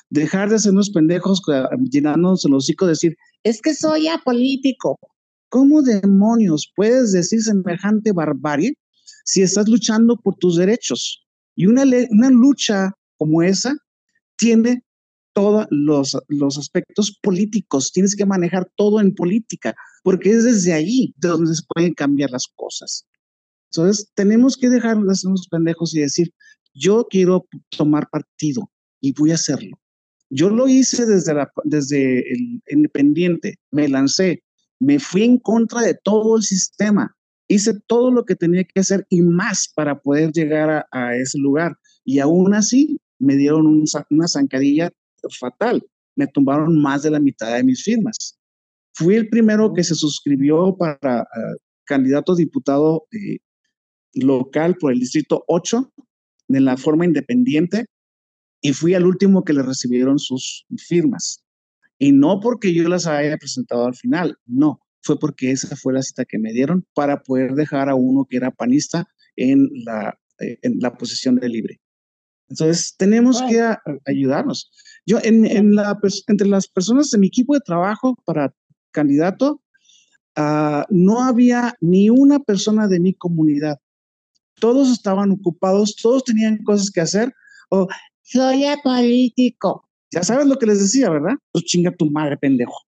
Dejar 0.08 0.50
de 0.50 0.56
hacernos 0.56 0.90
pendejos 0.90 1.42
llenándonos 1.90 2.44
el 2.44 2.54
hocico, 2.54 2.86
decir, 2.86 3.16
es 3.42 3.60
que 3.60 3.74
soy 3.74 4.08
apolítico. 4.08 4.98
¿Cómo 5.48 5.82
demonios 5.82 6.72
puedes 6.74 7.12
decir 7.12 7.42
semejante 7.42 8.12
barbarie 8.12 8.74
si 9.24 9.42
estás 9.42 9.68
luchando 9.68 10.16
por 10.16 10.36
tus 10.36 10.56
derechos? 10.56 11.24
Y 11.54 11.66
una, 11.66 11.84
una 12.10 12.30
lucha 12.30 12.92
como 13.16 13.42
esa 13.42 13.74
tiene 14.36 14.82
todos 15.32 15.66
los, 15.70 16.16
los 16.28 16.56
aspectos 16.56 17.18
políticos, 17.22 17.92
tienes 17.92 18.16
que 18.16 18.24
manejar 18.24 18.70
todo 18.74 19.00
en 19.00 19.14
política, 19.14 19.74
porque 20.02 20.30
es 20.30 20.44
desde 20.44 20.72
ahí 20.72 21.12
de 21.16 21.28
donde 21.28 21.54
se 21.54 21.62
pueden 21.74 21.92
cambiar 21.92 22.30
las 22.30 22.46
cosas. 22.54 23.06
Entonces, 23.70 24.10
tenemos 24.14 24.56
que 24.56 24.70
dejar 24.70 24.98
de 24.98 25.12
hacernos 25.12 25.46
pendejos 25.50 25.94
y 25.94 26.00
decir, 26.00 26.32
yo 26.72 27.06
quiero 27.10 27.46
tomar 27.76 28.08
partido 28.08 28.70
y 29.00 29.12
voy 29.12 29.32
a 29.32 29.34
hacerlo. 29.34 29.78
Yo 30.30 30.48
lo 30.48 30.68
hice 30.68 31.04
desde, 31.04 31.34
la, 31.34 31.52
desde 31.64 32.20
el 32.32 32.62
independiente, 32.70 33.56
me 33.70 33.88
lancé, 33.88 34.42
me 34.80 34.98
fui 34.98 35.22
en 35.22 35.38
contra 35.38 35.80
de 35.82 35.94
todo 35.94 36.36
el 36.36 36.42
sistema, 36.42 37.16
hice 37.48 37.74
todo 37.86 38.10
lo 38.10 38.24
que 38.24 38.36
tenía 38.36 38.64
que 38.64 38.80
hacer 38.80 39.06
y 39.08 39.22
más 39.22 39.70
para 39.74 39.98
poder 40.00 40.32
llegar 40.32 40.86
a, 40.90 41.16
ese 41.16 41.38
lugar. 41.38 41.76
Y 42.04 42.18
aún 42.18 42.54
así 42.54 42.98
me 43.18 43.36
dieron 43.36 43.66
un, 43.66 43.84
una 44.10 44.28
zancadilla 44.28 44.90
fatal. 45.38 45.84
Me 46.14 46.26
tumbaron 46.26 46.80
más 46.80 47.02
de 47.02 47.10
la 47.10 47.20
mitad 47.20 47.54
de 47.54 47.64
mis 47.64 47.82
firmas. 47.82 48.38
Fui 48.94 49.14
el 49.14 49.28
primero 49.28 49.72
que 49.74 49.84
se 49.84 49.94
suscribió 49.94 50.76
para 50.76 51.22
uh, 51.22 51.56
candidato 51.84 52.34
diputado 52.34 53.06
eh, 53.12 53.38
local 54.14 54.76
por 54.76 54.92
el 54.92 55.00
distrito 55.00 55.44
8 55.48 55.92
de 56.48 56.60
la 56.60 56.76
forma 56.76 57.04
independiente 57.04 57.86
y 58.62 58.72
fui 58.72 58.94
al 58.94 59.06
último 59.06 59.44
que 59.44 59.52
le 59.52 59.62
recibieron 59.62 60.18
sus 60.18 60.66
firmas. 60.78 61.44
Y 61.98 62.12
no 62.12 62.40
porque 62.40 62.74
yo 62.74 62.88
las 62.88 63.06
haya 63.06 63.36
presentado 63.38 63.86
al 63.86 63.94
final, 63.94 64.36
no, 64.44 64.80
fue 65.02 65.18
porque 65.18 65.50
esa 65.50 65.76
fue 65.76 65.94
la 65.94 66.02
cita 66.02 66.24
que 66.24 66.38
me 66.38 66.52
dieron 66.52 66.86
para 66.94 67.22
poder 67.22 67.54
dejar 67.54 67.88
a 67.88 67.94
uno 67.94 68.26
que 68.28 68.36
era 68.36 68.50
panista 68.50 69.06
en 69.36 69.68
la, 69.84 70.18
eh, 70.40 70.58
en 70.62 70.78
la 70.80 70.96
posición 70.96 71.36
de 71.36 71.48
libre. 71.48 71.80
Entonces, 72.48 72.94
tenemos 72.96 73.42
que 73.42 73.60
ayudarnos. 74.06 74.70
Yo, 75.04 75.18
en, 75.22 75.74
la, 75.74 75.98
entre 76.28 76.46
las 76.46 76.68
personas 76.68 77.10
de 77.10 77.18
mi 77.18 77.26
equipo 77.26 77.54
de 77.54 77.60
trabajo 77.60 78.16
para 78.24 78.54
candidato, 78.92 79.62
uh, 80.36 80.82
no 80.90 81.24
había 81.24 81.74
ni 81.80 82.08
una 82.08 82.38
persona 82.38 82.86
de 82.86 83.00
mi 83.00 83.14
comunidad. 83.14 83.78
Todos 84.60 84.90
estaban 84.90 85.32
ocupados, 85.32 85.96
todos 85.96 86.24
tenían 86.24 86.62
cosas 86.62 86.90
que 86.90 87.00
hacer. 87.00 87.32
O, 87.68 87.88
soy 88.22 88.64
político. 88.82 89.85
Ya 90.16 90.22
sabes 90.22 90.46
lo 90.46 90.56
que 90.56 90.64
les 90.64 90.78
decía, 90.78 91.10
¿verdad? 91.10 91.34
Pues 91.52 91.66
chinga 91.66 91.94
tu 91.94 92.10
madre, 92.10 92.38
pendejo. 92.38 92.86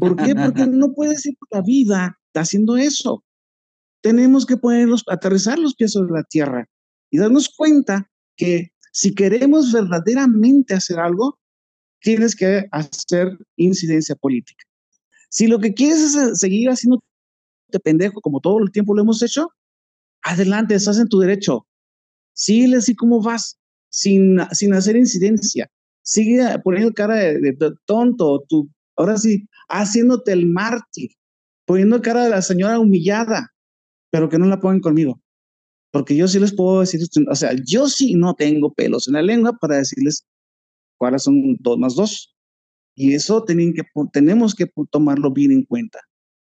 ¿Por 0.00 0.16
qué? 0.16 0.34
Porque 0.34 0.66
no 0.66 0.92
puedes 0.92 1.24
ir 1.26 1.36
por 1.38 1.48
la 1.52 1.62
vida 1.64 2.18
haciendo 2.34 2.76
eso. 2.76 3.24
Tenemos 4.02 4.44
que 4.44 4.56
ponerlos, 4.56 5.04
aterrizar 5.06 5.60
los 5.60 5.76
pies 5.76 5.92
sobre 5.92 6.12
la 6.12 6.24
tierra 6.24 6.68
y 7.12 7.18
darnos 7.18 7.48
cuenta 7.48 8.10
que 8.36 8.72
si 8.90 9.14
queremos 9.14 9.70
verdaderamente 9.70 10.74
hacer 10.74 10.98
algo, 10.98 11.38
tienes 12.00 12.34
que 12.34 12.66
hacer 12.72 13.38
incidencia 13.56 14.16
política. 14.16 14.64
Si 15.30 15.46
lo 15.46 15.60
que 15.60 15.72
quieres 15.72 16.00
es 16.00 16.16
eh, 16.16 16.34
seguir 16.34 16.68
haciendo 16.68 16.98
de 17.68 17.78
pendejo 17.78 18.20
como 18.20 18.40
todo 18.40 18.58
el 18.58 18.72
tiempo 18.72 18.92
lo 18.92 19.02
hemos 19.02 19.22
hecho, 19.22 19.50
adelante, 20.22 20.74
estás 20.74 20.98
en 20.98 21.08
tu 21.08 21.20
derecho. 21.20 21.64
Sigue 22.32 22.74
así 22.76 22.96
como 22.96 23.22
vas, 23.22 23.56
sin, 23.88 24.38
sin 24.50 24.74
hacer 24.74 24.96
incidencia. 24.96 25.70
Sigue 26.04 26.44
poniendo 26.62 26.92
cara 26.92 27.14
de, 27.16 27.56
tonto, 27.86 28.44
tú, 28.46 28.70
ahora 28.96 29.16
sí, 29.16 29.48
haciéndote 29.68 30.32
el 30.32 30.46
mártir, 30.46 31.10
poniendo 31.64 32.02
cara 32.02 32.24
de 32.24 32.30
la 32.30 32.42
señora 32.42 32.78
humillada, 32.78 33.54
pero 34.10 34.28
que 34.28 34.38
no 34.38 34.46
la 34.46 34.60
pongan 34.60 34.80
conmigo. 34.80 35.20
Porque 35.90 36.14
yo 36.14 36.28
sí 36.28 36.38
les 36.38 36.54
puedo 36.54 36.80
decir, 36.80 37.00
o 37.30 37.34
sea, 37.34 37.52
yo 37.64 37.88
sí 37.88 38.14
no 38.14 38.34
tengo 38.34 38.74
pelos 38.74 39.08
en 39.08 39.14
la 39.14 39.22
lengua 39.22 39.56
para 39.58 39.76
decirles 39.76 40.26
cuáles 40.98 41.22
son 41.22 41.56
dos 41.60 41.78
más 41.78 41.94
dos. 41.94 42.34
Y 42.94 43.14
eso 43.14 43.42
tienen 43.44 43.72
que, 43.72 43.82
tenemos 44.12 44.54
que 44.54 44.66
tomarlo 44.90 45.32
bien 45.32 45.52
en 45.52 45.64
cuenta. 45.64 46.00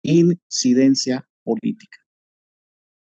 Incidencia 0.04 1.28
política. 1.43 1.98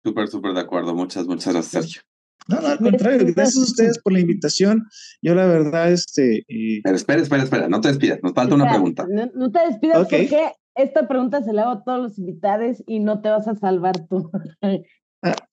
Súper, 0.04 0.28
súper 0.28 0.54
de 0.54 0.60
acuerdo. 0.60 0.94
Muchas, 0.94 1.26
muchas 1.26 1.52
gracias, 1.52 1.84
Sergio. 1.84 2.02
No, 2.48 2.60
no, 2.60 2.68
al 2.68 2.78
contrario, 2.78 3.26
gracias 3.34 3.56
a 3.56 3.60
ustedes 3.60 3.98
por 3.98 4.12
la 4.12 4.20
invitación. 4.20 4.86
Yo 5.22 5.34
la 5.34 5.46
verdad, 5.46 5.92
este... 5.92 6.44
Eh... 6.48 6.80
Pero 6.82 6.96
espera, 6.96 7.22
espera, 7.22 7.42
espera, 7.44 7.68
no 7.68 7.80
te 7.80 7.88
despidas, 7.88 8.20
nos 8.22 8.32
falta 8.32 8.54
una 8.54 8.70
pregunta. 8.70 9.06
No, 9.08 9.50
te 9.50 9.60
despidas 9.66 9.98
porque 9.98 10.52
esta 10.74 11.06
pregunta 11.06 11.42
se 11.42 11.52
la 11.52 11.62
hago 11.62 11.70
a 11.72 11.84
todos 11.84 12.00
los 12.00 12.18
invitados 12.18 12.82
y 12.86 13.00
no 13.00 13.20
te 13.20 13.28
vas 13.28 13.48
a 13.48 13.54
salvar 13.54 14.06
tú. 14.08 14.30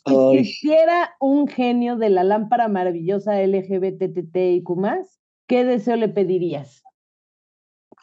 Si 0.03 0.15
quisiera 0.31 1.11
un 1.19 1.47
genio 1.47 1.95
de 1.95 2.09
la 2.09 2.23
lámpara 2.23 2.67
maravillosa 2.67 3.39
LGBTTIQ+, 3.39 4.65
¿qué 5.47 5.63
deseo 5.63 5.95
le 5.95 6.09
pedirías? 6.09 6.81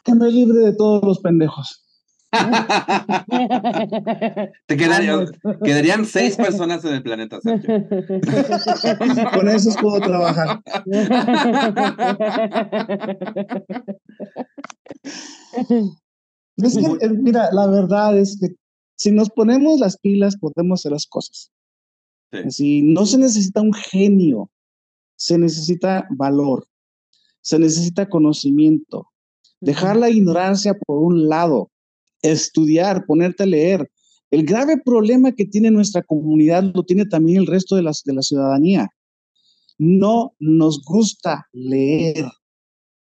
Que 0.05 0.15
me 0.15 0.31
libre 0.31 0.59
de 0.59 0.73
todos 0.73 1.03
los 1.03 1.19
pendejos. 1.19 1.86
Te 4.65 4.77
quedarían 4.77 6.05
seis 6.05 6.35
personas 6.35 6.83
en 6.85 6.93
el 6.93 7.03
planeta, 7.03 7.39
Sergio. 7.41 7.87
Con 9.33 9.49
esos 9.49 9.75
puedo 9.77 9.99
trabajar. 9.99 10.61
Es 16.57 16.75
que, 16.75 16.85
eh, 17.05 17.09
mira, 17.09 17.49
la 17.51 17.67
verdad 17.67 18.17
es 18.17 18.37
que 18.39 18.55
si 18.95 19.11
nos 19.11 19.29
ponemos 19.29 19.79
las 19.79 19.97
pilas, 19.97 20.37
podemos 20.37 20.81
hacer 20.81 20.91
las 20.91 21.05
cosas. 21.05 21.51
Si 22.49 22.81
no 22.81 23.05
se 23.05 23.17
necesita 23.17 23.61
un 23.61 23.73
genio, 23.73 24.51
se 25.15 25.37
necesita 25.37 26.07
valor, 26.09 26.67
se 27.41 27.59
necesita 27.59 28.09
conocimiento, 28.09 29.07
dejar 29.61 29.95
la 29.97 30.09
ignorancia 30.09 30.73
por 30.73 30.97
un 30.97 31.29
lado, 31.29 31.71
estudiar, 32.21 33.05
ponerte 33.05 33.43
a 33.43 33.47
leer. 33.47 33.89
El 34.29 34.45
grave 34.45 34.77
problema 34.83 35.31
que 35.31 35.45
tiene 35.45 35.71
nuestra 35.71 36.03
comunidad 36.03 36.63
lo 36.73 36.83
tiene 36.83 37.05
también 37.05 37.39
el 37.39 37.47
resto 37.47 37.75
de 37.75 37.83
la, 37.83 37.91
de 38.03 38.13
la 38.13 38.21
ciudadanía. 38.21 38.89
No 39.77 40.33
nos 40.39 40.81
gusta 40.83 41.47
leer. 41.53 42.25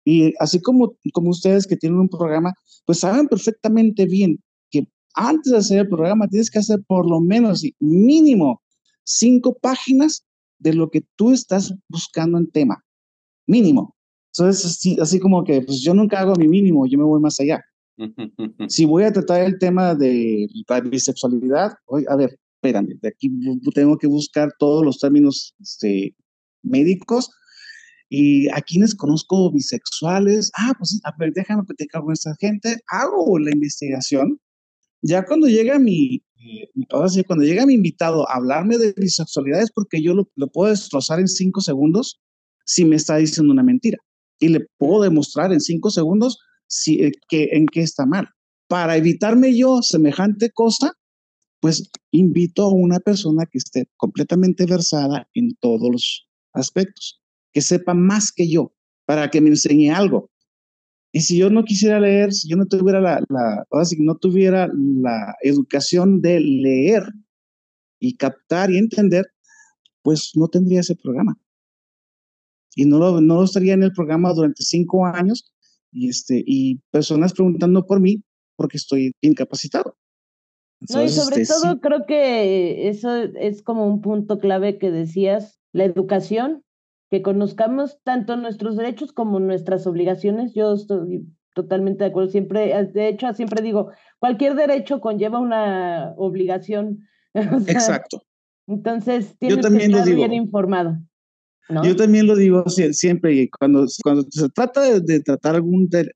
Y 0.04 0.32
así 0.38 0.60
como, 0.60 0.96
como 1.12 1.30
ustedes 1.30 1.66
que 1.66 1.76
tienen 1.76 1.98
un 1.98 2.08
programa, 2.08 2.52
pues 2.86 3.00
saben 3.00 3.28
perfectamente 3.28 4.06
bien 4.06 4.42
que 4.70 4.86
antes 5.14 5.52
de 5.52 5.58
hacer 5.58 5.78
el 5.80 5.88
programa 5.88 6.28
tienes 6.28 6.50
que 6.50 6.58
hacer 6.58 6.80
por 6.86 7.08
lo 7.08 7.20
menos 7.20 7.62
mínimo 7.78 8.62
cinco 9.04 9.56
páginas 9.58 10.24
de 10.58 10.74
lo 10.74 10.90
que 10.90 11.02
tú 11.16 11.32
estás 11.32 11.74
buscando 11.88 12.38
en 12.38 12.50
tema, 12.50 12.84
mínimo. 13.46 13.96
Entonces, 14.32 14.64
así, 14.64 14.96
así 15.00 15.18
como 15.18 15.42
que, 15.44 15.62
pues 15.62 15.80
yo 15.80 15.94
nunca 15.94 16.20
hago 16.20 16.34
mi 16.36 16.48
mínimo, 16.48 16.86
yo 16.86 16.98
me 16.98 17.04
voy 17.04 17.20
más 17.20 17.40
allá. 17.40 17.62
si 18.68 18.84
voy 18.84 19.04
a 19.04 19.12
tratar 19.12 19.42
el 19.42 19.58
tema 19.58 19.94
de 19.94 20.46
la 20.68 20.80
bisexualidad, 20.80 21.72
oye, 21.86 22.06
a 22.08 22.16
ver, 22.16 22.38
espérame, 22.56 22.98
de 23.00 23.08
aquí 23.08 23.30
tengo 23.74 23.98
que 23.98 24.06
buscar 24.06 24.50
todos 24.58 24.84
los 24.84 24.98
términos 24.98 25.54
este, 25.60 26.14
médicos 26.62 27.30
y 28.08 28.48
a 28.48 28.60
quienes 28.62 28.94
conozco 28.94 29.52
bisexuales, 29.52 30.50
ah, 30.56 30.72
pues 30.78 31.00
a 31.04 31.12
ver, 31.18 31.32
déjame 31.34 31.64
platicar 31.64 32.02
con 32.02 32.12
esta 32.12 32.34
gente, 32.40 32.76
hago 32.88 33.38
la 33.38 33.50
investigación. 33.52 34.40
Ya 35.02 35.24
cuando 35.24 35.46
llega 35.46 35.78
mi, 35.78 36.22
ahora 36.90 37.08
sí, 37.08 37.22
cuando 37.24 37.44
llega 37.44 37.66
mi 37.66 37.74
invitado 37.74 38.28
a 38.28 38.36
hablarme 38.36 38.78
de 38.78 38.94
bisexualidad 38.96 39.62
es 39.62 39.70
porque 39.70 40.02
yo 40.02 40.14
lo, 40.14 40.28
lo, 40.36 40.48
puedo 40.48 40.70
destrozar 40.70 41.20
en 41.20 41.28
cinco 41.28 41.60
segundos 41.60 42.20
si 42.64 42.84
me 42.84 42.96
está 42.96 43.16
diciendo 43.16 43.52
una 43.52 43.62
mentira. 43.62 43.98
Y 44.40 44.48
le 44.48 44.66
puedo 44.78 45.02
demostrar 45.02 45.52
en 45.52 45.60
cinco 45.60 45.90
segundos 45.90 46.38
si, 46.68 47.02
eh, 47.02 47.12
que, 47.28 47.48
en 47.52 47.66
qué 47.66 47.80
está 47.80 48.06
mal. 48.06 48.28
Para 48.68 48.96
evitarme 48.96 49.56
yo 49.56 49.82
semejante 49.82 50.50
cosa, 50.50 50.92
pues 51.60 51.90
invito 52.12 52.64
a 52.64 52.72
una 52.72 53.00
persona 53.00 53.46
que 53.46 53.58
esté 53.58 53.88
completamente 53.96 54.66
versada 54.66 55.28
en 55.34 55.56
todos 55.56 55.90
los 55.90 56.28
aspectos, 56.52 57.20
que 57.52 57.62
sepa 57.62 57.94
más 57.94 58.30
que 58.30 58.48
yo, 58.48 58.72
para 59.06 59.30
que 59.30 59.40
me 59.40 59.48
enseñe 59.48 59.90
algo. 59.90 60.30
Y 61.10 61.22
si 61.22 61.38
yo 61.38 61.50
no 61.50 61.64
quisiera 61.64 61.98
leer, 61.98 62.32
si 62.32 62.48
yo 62.48 62.56
no 62.56 62.66
tuviera 62.66 63.00
la, 63.00 63.24
la 63.28 63.66
no 63.98 64.16
tuviera 64.16 64.68
la 64.72 65.34
educación 65.42 66.20
de 66.20 66.38
leer 66.40 67.02
y 67.98 68.16
captar 68.16 68.70
y 68.70 68.76
entender, 68.78 69.26
pues 70.02 70.32
no 70.34 70.48
tendría 70.48 70.80
ese 70.80 70.94
programa. 70.94 71.36
Y 72.76 72.84
no 72.84 72.98
lo, 72.98 73.20
no 73.20 73.36
lo 73.36 73.44
estaría 73.44 73.74
en 73.74 73.82
el 73.82 73.92
programa 73.92 74.32
durante 74.32 74.62
cinco 74.62 75.06
años 75.06 75.52
y, 75.98 76.08
este, 76.08 76.42
y 76.46 76.80
personas 76.90 77.32
preguntando 77.32 77.86
por 77.86 78.00
mí 78.00 78.22
porque 78.56 78.76
estoy 78.76 79.12
incapacitado. 79.20 79.96
no, 80.92 81.02
y 81.02 81.08
sobre 81.08 81.42
este, 81.42 81.54
todo 81.54 81.72
sí, 81.72 81.80
creo 81.80 82.06
que 82.06 82.88
eso 82.88 83.14
es 83.16 83.62
como 83.62 83.86
un 83.86 84.00
punto 84.00 84.38
clave 84.38 84.78
que 84.78 84.90
decías, 84.90 85.60
la 85.72 85.84
educación, 85.84 86.64
que 87.10 87.22
conozcamos 87.22 87.98
tanto 88.02 88.36
nuestros 88.36 88.76
derechos 88.76 89.12
como 89.12 89.40
nuestras 89.40 89.86
obligaciones. 89.86 90.54
Yo 90.54 90.74
estoy 90.74 91.26
totalmente 91.54 92.04
de 92.04 92.10
acuerdo. 92.10 92.30
Siempre, 92.30 92.84
de 92.92 93.08
hecho, 93.08 93.32
siempre 93.34 93.62
digo, 93.62 93.90
cualquier 94.18 94.54
derecho 94.54 95.00
conlleva 95.00 95.38
una 95.38 96.14
obligación. 96.16 97.06
O 97.54 97.60
sea, 97.60 97.74
exacto. 97.74 98.22
Entonces, 98.66 99.36
tienes 99.38 99.58
que 99.58 99.62
también 99.62 99.92
lo 99.92 99.98
estar 99.98 100.14
bien 100.14 100.32
informado. 100.32 100.98
¿No? 101.68 101.84
Yo 101.84 101.96
también 101.96 102.26
lo 102.26 102.36
digo 102.36 102.64
sie- 102.66 102.92
siempre, 102.92 103.34
y 103.34 103.48
cuando, 103.48 103.86
cuando 104.02 104.22
se 104.30 104.48
trata 104.50 104.82
de, 104.82 105.00
de 105.00 105.20
tratar 105.20 105.54
algún 105.56 105.88
de- 105.88 106.10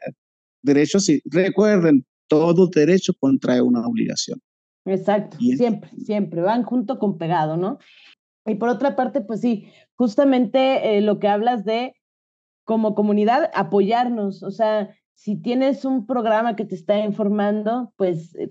derecho, 0.63 1.01
sí, 1.01 1.21
recuerden, 1.25 2.05
todo 2.29 2.69
derecho 2.69 3.13
contrae 3.19 3.61
una 3.61 3.87
obligación. 3.87 4.41
Exacto, 4.85 5.37
Bien. 5.39 5.57
siempre, 5.59 5.91
siempre, 5.99 6.41
van 6.41 6.63
junto 6.65 6.99
con 6.99 7.19
pegado, 7.19 7.57
¿no? 7.57 7.79
Y 8.47 8.57
por 8.57 8.69
otra 8.69 8.97
parte, 8.97 9.21
pues 9.21 9.41
sí, 9.41 9.67
justamente 9.95 10.97
eh, 10.97 11.01
lo 11.01 11.19
que 11.19 11.29
hablas 11.29 11.65
de 11.65 11.95
como 12.65 12.95
comunidad, 12.95 13.51
apoyarnos, 13.55 14.43
o 14.43 14.51
sea, 14.51 14.95
si 15.15 15.37
tienes 15.37 15.85
un 15.85 16.07
programa 16.07 16.57
que 16.57 16.65
te 16.65 16.75
está 16.75 16.99
informando, 16.99 17.93
pues 17.97 18.35
eh, 18.37 18.51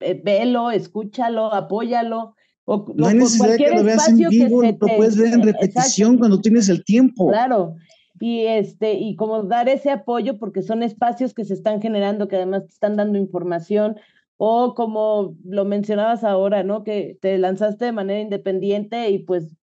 eh, 0.00 0.20
velo, 0.22 0.70
escúchalo, 0.70 1.52
apóyalo. 1.54 2.34
O, 2.66 2.86
No 2.94 3.06
hay 3.06 3.16
necesidad 3.16 3.56
que 3.56 3.70
lo 3.70 3.84
veas 3.84 4.08
en 4.08 4.14
espacio 4.20 4.30
que 4.30 4.36
vivo, 4.46 4.62
lo 4.62 4.96
puedes 4.96 5.16
ver 5.18 5.34
en 5.34 5.42
repetición 5.42 5.82
exacto. 6.12 6.18
cuando 6.18 6.40
tienes 6.40 6.68
el 6.68 6.84
tiempo. 6.84 7.28
Claro, 7.28 7.74
y 8.20 8.46
este, 8.46 8.94
y 8.94 9.16
como 9.16 9.42
dar 9.42 9.68
ese 9.68 9.90
apoyo, 9.90 10.38
porque 10.38 10.62
son 10.62 10.82
espacios 10.82 11.34
que 11.34 11.44
se 11.44 11.52
están 11.54 11.82
generando, 11.82 12.26
que 12.28 12.36
además 12.36 12.62
te 12.66 12.72
están 12.72 12.96
dando 12.96 13.18
información, 13.18 13.96
o 14.36 14.74
como 14.74 15.36
lo 15.44 15.64
mencionabas 15.64 16.24
ahora, 16.24 16.62
¿no? 16.62 16.84
Que 16.84 17.18
te 17.20 17.36
lanzaste 17.38 17.84
de 17.86 17.92
manera 17.92 18.20
independiente 18.20 19.10
y 19.10 19.18
pues 19.18 19.54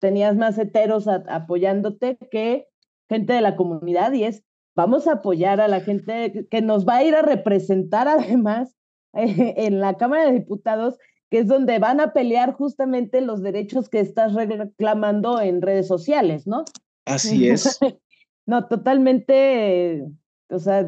tenías 0.00 0.36
más 0.36 0.56
heteros 0.58 1.08
a- 1.08 1.24
apoyándote 1.28 2.18
que 2.30 2.66
gente 3.08 3.32
de 3.32 3.40
la 3.40 3.56
comunidad, 3.56 4.12
y 4.12 4.24
es, 4.24 4.44
vamos 4.76 5.06
a 5.08 5.14
apoyar 5.14 5.60
a 5.60 5.68
la 5.68 5.80
gente 5.80 6.30
que- 6.32 6.46
que 6.46 6.62
nos 6.62 6.86
va 6.86 6.96
a 6.96 7.04
ir 7.04 7.14
a 7.14 7.22
representar 7.22 8.06
además 8.38 8.76
eh, 9.14 9.54
en 9.66 9.80
la 9.80 9.94
Cámara 9.96 10.26
de 10.26 10.32
Diputados, 10.38 10.96
que 11.34 11.40
es 11.40 11.48
donde 11.48 11.80
van 11.80 11.98
a 11.98 12.12
pelear 12.12 12.52
justamente 12.52 13.20
los 13.20 13.42
derechos 13.42 13.88
que 13.88 13.98
estás 13.98 14.34
reclamando 14.34 15.40
en 15.40 15.62
redes 15.62 15.88
sociales, 15.88 16.46
¿no? 16.46 16.64
Así 17.04 17.48
es. 17.48 17.76
No, 18.46 18.68
totalmente, 18.68 19.94
eh, 19.94 20.04
o 20.50 20.58
sea, 20.60 20.86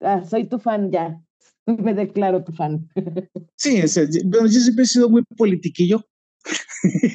ah, 0.00 0.24
soy 0.24 0.48
tu 0.48 0.60
fan 0.60 0.90
ya, 0.92 1.20
me 1.66 1.92
declaro 1.92 2.42
tu 2.42 2.52
fan. 2.52 2.88
Sí, 3.56 3.82
yo 3.82 4.02
bueno, 4.24 4.46
yo 4.46 4.60
siempre 4.60 4.84
he 4.84 4.86
sido 4.86 5.10
muy 5.10 5.24
politiquillo. 5.36 6.02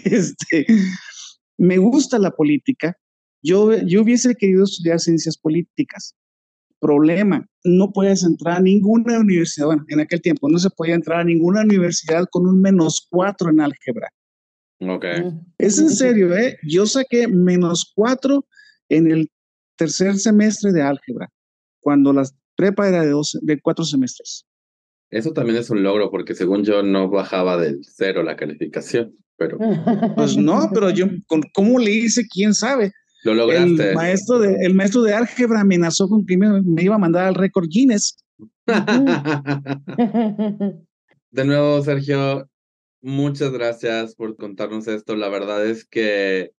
este, 0.03 0.67
me 1.57 1.79
gusta 1.79 2.19
la 2.19 2.29
política. 2.29 2.95
Yo, 3.41 3.75
yo 3.75 4.03
hubiese 4.03 4.35
querido 4.35 4.65
estudiar 4.65 4.99
ciencias 4.99 5.35
políticas. 5.35 6.13
Problema, 6.79 7.47
no 7.63 7.91
puedes 7.91 8.23
entrar 8.23 8.57
a 8.57 8.61
ninguna 8.61 9.19
universidad. 9.19 9.67
Bueno, 9.67 9.85
en 9.87 9.99
aquel 9.99 10.21
tiempo 10.21 10.49
no 10.49 10.59
se 10.59 10.69
podía 10.69 10.95
entrar 10.95 11.21
a 11.21 11.23
ninguna 11.23 11.61
universidad 11.61 12.25
con 12.29 12.47
un 12.47 12.61
menos 12.61 13.07
cuatro 13.09 13.49
en 13.49 13.61
álgebra. 13.61 14.09
Ok. 14.79 15.05
Es 15.57 15.79
en 15.79 15.89
serio, 15.89 16.35
¿eh? 16.35 16.57
Yo 16.63 16.85
saqué 16.85 17.27
menos 17.27 17.91
cuatro 17.95 18.45
en 18.89 19.11
el 19.11 19.31
tercer 19.75 20.17
semestre 20.17 20.71
de 20.71 20.81
álgebra, 20.81 21.29
cuando 21.79 22.13
la 22.13 22.23
prepa 22.55 22.87
era 22.87 23.03
de, 23.03 23.09
dos, 23.09 23.37
de 23.41 23.59
cuatro 23.61 23.85
semestres. 23.85 24.45
Eso 25.09 25.31
también 25.31 25.57
es 25.57 25.69
un 25.69 25.83
logro, 25.83 26.11
porque 26.11 26.35
según 26.35 26.63
yo 26.63 26.83
no 26.83 27.09
bajaba 27.09 27.57
del 27.57 27.79
cero 27.83 28.23
la 28.23 28.35
calificación, 28.35 29.15
pero 29.37 29.57
Pues 30.15 30.35
no, 30.35 30.69
pero 30.73 30.89
yo, 30.89 31.05
con 31.27 31.41
cómo 31.53 31.79
le 31.79 31.91
hice, 31.91 32.27
quién 32.27 32.53
sabe. 32.53 32.91
Lo 33.27 33.45
lograste. 33.45 33.89
El 33.89 33.95
maestro 33.95 34.39
de, 34.39 34.65
el 34.65 34.73
maestro 34.73 35.03
de 35.03 35.13
álgebra 35.13 35.61
amenazó 35.61 36.07
con 36.07 36.25
que 36.25 36.37
me, 36.37 36.61
me 36.61 36.83
iba 36.83 36.95
a 36.95 36.99
mandar 36.99 37.25
al 37.25 37.35
récord 37.35 37.67
Guinness. 37.69 38.17
De 41.31 41.45
nuevo, 41.45 41.81
Sergio, 41.81 42.49
muchas 43.01 43.51
gracias 43.51 44.15
por 44.15 44.35
contarnos 44.37 44.87
esto. 44.87 45.15
La 45.15 45.29
verdad 45.29 45.65
es 45.65 45.85
que 45.85 46.51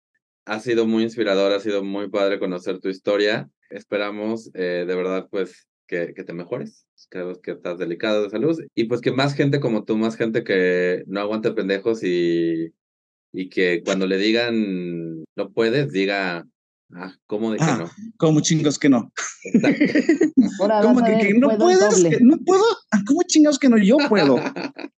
ha 0.44 0.60
sido 0.60 0.86
muy 0.86 1.02
inspirador, 1.02 1.52
ha 1.52 1.60
sido 1.60 1.84
muy 1.84 2.08
padre 2.08 2.38
conocer 2.38 2.80
tu 2.80 2.88
historia. 2.88 3.50
Esperamos 3.70 4.50
eh, 4.54 4.84
de 4.86 4.94
verdad 4.94 5.28
pues 5.30 5.68
que, 5.86 6.14
que 6.14 6.24
te 6.24 6.32
mejores. 6.32 6.86
Creo 7.10 7.40
que 7.40 7.52
estás 7.52 7.78
delicado 7.78 8.22
de 8.22 8.30
salud 8.30 8.58
y 8.74 8.84
pues 8.84 9.00
que 9.00 9.12
más 9.12 9.34
gente 9.34 9.60
como 9.60 9.84
tú, 9.84 9.96
más 9.96 10.16
gente 10.16 10.44
que 10.44 11.04
no 11.06 11.20
aguante 11.20 11.52
pendejos 11.52 12.02
y, 12.02 12.72
y 13.32 13.48
que 13.48 13.82
cuando 13.84 14.06
le 14.06 14.16
digan 14.16 15.24
no 15.36 15.52
puedes, 15.52 15.92
diga, 15.92 16.46
ah, 16.94 17.14
¿cómo 17.26 17.52
de 17.52 17.58
que 17.58 17.64
Ah. 17.64 17.78
no? 17.78 17.90
Como 18.16 18.40
chingos 18.40 18.78
que 18.78 18.88
no. 18.88 19.10
Ahora 20.60 20.80
¿Cómo 20.82 21.04
que, 21.04 21.34
no 21.34 21.48
puedo 21.48 21.58
puedes? 21.58 21.80
doble. 21.80 22.10
¿Que 22.10 22.24
¿No 22.24 22.36
puedo? 22.38 22.64
Ah, 22.92 23.00
¿Cómo 23.06 23.22
chingados 23.26 23.58
que 23.58 23.68
no? 23.68 23.78
Yo 23.78 23.96
puedo. 24.08 24.36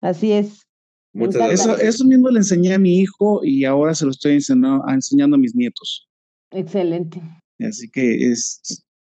Así 0.00 0.32
es. 0.32 0.66
Muchas. 1.12 1.52
Eso, 1.52 1.68
gracias. 1.68 1.94
eso 1.94 2.04
mismo 2.04 2.28
le 2.28 2.38
enseñé 2.40 2.74
a 2.74 2.78
mi 2.78 2.98
hijo 3.00 3.40
y 3.42 3.64
ahora 3.64 3.94
se 3.94 4.04
lo 4.04 4.10
estoy 4.10 4.34
enseñando, 4.34 4.84
enseñando 4.88 5.36
a 5.36 5.38
mis 5.38 5.54
nietos. 5.54 6.08
Excelente. 6.50 7.22
Así 7.60 7.88
que 7.90 8.30
es. 8.30 8.60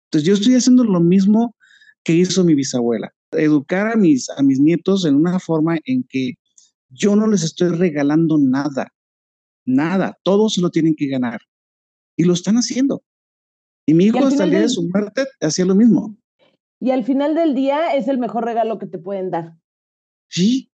Entonces 0.07 0.27
yo 0.27 0.35
estoy 0.35 0.55
haciendo 0.57 0.85
lo 0.85 1.01
mismo 1.01 1.55
que 2.05 2.13
hizo 2.15 2.45
mi 2.45 2.55
bisabuela. 2.55 3.13
Educar 3.31 3.87
a 3.93 3.97
mis, 3.97 4.29
a 4.31 4.43
mis 4.43 4.59
nietos 4.61 5.07
en 5.07 5.15
una 5.15 5.39
forma 5.39 5.79
en 5.85 6.05
que 6.09 6.33
yo 6.91 7.15
no 7.17 7.27
les 7.29 7.43
estoy 7.45 7.69
regalando 7.69 8.37
nada. 8.39 8.93
Nada. 9.65 10.19
Todos 10.25 10.55
se 10.55 10.61
lo 10.61 10.71
tienen 10.71 10.95
que 10.97 11.07
ganar. 11.07 11.41
Y 12.17 12.25
lo 12.25 12.33
están 12.33 12.57
haciendo. 12.57 13.03
Y 13.87 13.95
mi 13.95 14.05
hijo 14.05 14.19
hasta 14.25 14.45
el 14.45 14.51
día 14.51 14.61
de 14.61 14.69
su 14.69 14.89
muerte 14.89 15.27
hacía 15.41 15.65
lo 15.65 15.75
mismo. 15.75 16.17
Y 16.81 16.91
al 16.91 17.05
final 17.05 17.35
del 17.35 17.55
día 17.55 17.95
es 17.95 18.09
el 18.09 18.19
mejor 18.19 18.45
regalo 18.45 18.79
que 18.79 18.87
te 18.87 18.99
pueden 18.99 19.31
dar. 19.31 19.57
Sí. 20.29 20.71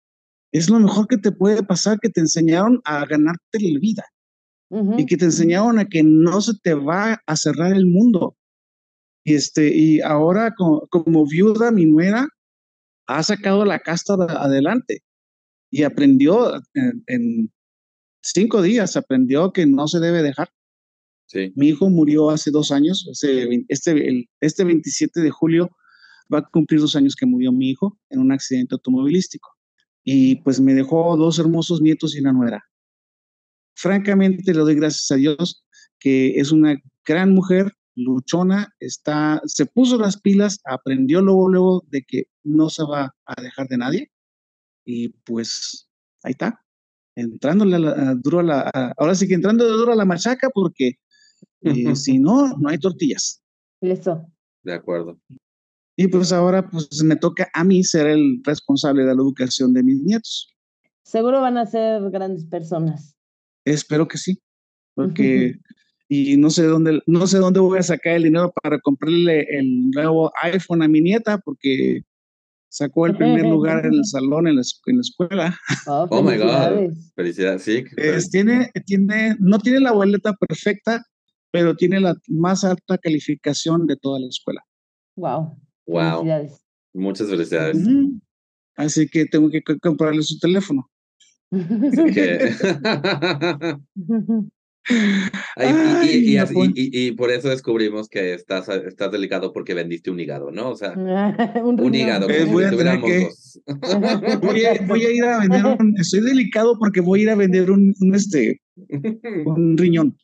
Es 0.51 0.69
lo 0.69 0.79
mejor 0.79 1.07
que 1.07 1.17
te 1.17 1.31
puede 1.31 1.63
pasar 1.63 1.99
que 1.99 2.09
te 2.09 2.21
enseñaron 2.21 2.81
a 2.85 3.05
ganarte 3.05 3.59
la 3.59 3.79
vida. 3.79 4.03
Y 4.97 5.05
que 5.05 5.17
te 5.17 5.25
enseñaron 5.25 5.77
a 5.77 5.85
que 5.85 6.01
no 6.01 6.41
se 6.41 6.53
te 6.63 6.73
va 6.73 7.21
a 7.27 7.35
cerrar 7.35 7.73
el 7.73 7.85
mundo. 7.85 8.35
Y, 9.23 9.35
este, 9.35 9.75
y 9.75 10.01
ahora 10.01 10.53
como, 10.55 10.87
como 10.87 11.27
viuda, 11.27 11.71
mi 11.71 11.85
nuera 11.85 12.27
ha 13.07 13.21
sacado 13.21 13.65
la 13.65 13.77
casta 13.79 14.17
de- 14.17 14.33
adelante 14.33 15.03
y 15.71 15.83
aprendió 15.83 16.55
en, 16.73 17.03
en 17.05 17.53
cinco 18.23 18.63
días, 18.63 18.97
aprendió 18.97 19.51
que 19.53 19.67
no 19.67 19.87
se 19.87 19.99
debe 19.99 20.23
dejar. 20.23 20.49
Sí. 21.33 21.51
Mi 21.55 21.69
hijo 21.69 21.89
murió 21.89 22.29
hace 22.29 22.51
dos 22.51 22.71
años, 22.71 23.07
este, 23.11 23.43
el- 24.07 24.29
este 24.39 24.63
27 24.63 25.19
de 25.21 25.31
julio 25.31 25.69
va 26.33 26.39
a 26.39 26.43
cumplir 26.49 26.79
dos 26.79 26.95
años 26.95 27.15
que 27.15 27.25
murió 27.25 27.51
mi 27.51 27.69
hijo 27.71 27.97
en 28.09 28.19
un 28.19 28.31
accidente 28.31 28.75
automovilístico. 28.75 29.49
Y 30.03 30.35
pues 30.43 30.59
me 30.61 30.73
dejó 30.75 31.17
dos 31.17 31.39
hermosos 31.39 31.81
nietos 31.81 32.15
y 32.15 32.19
una 32.19 32.33
nuera. 32.33 32.63
Francamente 33.75 34.53
le 34.53 34.59
doy 34.59 34.75
gracias 34.75 35.09
a 35.11 35.15
Dios 35.15 35.65
que 35.99 36.39
es 36.39 36.51
una 36.51 36.75
gran 37.05 37.31
mujer, 37.33 37.71
luchona, 37.95 38.73
está, 38.79 39.41
se 39.45 39.65
puso 39.65 39.97
las 39.97 40.19
pilas, 40.19 40.59
aprendió 40.65 41.21
luego, 41.21 41.49
luego 41.49 41.85
de 41.89 42.03
que 42.03 42.23
no 42.43 42.69
se 42.69 42.83
va 42.83 43.15
a 43.25 43.41
dejar 43.41 43.67
de 43.69 43.77
nadie. 43.77 44.11
Y 44.85 45.09
pues 45.25 45.89
ahí 46.23 46.31
está, 46.31 46.61
entrándole 47.15 47.75
a 47.77 47.79
la- 47.79 48.09
a 48.11 48.15
duro 48.15 48.39
a 48.39 48.43
la, 48.43 48.71
a- 48.73 48.93
ahora 48.97 49.15
sí 49.15 49.27
que 49.27 49.35
entrando 49.35 49.65
de 49.65 49.71
duro 49.71 49.93
a 49.93 49.95
la 49.95 50.05
machaca 50.05 50.49
porque 50.53 50.93
eh, 51.61 51.95
si 51.95 52.19
no, 52.19 52.55
no 52.57 52.69
hay 52.69 52.77
tortillas. 52.77 53.41
Eso. 53.81 54.25
De 54.63 54.73
acuerdo. 54.73 55.19
Y 55.95 56.07
pues 56.07 56.31
ahora 56.31 56.69
pues 56.69 57.03
me 57.03 57.15
toca 57.15 57.49
a 57.53 57.63
mí 57.63 57.83
ser 57.83 58.07
el 58.07 58.41
responsable 58.43 59.01
de 59.03 59.15
la 59.15 59.21
educación 59.21 59.73
de 59.73 59.83
mis 59.83 60.01
nietos. 60.01 60.49
Seguro 61.03 61.41
van 61.41 61.57
a 61.57 61.65
ser 61.65 62.09
grandes 62.09 62.45
personas. 62.45 63.15
Espero 63.65 64.07
que 64.07 64.17
sí, 64.17 64.39
porque 64.95 65.55
y 66.09 66.37
no 66.37 66.49
sé 66.49 66.63
dónde 66.63 67.01
no 67.07 67.27
sé 67.27 67.37
dónde 67.37 67.59
voy 67.59 67.79
a 67.79 67.83
sacar 67.83 68.13
el 68.15 68.23
dinero 68.23 68.51
para 68.61 68.79
comprarle 68.79 69.41
el 69.49 69.89
nuevo 69.91 70.31
iPhone 70.41 70.81
a 70.83 70.87
mi 70.87 71.01
nieta 71.01 71.37
porque 71.39 72.01
Sacó 72.73 73.05
el 73.05 73.15
primer 73.15 73.45
lugar 73.45 73.85
en 73.85 73.93
el 73.93 74.03
salón 74.03 74.47
en 74.47 74.55
la, 74.55 74.63
en 74.87 74.95
la 74.97 75.01
escuela. 75.01 75.59
Oh, 75.85 76.07
Oh 76.09 76.23
my 76.23 76.37
God. 76.37 76.47
felicidades. 76.47 77.11
Felicidades, 77.15 77.61
sí. 77.61 77.83
Es- 77.97 78.31
tiene, 78.31 78.71
tiene, 78.87 79.35
no 79.39 79.59
tiene 79.59 79.79
la 79.79 79.91
boleta 79.91 80.33
perfecta, 80.33 81.05
pero 81.53 81.75
tiene 81.75 81.99
la 81.99 82.15
más 82.29 82.63
alta 82.63 82.97
calificación 82.97 83.85
de 83.85 83.95
toda 83.95 84.19
la 84.19 84.27
escuela. 84.27 84.65
Wow. 85.15 85.55
Wow. 85.85 86.21
Felicidades. 86.21 86.65
Muchas 86.93 87.29
felicidades. 87.29 87.87
Así 88.75 89.07
que 89.07 89.25
tengo 89.27 89.51
que 89.51 89.61
co- 89.61 89.77
comprarle 89.79 90.23
su 90.23 90.39
teléfono. 90.39 90.89
Que- 92.13 92.49
Ay, 95.55 96.23
y, 96.25 96.37
así- 96.37 97.11
por 97.13 97.31
eso 97.31 97.49
descubrimos 97.49 98.09
que 98.09 98.33
estás, 98.33 98.67
estás 98.69 99.11
delicado 99.11 99.53
porque 99.53 99.73
vendiste 99.73 100.11
un 100.11 100.19
hígado, 100.19 100.51
¿no? 100.51 100.69
O 100.71 100.75
sea, 100.75 100.93
un, 101.63 101.95
hígado, 101.95 102.29
Eh, 102.29 102.45
voy 102.45 102.63
a 102.65 102.69
tener 102.71 102.99
que-. 103.01 103.29
Voy 104.41 104.65
a, 104.65 104.73
voy 104.87 105.05
a 105.05 105.11
ir 105.11 105.23
a 105.23 105.39
vender 105.39 105.65
un, 105.65 105.95
estoy 105.99 106.21
delicado 106.21 106.77
porque 106.79 107.01
voy 107.01 107.19
a 107.19 107.23
ir 107.23 107.29
a 107.29 107.35
vender 107.35 107.69
un, 107.69 107.93
un, 107.99 108.15
este, 108.15 108.61
un 109.45 109.77
riñón. 109.77 110.17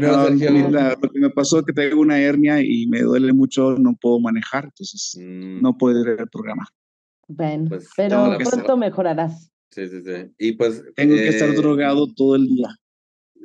No, 0.00 0.28
lo 0.30 1.00
que 1.10 1.20
me 1.20 1.30
pasó 1.30 1.60
es 1.60 1.64
que 1.64 1.72
tengo 1.72 2.00
una 2.00 2.18
hernia 2.18 2.60
y 2.60 2.86
me 2.88 3.02
duele 3.02 3.32
mucho, 3.32 3.76
no 3.78 3.94
puedo 4.00 4.18
manejar, 4.20 4.64
entonces 4.64 5.16
Mm, 5.20 5.60
no 5.62 5.76
puedo 5.78 6.00
ir 6.00 6.20
al 6.20 6.28
programa. 6.28 6.66
Bueno, 7.28 7.66
Pues, 7.68 7.88
pero 7.96 8.36
pronto 8.38 8.76
mejorarás. 8.76 9.50
Sí, 9.70 9.88
sí, 9.88 10.02
sí. 10.02 10.32
Y 10.38 10.52
pues. 10.52 10.82
Tengo 10.94 11.14
que 11.14 11.28
estar 11.28 11.48
eh, 11.48 11.54
drogado 11.54 12.12
todo 12.12 12.36
el 12.36 12.48
día. 12.48 12.68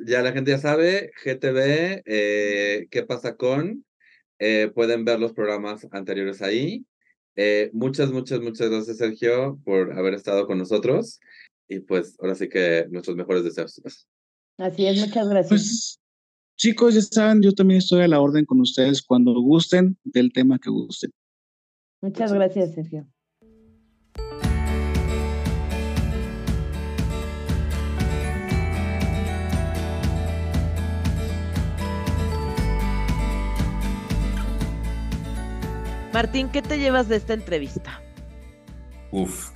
Ya 0.04 0.22
la 0.22 0.32
gente 0.32 0.50
ya 0.50 0.58
sabe, 0.58 1.10
GTV, 1.24 2.02
eh, 2.04 2.86
¿qué 2.90 3.02
pasa 3.02 3.36
con? 3.36 3.84
Eh, 4.38 4.70
pueden 4.74 5.04
ver 5.04 5.18
los 5.18 5.32
programas 5.32 5.86
anteriores 5.90 6.42
ahí. 6.42 6.84
Eh, 7.36 7.70
muchas, 7.72 8.10
muchas, 8.10 8.40
muchas 8.40 8.70
gracias, 8.70 8.98
Sergio, 8.98 9.58
por 9.64 9.92
haber 9.92 10.14
estado 10.14 10.46
con 10.46 10.58
nosotros. 10.58 11.20
Y 11.68 11.80
pues 11.80 12.16
ahora 12.20 12.34
sí 12.34 12.48
que 12.48 12.86
nuestros 12.90 13.16
mejores 13.16 13.44
deseos. 13.44 13.80
Así 14.58 14.86
es, 14.86 15.00
muchas 15.00 15.28
gracias. 15.28 15.48
Pues, 15.48 16.00
chicos, 16.56 16.94
ya 16.94 17.02
saben, 17.02 17.42
yo 17.42 17.52
también 17.52 17.78
estoy 17.78 18.02
a 18.02 18.08
la 18.08 18.20
orden 18.20 18.44
con 18.44 18.60
ustedes 18.60 19.02
cuando 19.02 19.32
gusten 19.40 19.96
del 20.04 20.32
tema 20.32 20.58
que 20.58 20.70
gusten. 20.70 21.10
muchas 22.00 22.32
gracias, 22.32 22.74
Sergio. 22.74 23.06
Martín, 36.16 36.48
¿qué 36.48 36.62
te 36.62 36.78
llevas 36.78 37.10
de 37.10 37.16
esta 37.16 37.34
entrevista? 37.34 38.00
Uf. 39.10 39.50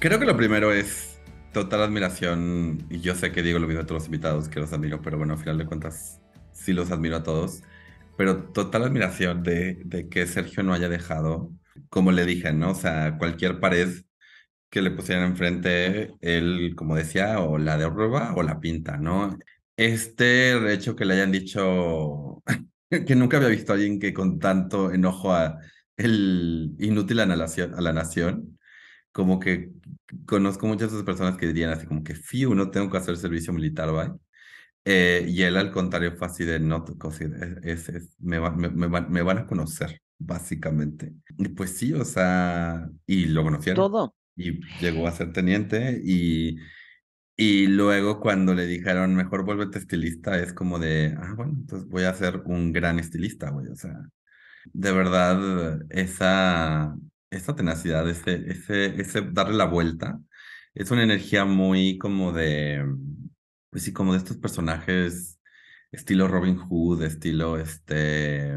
Creo 0.00 0.18
que 0.18 0.24
lo 0.24 0.36
primero 0.36 0.72
es 0.72 1.20
total 1.52 1.82
admiración. 1.82 2.84
Y 2.90 2.98
yo 2.98 3.14
sé 3.14 3.30
que 3.30 3.40
digo 3.40 3.60
lo 3.60 3.68
mismo 3.68 3.82
a 3.82 3.86
todos 3.86 4.00
los 4.00 4.06
invitados, 4.06 4.48
que 4.48 4.58
los 4.58 4.72
admiro, 4.72 5.00
pero 5.00 5.16
bueno, 5.16 5.34
al 5.34 5.38
final 5.38 5.58
de 5.58 5.66
cuentas, 5.66 6.20
sí 6.50 6.72
los 6.72 6.90
admiro 6.90 7.18
a 7.18 7.22
todos. 7.22 7.62
Pero 8.16 8.50
total 8.50 8.82
admiración 8.82 9.44
de, 9.44 10.08
que 10.10 10.26
Sergio 10.26 10.64
no 10.64 10.74
haya 10.74 10.88
dejado, 10.88 11.52
como 11.88 12.10
le 12.10 12.26
dije, 12.26 12.52
¿no? 12.52 12.72
O 12.72 12.74
sea, 12.74 13.16
cualquier 13.16 13.60
pared 13.60 13.90
que 14.70 14.82
le 14.82 14.90
pusieran 14.90 15.22
enfrente, 15.22 16.14
él, 16.20 16.74
como 16.76 16.96
decía, 16.96 17.38
o 17.38 17.58
la 17.58 17.78
derruba 17.78 18.34
o 18.34 18.42
la 18.42 18.58
pinta, 18.58 18.96
¿no? 18.96 19.38
Este 19.76 20.72
hecho 20.72 20.96
que 20.96 21.04
le 21.04 21.14
hayan 21.14 21.30
dicho 21.30 22.42
que 23.06 23.14
nunca 23.16 23.36
había 23.36 23.48
visto 23.48 23.72
a 23.72 23.76
alguien 23.76 23.98
que 24.00 24.12
con 24.14 24.38
tanto 24.38 24.92
enojo 24.92 25.32
a 25.32 25.60
el 25.96 26.74
inútil 26.78 27.20
a 27.20 27.26
la 27.26 27.36
nación, 27.36 27.74
a 27.74 27.80
la 27.80 27.92
nación, 27.92 28.58
como 29.12 29.40
que 29.40 29.72
conozco 30.26 30.66
muchas 30.66 30.90
de 30.90 30.96
esas 30.98 31.06
personas 31.06 31.36
que 31.38 31.46
dirían 31.48 31.70
así 31.72 31.86
como 31.86 32.04
que, 32.04 32.14
fiu, 32.14 32.54
no 32.54 32.70
tengo 32.70 32.90
que 32.90 32.98
hacer 32.98 33.16
servicio 33.18 33.52
militar, 33.52 33.94
¿va? 33.94 34.16
Eh, 34.84 35.26
y 35.28 35.42
él 35.42 35.56
al 35.56 35.70
contrario 35.72 36.12
fue 36.16 36.26
así 36.28 36.44
de, 36.44 36.58
no, 36.60 36.84
sea, 37.00 37.28
es, 37.64 37.88
es- 37.90 38.16
me, 38.20 38.38
va- 38.38 38.50
me, 38.52 38.68
me 38.70 38.86
van, 38.86 39.10
me 39.10 39.22
van 39.22 39.38
a 39.38 39.46
conocer, 39.46 40.00
básicamente. 40.18 41.14
Y 41.38 41.48
pues 41.50 41.76
sí, 41.76 41.92
o 41.94 42.04
sea, 42.04 42.88
y 43.06 43.26
lo 43.26 43.42
conocieron 43.44 43.90
Todo. 43.90 44.14
y 44.36 44.60
llegó 44.78 45.06
a 45.06 45.12
ser 45.12 45.32
teniente 45.32 46.00
y, 46.04 46.58
y 47.40 47.66
luego 47.68 48.20
cuando 48.20 48.54
le 48.54 48.66
dijeron 48.66 49.14
mejor 49.16 49.44
vuélvete 49.46 49.78
estilista 49.78 50.38
es 50.38 50.52
como 50.52 50.78
de, 50.78 51.14
ah, 51.18 51.32
bueno, 51.36 51.54
entonces 51.56 51.88
voy 51.88 52.04
a 52.04 52.12
ser 52.14 52.42
un 52.44 52.70
gran 52.72 52.98
estilista, 52.98 53.50
güey, 53.50 53.68
o 53.68 53.76
sea, 53.76 53.94
de 54.72 54.92
verdad 54.92 55.80
esa, 55.90 56.96
esa 57.30 57.56
tenacidad, 57.56 58.08
ese, 58.10 58.44
ese, 58.50 59.00
ese 59.00 59.22
darle 59.32 59.56
la 59.56 59.64
vuelta, 59.66 60.20
es 60.74 60.90
una 60.90 61.02
energía 61.02 61.46
muy 61.46 61.96
como 61.98 62.32
de, 62.32 62.84
pues 63.70 63.84
sí, 63.84 63.92
como 63.92 64.12
de 64.12 64.18
estos 64.18 64.36
personajes 64.38 65.40
estilo 65.92 66.28
Robin 66.28 66.56
Hood, 66.58 67.02
estilo 67.04 67.58
este... 67.58 68.54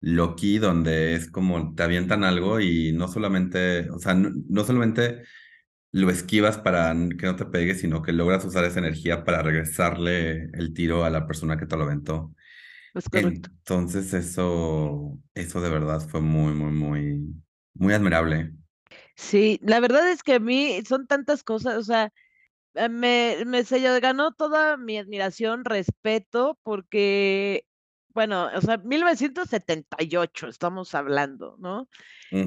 Loki, 0.00 0.58
donde 0.58 1.14
es 1.16 1.30
como 1.30 1.74
te 1.74 1.82
avientan 1.82 2.22
algo 2.24 2.60
y 2.60 2.92
no 2.92 3.08
solamente, 3.08 3.90
o 3.90 3.98
sea, 3.98 4.14
no, 4.14 4.30
no 4.48 4.64
solamente 4.64 5.24
lo 5.92 6.10
esquivas 6.10 6.58
para 6.58 6.94
que 7.18 7.26
no 7.26 7.36
te 7.36 7.46
pegue, 7.46 7.74
sino 7.74 8.02
que 8.02 8.12
logras 8.12 8.44
usar 8.44 8.64
esa 8.64 8.78
energía 8.80 9.24
para 9.24 9.42
regresarle 9.42 10.44
el 10.54 10.74
tiro 10.74 11.04
a 11.04 11.10
la 11.10 11.26
persona 11.26 11.56
que 11.58 11.66
te 11.66 11.76
lo 11.76 11.84
aventó. 11.84 12.34
Es 12.94 13.08
correcto. 13.08 13.50
Entonces 13.58 14.12
eso, 14.14 15.18
eso 15.34 15.60
de 15.60 15.70
verdad 15.70 16.00
fue 16.08 16.20
muy, 16.20 16.52
muy, 16.54 16.72
muy, 16.72 17.34
muy 17.74 17.94
admirable. 17.94 18.52
Sí, 19.16 19.58
la 19.62 19.80
verdad 19.80 20.10
es 20.10 20.22
que 20.22 20.34
a 20.34 20.40
mí 20.40 20.80
son 20.86 21.06
tantas 21.06 21.42
cosas, 21.44 21.76
o 21.76 21.82
sea, 21.82 22.12
eh, 22.74 22.88
me, 22.88 23.44
me 23.46 23.64
se 23.64 23.80
ganó 24.00 24.32
toda 24.32 24.76
mi 24.76 24.98
admiración, 24.98 25.64
respeto, 25.64 26.58
porque, 26.64 27.66
bueno, 28.18 28.50
o 28.52 28.60
sea, 28.60 28.78
1978 28.78 30.48
estamos 30.48 30.92
hablando, 30.96 31.54
¿no? 31.60 31.88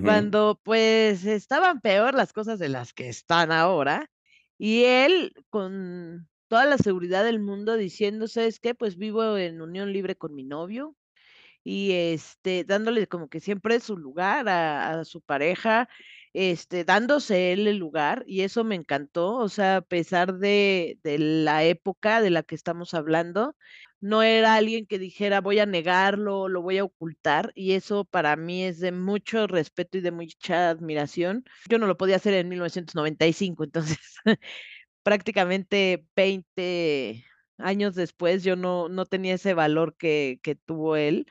Cuando 0.04 0.60
pues 0.62 1.24
estaban 1.24 1.80
peor 1.80 2.14
las 2.14 2.34
cosas 2.34 2.60
de 2.60 2.68
las 2.68 2.92
que 2.92 3.08
están 3.08 3.54
ahora, 3.54 4.12
y 4.58 4.84
él 4.84 5.34
con 5.50 6.28
toda 6.50 6.66
la 6.66 6.78
seguridad 6.78 7.24
del 7.24 7.40
mundo 7.40 7.78
diciendo, 7.78 8.28
¿sabes 8.28 8.60
qué? 8.60 8.76
Pues 8.76 8.98
vivo 8.98 9.38
en 9.38 9.62
unión 9.62 9.94
libre 9.94 10.18
con 10.18 10.36
mi 10.36 10.44
novio, 10.44 10.98
y 11.64 11.94
este, 11.94 12.66
dándole 12.66 13.08
como 13.08 13.30
que 13.30 13.40
siempre 13.40 13.80
su 13.80 13.96
lugar 13.96 14.50
a, 14.50 15.00
a 15.00 15.06
su 15.06 15.22
pareja, 15.22 15.88
este, 16.34 16.84
dándose 16.84 17.54
él 17.54 17.66
el 17.66 17.78
lugar, 17.78 18.26
y 18.28 18.42
eso 18.42 18.66
me 18.66 18.76
encantó, 18.76 19.38
o 19.38 19.48
sea, 19.48 19.78
a 19.78 19.82
pesar 19.82 20.34
de, 20.34 21.00
de 21.02 21.18
la 21.18 21.64
época 21.64 22.20
de 22.20 22.30
la 22.30 22.44
que 22.44 22.56
estamos 22.56 22.94
hablando, 22.94 23.56
no 24.02 24.24
era 24.24 24.56
alguien 24.56 24.86
que 24.88 25.00
dijera 25.00 25.42
voy 25.42 25.60
a 25.60 25.66
negarlo, 25.66 26.50
lo 26.50 26.62
voy 26.62 26.80
a 26.80 26.84
ocultar, 26.84 27.52
y 27.56 27.74
eso 27.74 28.06
para 28.06 28.36
mí 28.36 28.64
es 28.64 28.80
de 28.80 28.92
mucho 28.92 29.48
respeto 29.48 29.98
y 29.98 30.02
de 30.02 30.12
mucha 30.12 30.70
admiración. 30.72 31.46
Yo 31.70 31.78
no 31.78 31.88
lo 31.88 31.98
podía 31.98 32.18
hacer 32.18 32.34
en 32.34 32.50
1995, 32.50 33.64
entonces 33.64 34.00
prácticamente 35.04 36.06
20 36.16 37.26
años 37.58 37.96
después 37.96 38.44
yo 38.44 38.56
no, 38.56 38.90
no 38.90 39.06
tenía 39.06 39.36
ese 39.36 39.54
valor 39.54 39.96
que, 39.98 40.40
que 40.44 40.56
tuvo 40.56 40.96
él 40.96 41.28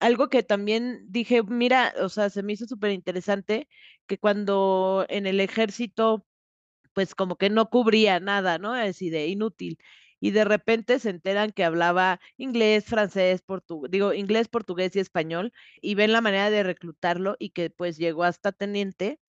algo 0.00 0.28
que 0.28 0.42
también 0.42 1.04
dije, 1.08 1.42
mira, 1.42 1.94
o 2.00 2.08
sea, 2.08 2.30
se 2.30 2.42
me 2.42 2.52
hizo 2.52 2.66
súper 2.66 2.92
interesante 2.92 3.68
que 4.06 4.18
cuando 4.18 5.06
en 5.08 5.26
el 5.26 5.40
ejército, 5.40 6.26
pues 6.94 7.14
como 7.14 7.36
que 7.36 7.50
no 7.50 7.70
cubría 7.70 8.20
nada, 8.20 8.58
¿no? 8.58 8.72
Así 8.74 9.10
de 9.10 9.28
inútil. 9.28 9.78
Y 10.20 10.32
de 10.32 10.44
repente 10.44 10.98
se 10.98 11.10
enteran 11.10 11.52
que 11.52 11.64
hablaba 11.64 12.20
inglés, 12.36 12.84
francés, 12.84 13.42
portugués, 13.42 13.90
digo, 13.90 14.12
inglés, 14.14 14.48
portugués 14.48 14.96
y 14.96 15.00
español, 15.00 15.52
y 15.80 15.94
ven 15.94 16.12
la 16.12 16.20
manera 16.20 16.50
de 16.50 16.62
reclutarlo 16.62 17.36
y 17.38 17.50
que 17.50 17.70
pues 17.70 17.96
llegó 17.98 18.24
hasta 18.24 18.52
teniente, 18.52 19.20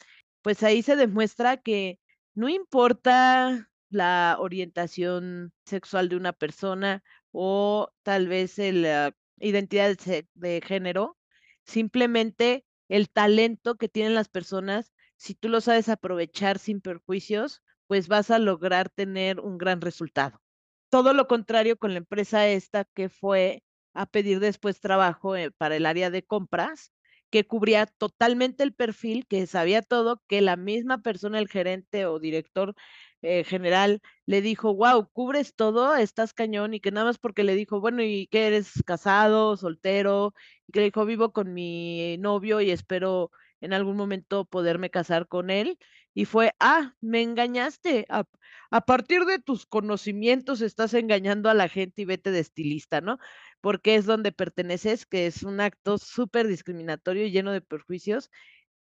pues 0.42 0.64
ahí 0.64 0.82
se 0.82 0.96
demuestra 0.96 1.58
que 1.58 2.00
no 2.36 2.50
importa 2.50 3.70
la 3.90 4.38
orientación 4.40 5.54
sexual 5.66 6.10
de 6.10 6.16
una 6.16 6.34
persona 6.34 7.04
o 7.32 7.90
tal 8.04 8.28
vez 8.28 8.60
el, 8.60 8.86
ah, 8.86 9.12
identidad 9.40 9.96
de 10.34 10.62
género, 10.66 11.18
simplemente 11.66 12.66
el 12.90 13.10
talento 13.10 13.76
que 13.76 13.90
tienen 13.90 14.16
las 14.16 14.30
personas, 14.30 14.94
si 15.18 15.36
tú 15.36 15.50
lo 15.50 15.62
sabes 15.62 15.90
aprovechar 15.90 16.60
sin 16.60 16.82
perjuicios, 16.82 17.62
pues 17.88 18.08
vas 18.08 18.32
a 18.32 18.40
lograr 18.40 18.90
tener 18.90 19.40
un 19.40 19.58
gran 19.58 19.82
resultado. 19.82 20.42
Todo 20.90 21.14
lo 21.14 21.28
contrario 21.28 21.78
con 21.78 21.92
la 21.94 22.00
empresa 22.00 22.48
esta 22.48 22.86
que 22.86 23.10
fue 23.10 23.64
a 23.94 24.06
pedir 24.06 24.40
después 24.40 24.80
trabajo 24.82 25.36
eh, 25.36 25.52
para 25.52 25.76
el 25.76 25.86
área 25.86 26.10
de 26.10 26.24
compras, 26.24 26.92
que 27.30 27.46
cubría 27.46 27.86
totalmente 27.86 28.64
el 28.64 28.74
perfil, 28.74 29.28
que 29.28 29.46
sabía 29.48 29.82
todo, 29.84 30.22
que 30.28 30.42
la 30.42 30.56
misma 30.56 31.02
persona, 31.02 31.40
el 31.40 31.48
gerente 31.48 32.06
o 32.08 32.20
director, 32.20 32.76
eh, 33.22 33.44
general 33.44 34.02
le 34.26 34.42
dijo, 34.42 34.74
wow, 34.74 35.08
cubres 35.12 35.54
todo, 35.56 35.96
estás 35.96 36.34
cañón, 36.34 36.74
y 36.74 36.80
que 36.80 36.92
nada 36.92 37.06
más 37.08 37.18
porque 37.20 37.44
le 37.44 37.56
dijo, 37.56 37.80
bueno, 37.82 38.02
¿y 38.04 38.28
qué 38.28 38.48
eres 38.48 38.72
casado, 38.86 39.58
soltero? 39.58 40.34
Y 40.68 40.72
que 40.72 40.80
le 40.80 40.86
dijo, 40.88 41.06
vivo 41.06 41.32
con 41.34 41.54
mi 41.54 42.18
novio 42.18 42.62
y 42.62 42.72
espero 42.72 43.32
en 43.62 43.74
algún 43.74 43.98
momento 43.98 44.46
poderme 44.46 44.90
casar 44.90 45.28
con 45.28 45.50
él. 45.50 45.78
Y 46.20 46.26
fue, 46.26 46.54
ah, 46.60 46.96
me 47.02 47.22
engañaste. 47.22 48.06
A, 48.10 48.26
a 48.72 48.82
partir 48.82 49.26
de 49.26 49.40
tus 49.40 49.66
conocimientos 49.66 50.62
estás 50.62 50.94
engañando 50.94 51.50
a 51.50 51.54
la 51.54 51.70
gente 51.70 52.02
y 52.02 52.06
vete 52.06 52.32
de 52.32 52.40
estilista, 52.40 53.00
¿no? 53.02 53.20
Porque 53.62 53.96
es 53.96 54.06
donde 54.06 54.32
perteneces, 54.34 55.06
que 55.06 55.28
es 55.28 55.44
un 55.44 55.62
acto 55.62 55.98
súper 55.98 56.48
discriminatorio 56.48 57.26
y 57.26 57.32
lleno 57.32 57.52
de 57.54 57.62
perjuicios 57.62 58.30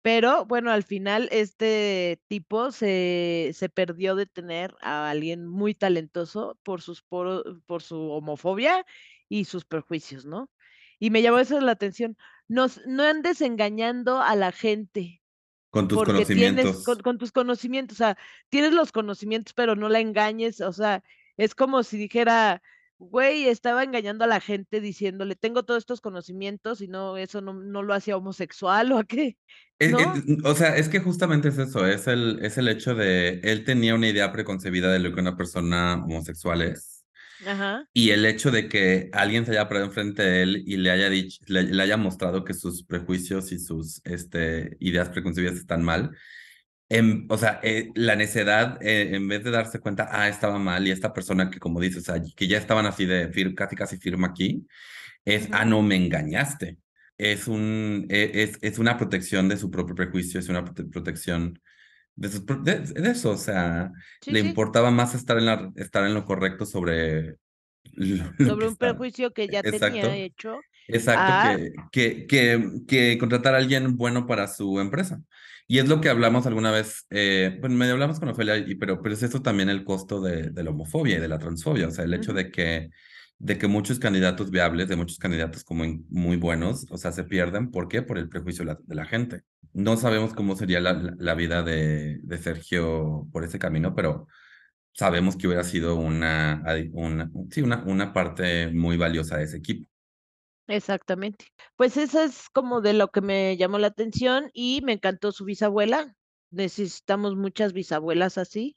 pero 0.03 0.47
bueno, 0.47 0.71
al 0.71 0.85
final 0.85 1.29
este 1.33 2.23
tipo 2.29 2.71
se, 2.73 3.51
se 3.55 3.69
perdió 3.69 4.15
de 4.17 4.27
tener 4.27 4.75
a 4.81 5.11
alguien 5.11 5.47
muy 5.47 5.75
talentoso 5.75 6.59
por 6.63 6.81
sus 6.83 7.03
por, 7.03 7.63
por 7.67 7.83
su 7.83 8.11
homofobia 8.11 8.87
y 9.29 9.45
sus 9.45 9.65
prejuicios, 9.65 10.25
¿no? 10.25 10.51
Y 10.99 11.11
me 11.11 11.23
llamó 11.23 11.39
eso 11.41 11.61
la 11.61 11.73
atención. 11.73 12.17
Nos, 12.49 12.81
no 12.87 13.03
andes 13.05 13.41
engañando 13.43 14.21
a 14.23 14.35
la 14.37 14.53
gente. 14.53 15.23
Con 15.71 15.87
tus 15.89 15.97
Porque 15.99 16.25
tienes, 16.25 16.65
conocimientos. 16.67 16.85
con, 16.85 16.99
con 17.01 17.19
tus 17.19 17.33
conocimientos, 17.33 17.97
o 17.97 17.99
sea, 17.99 18.19
tienes 18.49 18.73
los 18.73 18.91
conocimientos, 18.93 19.53
pero 19.55 19.77
no 19.77 19.89
la 19.89 20.01
engañes, 20.01 20.61
o 20.63 20.73
sea, 20.73 21.03
es 21.37 21.55
como 21.55 21.83
si 21.83 21.99
dijera, 21.99 22.63
güey, 22.99 23.47
estaba 23.49 23.85
engañando 23.85 24.25
a 24.25 24.29
la 24.29 24.41
gente 24.41 24.81
diciéndole, 24.81 25.37
tengo 25.37 25.65
todos 25.65 25.79
estos 25.83 26.01
conocimientos 26.01 26.81
y 26.81 26.89
no, 26.89 27.17
eso 27.19 27.41
no, 27.43 27.53
no 27.53 27.83
lo 27.83 27.95
hacía 27.95 28.17
homosexual 28.17 28.91
o 28.93 28.99
a 28.99 29.05
qué, 29.05 29.37
Es- 29.79 29.93
¿no? 29.93 30.15
es- 30.15 30.25
o 30.45 30.55
sea, 30.55 30.77
es 30.77 30.89
que 30.89 31.01
justamente 31.01 31.49
es 31.49 31.59
eso, 31.59 31.87
es 31.87 32.07
el, 32.07 32.39
es 32.43 32.57
el 32.59 32.69
hecho 32.69 32.95
de, 32.95 33.41
él 33.45 33.65
tenía 33.65 33.95
una 33.95 34.09
idea 34.09 34.33
preconcebida 34.33 34.91
de 34.93 34.99
lo 35.01 35.15
que 35.15 35.21
una 35.21 35.37
persona 35.37 36.03
homosexual 36.05 36.63
es. 36.63 36.98
Ajá. 37.47 37.85
Y 37.93 38.11
el 38.11 38.25
hecho 38.27 38.51
de 38.51 38.69
que 38.69 39.11
alguien 39.13 39.45
se 39.47 39.53
haya 39.53 39.69
parado 39.69 39.87
enfrente 39.87 40.23
de 40.23 40.43
él 40.43 40.63
y 40.67 40.77
le 40.77 40.91
haya 40.91 41.09
dicho, 41.11 41.41
le, 41.47 41.63
le 41.65 41.83
haya 41.83 41.97
mostrado 41.97 42.45
que 42.45 42.55
sus 42.55 42.85
prejuicios 42.85 43.53
y 43.53 43.59
sus 43.59 44.01
este, 44.05 44.77
ideas 44.81 45.09
preconcebidas 45.11 45.57
están 45.57 45.83
mal, 45.83 46.11
en- 46.89 47.27
o 47.31 47.39
sea, 47.39 47.61
eh, 47.63 47.91
la 47.95 48.17
necedad, 48.17 48.79
eh, 48.83 49.15
en 49.17 49.29
vez 49.29 49.45
de 49.45 49.51
darse 49.51 49.81
cuenta, 49.81 50.09
ah, 50.11 50.29
estaba 50.29 50.59
mal, 50.59 50.87
y 50.87 50.91
esta 50.91 51.13
persona 51.13 51.51
que, 51.51 51.59
como 51.59 51.81
dices, 51.81 52.09
o 52.09 52.13
sea, 52.15 52.23
que 52.37 52.49
ya 52.49 52.59
estaban 52.59 52.87
así 52.87 53.07
de 53.07 53.31
fir- 53.33 53.55
casi 53.55 53.77
casi 53.77 53.99
firma 53.99 54.29
aquí, 54.29 54.67
es, 55.25 55.49
ah, 55.53 55.65
no, 55.65 55.83
me 55.83 55.97
engañaste. 55.97 56.79
Es 57.19 57.49
un, 57.49 58.07
e- 58.11 58.31
es, 58.35 58.59
es 58.63 58.79
una 58.79 58.97
protección 58.99 59.49
de 59.49 59.57
su 59.57 59.71
propio 59.71 59.95
prejuicio, 59.95 60.41
es 60.41 60.49
una 60.49 60.65
prote- 60.65 60.91
protección 60.91 61.61
de, 62.19 62.29
de, 62.63 62.81
de 63.03 63.11
eso, 63.11 63.31
o 63.33 63.37
sea, 63.37 63.93
Sí, 64.21 64.35
le 64.35 64.41
sí, 64.41 64.41
importaba 64.41 64.91
más 64.91 65.15
estar 65.15 65.39
en 65.39 65.47
la, 65.47 65.73
estar 65.77 66.05
en 66.07 66.15
lo 66.15 66.25
correcto 66.25 66.67
sobre 66.67 67.37
lo, 67.93 68.35
lo 68.39 68.57
que 68.57 68.65
sobre 68.65 68.67
un 68.69 68.77
está. 68.77 68.77
prejuicio 68.77 69.33
que 69.33 69.49
ya 69.49 69.63
tenía 69.65 70.15
hecho 70.17 70.65
exacto, 70.87 71.33
a, 71.33 71.43
que, 71.43 71.73
que, 71.93 72.27
que, 72.27 72.71
que 72.87 73.19
contratar 73.19 73.55
a 73.55 73.59
alguien 73.59 73.97
bueno 73.97 74.27
para 74.27 74.49
su 74.49 74.81
empresa. 74.81 75.21
Y 75.67 75.79
es 75.79 75.89
lo 75.89 76.01
que 76.01 76.09
hablamos 76.09 76.47
alguna 76.47 76.71
vez, 76.71 77.07
eh, 77.11 77.59
bueno, 77.61 77.77
medio 77.77 77.93
hablamos 77.93 78.19
con 78.19 78.29
Ofelia, 78.31 78.57
y, 78.57 78.75
pero, 78.77 79.03
pero 79.03 79.15
es 79.15 79.23
eso 79.23 79.43
también 79.43 79.69
el 79.69 79.85
costo 79.85 80.21
de, 80.21 80.51
de 80.51 80.65
la 80.65 80.71
homofobia 80.71 81.19
y 81.19 81.21
de 81.21 81.29
la 81.29 81.39
transfobia, 81.39 81.89
o 81.89 81.91
sea, 81.91 82.05
el 82.05 82.15
hecho 82.15 82.33
de 82.33 82.51
que, 82.51 82.89
de 83.39 83.57
que 83.57 83.69
muchos 83.69 83.99
candidatos 83.99 84.51
viables, 84.51 84.89
de 84.89 84.97
muchos 84.97 85.19
candidatos 85.19 85.65
como 85.65 85.85
muy 86.09 86.37
buenos, 86.37 86.87
o 86.91 86.99
sea, 86.99 87.13
se 87.13 87.25
pierden, 87.25 87.71
¿por 87.71 87.89
qué? 87.89 88.03
Por 88.03 88.19
el 88.19 88.29
prejuicio 88.29 88.65
de 88.65 88.95
la, 88.95 89.05
gente. 89.05 89.43
No 89.73 89.97
sabemos 89.97 90.35
cómo 90.35 90.57
sería 90.57 90.81
la, 90.81 91.35
vida 91.35 91.63
de, 91.63 92.21
Sergio 92.43 93.29
por 93.33 93.45
ese 93.45 93.59
camino, 93.59 93.95
pero 93.95 94.27
sabemos 94.93 95.37
que 95.37 95.47
hubiera 95.47 95.63
sido 95.63 95.95
una, 95.95 96.65
sí, 97.51 97.63
una, 97.63 97.85
una 97.85 98.13
parte 98.13 98.73
muy 98.73 98.97
valiosa 98.97 99.37
de 99.37 99.45
ese 99.45 99.59
equipo. 99.59 99.89
exactamente. 100.67 101.47
Pues 101.77 101.97
eso 101.97 102.21
es 102.21 102.49
como 102.51 102.81
de 102.81 102.93
lo 102.93 103.09
que 103.09 103.21
me 103.21 103.57
llamó 103.57 103.79
la 103.79 103.89
atención 103.89 104.51
y 104.53 104.81
me 104.83 104.95
encantó 104.95 105.31
su 105.31 105.45
bisabuela. 105.45 106.17
Necesitamos 106.51 107.37
muchas 107.37 107.73
bisabuelas 107.73 108.37
así. 108.37 108.77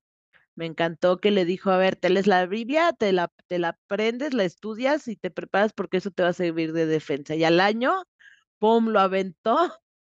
Me 0.55 0.65
encantó 0.65 1.19
que 1.19 1.31
le 1.31 1.45
dijo, 1.45 1.71
a 1.71 1.77
ver, 1.77 1.95
te 1.95 2.09
lees 2.09 2.27
la 2.27 2.45
Biblia, 2.45 2.93
te 2.93 3.11
la, 3.13 3.31
te 3.47 3.59
la 3.59 3.69
aprendes, 3.69 4.33
la 4.33 4.43
estudias 4.43 5.07
y 5.07 5.15
te 5.15 5.31
preparas 5.31 5.73
porque 5.73 5.97
eso 5.97 6.11
te 6.11 6.23
va 6.23 6.29
a 6.29 6.33
servir 6.33 6.73
de 6.73 6.85
defensa. 6.85 7.35
Y 7.35 7.43
al 7.43 7.59
año, 7.59 8.03
¡pum!, 8.59 8.89
lo 8.89 8.99
aventó. 8.99 9.57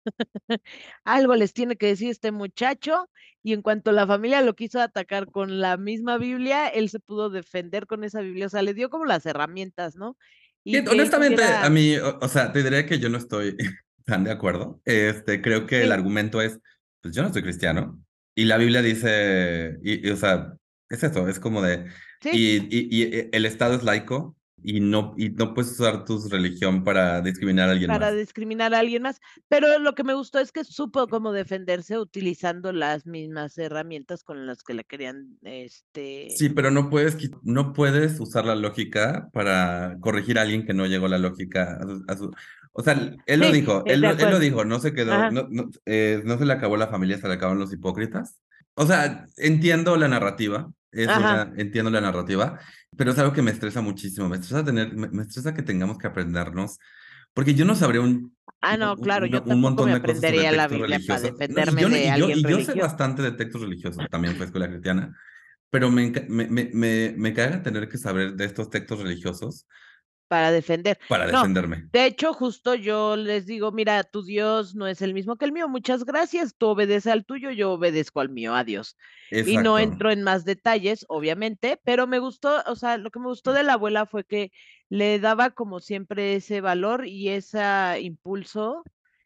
Algo 1.04 1.34
les 1.34 1.52
tiene 1.52 1.76
que 1.76 1.86
decir 1.86 2.10
este 2.10 2.32
muchacho 2.32 3.08
y 3.42 3.52
en 3.52 3.62
cuanto 3.62 3.92
la 3.92 4.06
familia 4.06 4.40
lo 4.42 4.54
quiso 4.54 4.80
atacar 4.80 5.30
con 5.30 5.60
la 5.60 5.76
misma 5.76 6.18
Biblia, 6.18 6.68
él 6.68 6.88
se 6.88 7.00
pudo 7.00 7.30
defender 7.30 7.86
con 7.86 8.04
esa 8.04 8.20
Biblia, 8.20 8.46
o 8.46 8.50
sea, 8.50 8.62
le 8.62 8.74
dio 8.74 8.90
como 8.90 9.04
las 9.04 9.26
herramientas, 9.26 9.96
¿no? 9.96 10.16
Y 10.64 10.76
honestamente, 10.86 11.42
a 11.42 11.70
mí, 11.70 11.96
o, 11.96 12.18
o 12.20 12.28
sea, 12.28 12.52
te 12.52 12.62
diré 12.62 12.84
que 12.84 12.98
yo 12.98 13.08
no 13.08 13.16
estoy 13.16 13.56
tan 14.04 14.24
de 14.24 14.32
acuerdo. 14.32 14.80
Este, 14.84 15.40
creo 15.40 15.66
que 15.66 15.82
el 15.82 15.92
argumento 15.92 16.42
es, 16.42 16.58
pues 17.00 17.14
yo 17.14 17.22
no 17.22 17.32
soy 17.32 17.42
cristiano. 17.42 17.98
Y 18.38 18.44
la 18.44 18.56
Biblia 18.56 18.82
dice, 18.82 19.78
y, 19.82 20.06
y, 20.06 20.10
o 20.10 20.16
sea, 20.16 20.54
es 20.88 21.02
eso, 21.02 21.28
es 21.28 21.40
como 21.40 21.60
de, 21.62 21.86
sí, 22.20 22.30
y, 22.32 22.96
y, 22.96 23.02
eh, 23.02 23.28
el 23.32 23.44
Estado 23.46 23.74
es 23.74 23.82
laico 23.82 24.36
y 24.62 24.80
no, 24.80 25.14
y 25.16 25.30
no 25.30 25.54
puedes 25.54 25.72
usar 25.72 26.04
tu 26.04 26.18
religión 26.28 26.84
para 26.84 27.20
discriminar 27.20 27.68
a 27.68 27.72
alguien 27.72 27.88
para 27.88 28.06
más. 28.06 28.16
discriminar 28.16 28.74
a 28.74 28.80
alguien 28.80 29.02
más, 29.02 29.20
pero 29.48 29.78
lo 29.78 29.94
que 29.94 30.04
me 30.04 30.14
gustó 30.14 30.38
es 30.40 30.52
que 30.52 30.64
supo 30.64 31.06
cómo 31.08 31.32
defenderse 31.32 31.98
utilizando 31.98 32.72
las 32.72 33.06
mismas 33.06 33.56
herramientas 33.58 34.24
con 34.24 34.46
las 34.46 34.62
que 34.62 34.74
le 34.74 34.84
querían, 34.84 35.38
este, 35.42 36.28
Sí, 36.36 36.48
pero 36.50 36.70
no 36.70 36.90
puedes, 36.90 37.16
no 37.42 37.72
puedes 37.72 38.20
usar 38.20 38.44
la 38.46 38.54
lógica 38.56 39.28
para 39.32 39.96
corregir 40.00 40.38
a 40.38 40.42
alguien 40.42 40.66
que 40.66 40.74
no 40.74 40.86
llegó 40.86 41.06
a 41.06 41.10
la 41.10 41.18
lógica. 41.18 41.78
A 41.80 41.82
su, 41.86 42.04
a 42.08 42.16
su- 42.16 42.30
O 42.78 42.82
sea, 42.82 42.94
él 43.26 43.40
lo 43.40 43.50
sí, 43.50 43.52
dijo, 43.52 43.84
él 43.88 44.04
él 44.04 44.30
lo 44.30 44.38
dijo, 44.38 44.64
no 44.64 44.78
se 44.78 44.92
quedó, 44.94 45.26
no, 45.28 45.48
no, 45.50 45.68
eh, 45.86 46.22
no 46.24 46.38
se 46.38 46.46
le 46.46 46.52
acabó 46.52 46.76
la 46.76 46.86
familia, 46.88 47.18
se 47.18 47.26
le 47.28 47.34
acabaron 47.34 47.58
los 47.58 47.72
hipócritas. 47.72 48.38
O 48.74 48.86
sea, 48.86 49.26
entiendo 49.36 49.96
la 49.96 50.06
narrativa, 50.08 50.70
es 50.92 51.16
una, 51.16 51.52
entiendo 51.56 51.90
la 51.90 52.00
narrativa, 52.00 52.60
pero 52.96 53.10
es 53.10 53.18
algo 53.18 53.32
que 53.32 53.42
me 53.42 53.50
estresa 53.50 53.80
muchísimo. 53.80 54.28
Me 54.28 54.36
estresa 54.36 54.64
tener, 54.64 54.94
me, 54.94 55.08
me 55.08 55.22
estresa 55.22 55.54
que 55.54 55.62
tengamos 55.62 55.98
que 55.98 56.06
aprendernos, 56.06 56.78
porque 57.34 57.54
yo 57.54 57.64
no 57.64 57.74
sabría 57.74 58.00
un, 58.02 58.36
ah, 58.60 58.76
un, 58.76 58.76
no, 58.76 59.00
claro, 59.00 59.26
un- 59.26 59.34
yo 59.34 59.42
un 59.46 59.60
montón 59.60 59.90
me 59.90 59.92
de 59.92 60.02
cosas 60.02 60.24
sobre 60.26 60.44
aprendería 60.44 60.52
la 60.52 60.68
Biblia 60.68 61.00
para 61.00 61.20
religiosos. 61.20 61.44
No, 61.48 61.62
defenderme 61.62 61.76
yo, 61.76 61.88
de 61.88 62.08
y 62.08 62.14
yo, 62.14 62.30
alguien 62.30 62.32
y 62.32 62.46
yo 62.46 62.60
sé 62.60 62.74
religioso. 62.74 62.80
bastante 62.80 63.22
de 63.22 63.32
textos 63.32 63.62
religiosos, 63.62 64.08
también 64.08 64.36
fue 64.36 64.46
escuela 64.46 64.68
cristiana, 64.68 65.16
pero 65.70 65.90
me, 65.90 66.10
me, 66.28 66.48
me, 66.48 66.70
me, 66.74 67.14
me 67.16 67.34
caga 67.34 67.62
tener 67.62 67.88
que 67.88 67.98
saber 67.98 68.34
de 68.34 68.44
estos 68.46 68.70
textos 68.70 69.00
religiosos 69.02 69.66
para 70.28 70.52
defender. 70.52 70.98
para 71.08 71.26
No, 71.30 71.32
defenderme. 71.32 71.90
de 71.92 72.06
hecho, 72.06 72.32
justo 72.34 72.74
yo 72.74 73.16
les 73.16 73.46
digo, 73.46 73.72
mira, 73.72 74.04
tu 74.04 74.22
Dios 74.22 74.74
no 74.74 74.86
es 74.86 75.02
el 75.02 75.14
mismo 75.14 75.36
que 75.36 75.46
el 75.46 75.52
mío, 75.52 75.68
muchas 75.68 76.04
gracias, 76.04 76.54
tú 76.56 76.68
obedeces 76.68 77.10
al 77.12 77.24
tuyo, 77.24 77.50
yo 77.50 77.72
obedezco 77.72 78.20
al 78.20 78.28
mío, 78.28 78.54
adiós. 78.54 78.96
Y 79.30 79.58
no 79.58 79.78
Exacto. 79.78 79.78
entro 79.78 80.10
en 80.10 80.22
más 80.22 80.44
detalles, 80.44 81.04
obviamente, 81.08 81.80
pero 81.84 82.06
me 82.06 82.18
gustó, 82.18 82.62
o 82.66 82.76
sea, 82.76 82.98
lo 82.98 83.10
que 83.10 83.18
me 83.20 83.26
gustó 83.26 83.52
de 83.52 83.62
la 83.62 83.74
abuela 83.74 84.06
fue 84.06 84.24
que 84.24 84.52
le 84.88 85.18
daba 85.20 85.50
como 85.50 85.80
siempre 85.80 86.34
ese 86.36 86.60
valor 86.60 87.06
y 87.06 87.28
ese 87.30 87.60
impulso, 88.00 88.84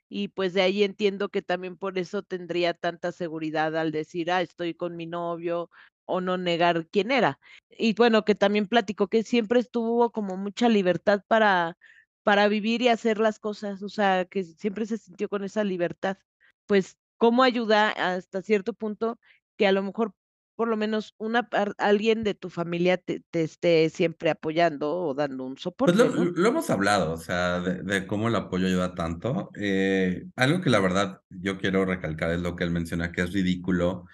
y 0.09 0.29
pues 0.29 0.53
de 0.55 0.63
ahí 0.63 0.83
entiendo 0.85 1.31
que 1.31 1.41
también 1.43 1.77
por 1.79 1.99
eso 1.99 2.23
tendría 2.23 2.75
tanta 2.75 3.13
seguridad 3.13 3.77
al 3.77 3.93
decir, 3.93 4.31
ah, 4.31 4.43
estoy 4.43 4.75
con 4.75 4.97
mi 4.97 5.07
novio, 5.07 5.71
o 6.07 6.21
no 6.21 6.37
negar 6.37 6.87
quién 6.89 7.11
era. 7.11 7.39
Y 7.71 7.95
bueno, 7.95 8.25
que 8.25 8.35
también 8.35 8.67
platicó 8.67 9.09
que 9.09 9.23
siempre 9.23 9.61
estuvo 9.61 10.11
como 10.13 10.37
mucha 10.37 10.69
libertad 10.69 11.23
para, 11.29 11.77
para 12.23 12.49
vivir 12.49 12.83
y 12.83 12.89
hacer 12.89 13.19
las 13.19 13.39
cosas, 13.39 13.83
o 13.83 13.89
sea, 13.89 14.25
que 14.27 14.45
siempre 14.45 14.87
se 14.87 14.99
sintió 14.99 15.29
con 15.29 15.45
esa 15.45 15.65
libertad. 15.65 16.19
Pues, 16.67 16.97
¿cómo 17.19 17.43
ayuda 17.43 17.91
hasta 17.91 18.43
cierto 18.43 18.73
punto 18.73 19.19
que 19.57 19.67
a 19.67 19.73
lo 19.73 19.83
mejor 19.83 20.15
por 20.57 20.69
lo 20.69 20.77
menos 20.77 21.15
una 21.19 21.49
alguien 21.79 22.25
de 22.25 22.35
tu 22.35 22.51
familia 22.51 22.97
te, 22.97 23.23
te 23.31 23.43
esté 23.43 23.89
siempre 23.91 24.31
apoyando 24.31 24.95
o 24.95 25.15
dando 25.15 25.45
un 25.45 25.55
Pues 25.55 25.63
soporte, 25.63 25.97
lo, 25.97 26.11
¿no? 26.11 26.25
lo 26.25 26.49
hemos 26.49 26.69
hablado, 26.71 27.13
o 27.13 27.17
sea, 27.17 27.61
de, 27.61 27.83
de 27.83 28.07
cómo 28.07 28.29
el 28.29 28.37
apoyo 28.37 28.67
ayuda 28.67 28.95
tanto. 28.95 29.51
Eh, 29.57 30.27
algo 30.37 30.61
que 30.61 30.71
la 30.71 30.81
verdad 30.81 31.21
yo 31.31 31.59
quiero 31.59 31.85
recalcar 31.85 32.31
es 32.31 32.41
lo 32.41 32.55
que 32.55 32.65
él 32.65 32.71
menciona, 32.71 33.13
que 33.13 33.23
es 33.23 33.33
ridículo 33.33 34.07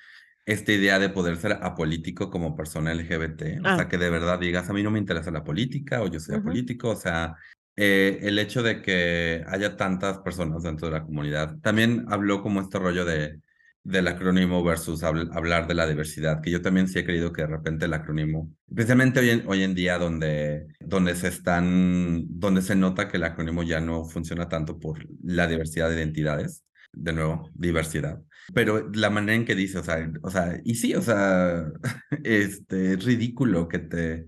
esta 0.49 0.72
idea 0.72 0.99
de 0.99 1.11
poder 1.11 1.36
ser 1.36 1.53
apolítico 1.62 2.30
como 2.30 2.57
persona 2.57 2.92
LGBT, 2.92 3.61
o 3.64 3.64
Ah, 3.68 3.76
sea, 3.76 3.88
que 3.88 3.99
de 3.99 4.11
verdad 4.11 4.38
digas, 4.38 4.68
a 4.70 4.72
mí 4.72 4.82
no 4.82 4.90
me 4.90 4.99
interesa 4.99 5.30
la 5.30 5.44
política 5.44 6.03
o 6.03 6.09
yo 6.09 6.20
soy 6.20 6.36
apolítico, 6.36 6.90
o 6.90 6.96
sea, 6.96 7.36
eh, 7.76 8.18
el 8.22 8.38
hecho 8.38 8.62
de 8.62 8.82
que 8.82 9.44
haya 9.46 9.76
tantas 9.76 10.18
personas 10.18 10.62
dentro 10.62 10.88
de 10.88 10.94
la 10.99 11.05
comunidad. 11.05 11.59
También 11.61 12.05
habló 12.09 12.42
como 12.42 12.61
este 12.61 12.78
rollo 12.78 13.05
de, 13.05 13.40
del 13.84 14.09
acrónimo 14.09 14.62
versus 14.64 15.03
habl- 15.03 15.30
hablar 15.34 15.66
de 15.66 15.74
la 15.74 15.86
diversidad, 15.86 16.40
que 16.42 16.51
yo 16.51 16.61
también 16.62 16.88
sí 16.88 16.99
he 16.99 17.05
creído 17.05 17.32
que 17.32 17.42
de 17.42 17.49
repente 17.49 17.84
el 17.86 17.94
acrónimo, 17.94 18.51
especialmente 18.68 19.20
hoy 19.20 19.30
en, 19.30 19.44
hoy 19.46 19.62
en 19.62 19.74
día 19.74 19.99
donde, 19.99 20.66
donde 20.80 21.14
se 21.14 21.28
están, 21.28 22.24
donde 22.28 22.62
se 22.62 22.74
nota 22.76 23.09
que 23.09 23.16
el 23.18 23.24
acrónimo 23.24 23.62
ya 23.62 23.80
no 23.80 24.05
funciona 24.05 24.49
tanto 24.49 24.78
por 24.78 24.99
la 25.22 25.46
diversidad 25.46 25.88
de 25.90 25.96
identidades, 25.96 26.64
de 26.92 27.12
nuevo, 27.12 27.51
diversidad 27.55 28.20
pero 28.55 28.88
la 28.92 29.11
manera 29.11 29.34
en 29.34 29.44
que 29.44 29.55
dice, 29.55 29.78
o 29.78 29.84
sea, 29.84 30.11
o 30.22 30.30
sea, 30.30 30.61
y 30.64 30.76
sí, 30.76 30.94
o 30.94 31.03
sea, 31.03 31.66
este, 32.24 32.94
es 32.94 33.05
ridículo 33.05 33.68
que 33.68 33.78
te, 33.78 34.26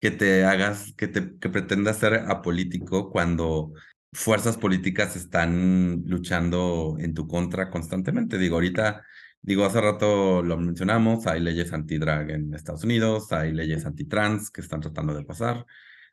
que 0.00 0.10
te 0.10 0.44
hagas, 0.44 0.92
que 0.96 1.08
te, 1.08 1.38
que 1.38 1.48
pretendas 1.50 1.98
ser 1.98 2.14
apolítico 2.28 3.10
cuando 3.10 3.72
fuerzas 4.12 4.56
políticas 4.58 5.16
están 5.16 6.02
luchando 6.06 6.96
en 7.00 7.14
tu 7.14 7.26
contra 7.28 7.70
constantemente. 7.70 8.38
Digo, 8.38 8.56
ahorita, 8.56 9.02
digo, 9.42 9.64
hace 9.64 9.80
rato 9.80 10.42
lo 10.42 10.56
mencionamos, 10.58 11.26
hay 11.26 11.40
leyes 11.40 11.72
anti-drag 11.72 12.30
en 12.30 12.54
Estados 12.54 12.84
Unidos, 12.84 13.32
hay 13.32 13.52
leyes 13.52 13.86
anti-trans 13.86 14.50
que 14.50 14.60
están 14.60 14.80
tratando 14.80 15.14
de 15.14 15.24
pasar, 15.24 15.66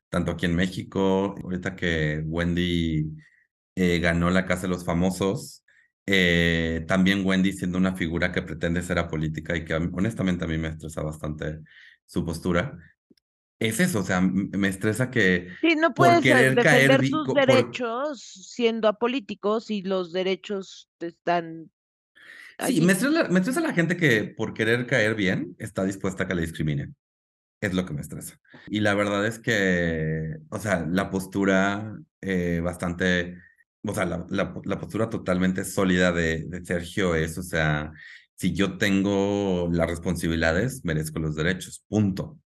tanto 0.09 0.31
aquí 0.31 0.45
en 0.45 0.55
México, 0.55 1.35
ahorita 1.43 1.75
que 1.75 2.23
Wendy 2.25 3.11
eh, 3.75 3.99
ganó 3.99 4.29
la 4.29 4.45
Casa 4.45 4.63
de 4.63 4.69
los 4.69 4.85
Famosos, 4.85 5.60
eh, 6.13 6.85
también 6.87 7.25
Wendy 7.25 7.53
siendo 7.53 7.77
una 7.77 7.95
figura 7.95 8.31
que 8.31 8.41
pretende 8.41 8.81
ser 8.81 8.99
apolítica 8.99 9.55
y 9.55 9.65
que 9.65 9.73
honestamente 9.75 10.45
a 10.45 10.47
mí 10.47 10.57
me 10.57 10.69
estresa 10.69 11.01
bastante 11.01 11.59
su 12.05 12.25
postura. 12.25 12.77
Es 13.59 13.79
eso, 13.79 13.99
o 13.99 14.03
sea, 14.03 14.21
me 14.21 14.67
estresa 14.67 15.11
que 15.11 15.49
sí, 15.61 15.75
no 15.75 15.93
puedes 15.93 16.23
defender 16.23 17.07
sus 17.07 17.33
derechos 17.33 18.21
siendo 18.21 18.87
apolíticos 18.87 19.69
y 19.69 19.83
los 19.83 20.11
derechos 20.11 20.89
están 20.99 21.69
Sí, 22.67 22.81
me 22.81 22.93
estresa, 22.93 23.27
me 23.29 23.39
estresa, 23.39 23.61
la 23.61 23.73
gente 23.73 23.97
que 23.97 24.23
por 24.23 24.53
querer 24.53 24.85
caer 24.85 25.15
bien 25.15 25.55
está 25.57 25.83
dispuesta 25.83 26.23
a 26.23 26.27
que 26.27 26.35
le 26.35 26.41
discriminen. 26.41 26.95
Es 27.59 27.73
lo 27.73 27.85
que 27.85 27.93
me 27.93 28.01
estresa. 28.01 28.39
Y 28.67 28.79
la 28.79 28.93
verdad 28.93 29.25
es 29.25 29.39
que, 29.39 30.37
o 30.49 30.59
sea, 30.59 30.85
la 30.87 31.09
postura 31.09 31.95
eh, 32.21 32.59
bastante 32.63 33.37
o 33.83 33.93
sea, 33.93 34.05
la, 34.05 34.25
la, 34.29 34.79
postura 34.79 35.09
totalmente 35.09 35.65
sólida 35.65 36.11
de, 36.11 36.45
de, 36.47 36.65
Sergio 36.65 37.15
es, 37.15 37.37
o 37.37 37.43
sea, 37.43 37.91
si 38.35 38.53
yo 38.53 38.77
tengo 38.77 39.69
las 39.71 39.89
responsabilidades, 39.89 40.83
merezco 40.85 41.19
los 41.19 41.35
derechos, 41.35 41.83
punto. 41.87 42.39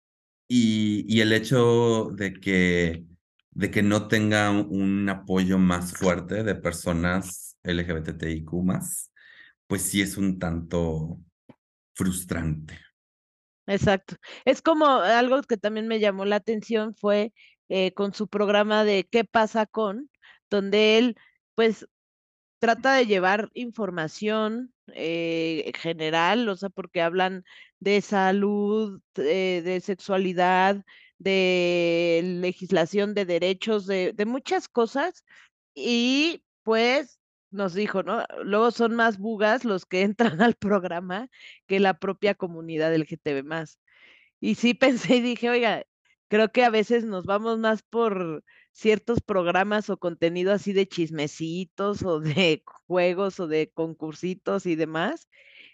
Y, 0.49 1.05
y 1.09 1.21
el 1.21 1.33
hecho 1.33 2.11
de 2.15 2.35
que, 2.35 3.05
de 3.51 3.71
que 3.71 3.83
no 3.83 4.09
tenga 4.09 4.51
un 4.51 5.09
apoyo 5.09 5.59
más 5.59 5.93
fuerte 5.93 6.45
de 6.45 6.55
personas 6.55 7.57
LGBTIQ 7.65 8.53
más, 8.63 9.13
pues 9.67 9.83
sí 9.83 10.03
es 10.03 10.17
un 10.17 10.39
tanto 10.39 11.19
frustrante. 11.95 12.79
Exacto. 13.67 14.17
Es 14.45 14.61
como 14.63 14.87
algo 14.87 15.41
que 15.43 15.57
también 15.57 15.89
me 15.89 16.01
llamó 16.01 16.25
la 16.25 16.37
atención 16.37 16.95
fue 16.95 17.33
eh, 17.69 17.93
con 17.95 18.13
su 18.13 18.29
programa 18.29 18.85
de 18.85 19.09
¿Qué 19.11 19.25
pasa 19.25 19.67
con? 19.67 20.11
Donde 20.51 20.99
él, 20.99 21.17
pues, 21.55 21.87
trata 22.59 22.95
de 22.95 23.07
llevar 23.07 23.51
información 23.55 24.73
eh, 24.95 25.73
general, 25.79 26.49
o 26.49 26.57
sea, 26.57 26.71
porque 26.71 27.03
hablan 27.03 27.45
de 27.81 28.01
salud, 28.01 29.01
eh, 29.17 29.63
de 29.65 29.81
sexualidad, 29.81 30.85
de 31.19 32.23
legislación 32.41 33.15
de 33.15 33.25
derechos, 33.27 33.87
de, 33.87 34.15
muchas 34.27 34.69
cosas, 34.69 35.25
y 35.75 36.45
pues 36.63 37.21
nos 37.51 37.75
dijo, 37.75 38.03
¿no? 38.03 38.25
Luego 38.45 38.71
son 38.71 38.95
más 38.97 39.19
bugas 39.19 39.65
los 39.65 39.87
que 39.87 40.03
entran 40.39 40.41
al 40.43 40.55
programa 40.55 41.29
que 41.67 41.81
la 41.81 41.95
propia 41.99 42.35
comunidad 42.35 42.95
LGTB 42.95 43.45
más. 43.45 43.79
Y 44.41 44.57
sí 44.57 44.75
pensé 44.75 45.17
y 45.17 45.21
dije, 45.23 45.51
oiga, 45.51 45.85
creo 46.29 46.53
que 46.53 46.65
a 46.65 46.71
veces 46.71 47.05
nos 47.05 47.27
vamos 47.27 47.59
más 47.59 47.83
por 47.83 48.45
ciertos 48.75 49.21
programas 49.21 49.89
o 49.89 49.97
contenido 49.97 50.53
así 50.53 50.73
de 50.73 50.87
chismecitos 50.87 52.03
o 52.03 52.21
de 52.21 52.65
juegos 52.87 53.39
o 53.41 53.47
de 53.47 53.71
concursitos 53.73 54.67
y 54.67 54.75
demás, 54.75 55.29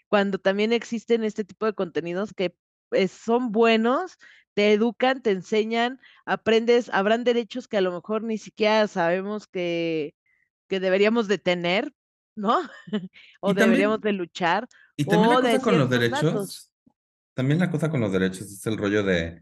cuando 0.07 0.37
también 0.37 0.71
existen 0.71 1.23
este 1.23 1.43
tipo 1.43 1.65
de 1.65 1.73
contenidos 1.73 2.33
que 2.33 2.55
pues, 2.89 3.11
son 3.11 3.51
buenos, 3.51 4.17
te 4.53 4.73
educan, 4.73 5.21
te 5.23 5.31
enseñan, 5.31 5.99
aprendes, 6.25 6.89
habrán 6.89 7.23
derechos 7.23 7.67
que 7.67 7.77
a 7.77 7.81
lo 7.81 7.91
mejor 7.91 8.23
ni 8.23 8.37
siquiera 8.37 8.87
sabemos 8.87 9.47
que, 9.47 10.13
que 10.67 10.79
deberíamos 10.79 11.27
de 11.27 11.39
tener, 11.39 11.91
¿no? 12.35 12.59
o 13.41 13.53
deberíamos 13.53 14.01
de 14.01 14.13
luchar. 14.13 14.67
Y 14.95 15.05
también 15.05 15.31
la 15.31 15.41
cosa 15.41 15.61
con 15.61 15.79
los 15.79 15.89
derechos, 15.89 16.71
también 17.33 17.59
la 17.59 17.71
cosa 17.71 17.89
con 17.89 18.01
los 18.01 18.11
derechos 18.11 18.41
es 18.41 18.65
el 18.67 18.77
rollo 18.77 19.03
de 19.03 19.41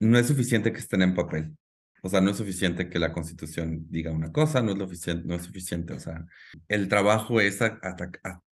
no 0.00 0.18
es 0.18 0.26
suficiente 0.26 0.70
que 0.70 0.80
estén 0.80 1.00
en 1.00 1.14
papel. 1.14 1.56
O 2.04 2.10
sea, 2.10 2.20
no 2.20 2.32
es 2.32 2.36
suficiente 2.36 2.90
que 2.90 2.98
la 2.98 3.14
Constitución 3.14 3.86
diga 3.88 4.12
una 4.12 4.30
cosa, 4.30 4.60
no 4.60 4.72
es, 4.72 4.76
lo 4.76 4.84
suficiente, 4.84 5.26
no 5.26 5.34
es 5.36 5.44
suficiente. 5.44 5.94
O 5.94 5.98
sea, 5.98 6.26
el 6.68 6.90
trabajo 6.90 7.40
es 7.40 7.62
a, 7.62 7.80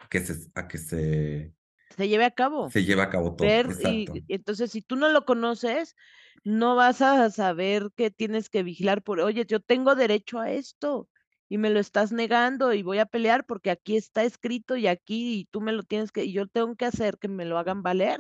que, 0.09 0.21
se, 0.21 0.49
a 0.55 0.67
que 0.67 0.79
se... 0.79 1.53
Se 1.95 2.09
lleve 2.09 2.25
a 2.25 2.31
cabo. 2.31 2.71
Se 2.71 2.83
lleve 2.83 3.03
a 3.03 3.11
cabo 3.11 3.37
todo. 3.37 3.47
y, 3.47 4.09
entonces, 4.29 4.71
si 4.71 4.81
tú 4.81 4.97
no 4.97 5.11
lo 5.11 5.27
conoces, 5.27 5.97
no 6.45 6.77
vas 6.77 7.03
a 7.03 7.29
saber 7.29 7.91
que 7.95 8.11
tienes 8.11 8.49
que 8.49 8.63
vigilar 8.63 9.03
por, 9.03 9.21
oye, 9.21 9.45
yo 9.45 9.61
tengo 9.61 9.95
derecho 9.97 10.41
a 10.41 10.51
esto 10.51 11.11
y 11.51 11.59
me 11.59 11.69
lo 11.69 11.79
estás 11.79 12.11
negando 12.11 12.73
y 12.73 12.83
voy 12.83 13.01
a 13.01 13.07
pelear 13.07 13.45
porque 13.45 13.71
aquí 13.71 13.99
está 13.99 14.25
escrito 14.25 14.79
y 14.79 14.87
aquí 14.87 15.41
y 15.41 15.45
tú 15.51 15.61
me 15.61 15.73
lo 15.73 15.83
tienes 15.83 16.11
que, 16.11 16.25
y 16.25 16.33
yo 16.33 16.47
tengo 16.47 16.75
que 16.75 16.87
hacer 16.87 17.19
que 17.19 17.29
me 17.29 17.45
lo 17.45 17.59
hagan 17.59 17.83
valer. 17.83 18.19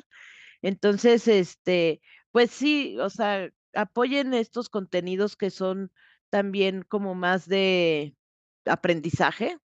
Entonces, 0.60 1.26
este, 1.26 2.02
pues 2.32 2.50
sí, 2.50 2.98
o 2.98 3.08
sea, 3.08 3.48
apoyen 3.74 4.34
estos 4.34 4.68
contenidos 4.68 5.36
que 5.36 5.50
son 5.50 5.90
también 6.30 6.82
como 6.88 7.14
más 7.14 7.46
de 7.46 8.16
aprendizaje. 8.64 9.58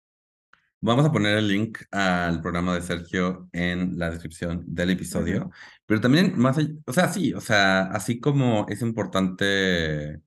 Vamos 0.81 1.05
a 1.05 1.11
poner 1.11 1.37
el 1.37 1.47
link 1.47 1.79
al 1.91 2.41
programa 2.41 2.75
de 2.75 2.81
Sergio 2.81 3.49
en 3.53 3.97
la 3.97 4.11
descripción 4.11 4.63
del 4.67 4.91
episodio, 4.91 5.49
pero 5.85 5.99
también 5.99 6.37
más, 6.37 6.57
o 6.85 6.93
sea, 6.93 7.07
sí, 7.11 7.33
o 7.33 7.41
sea, 7.41 7.83
así 7.85 8.19
como 8.19 8.67
es 8.69 8.81
importante 8.81 10.21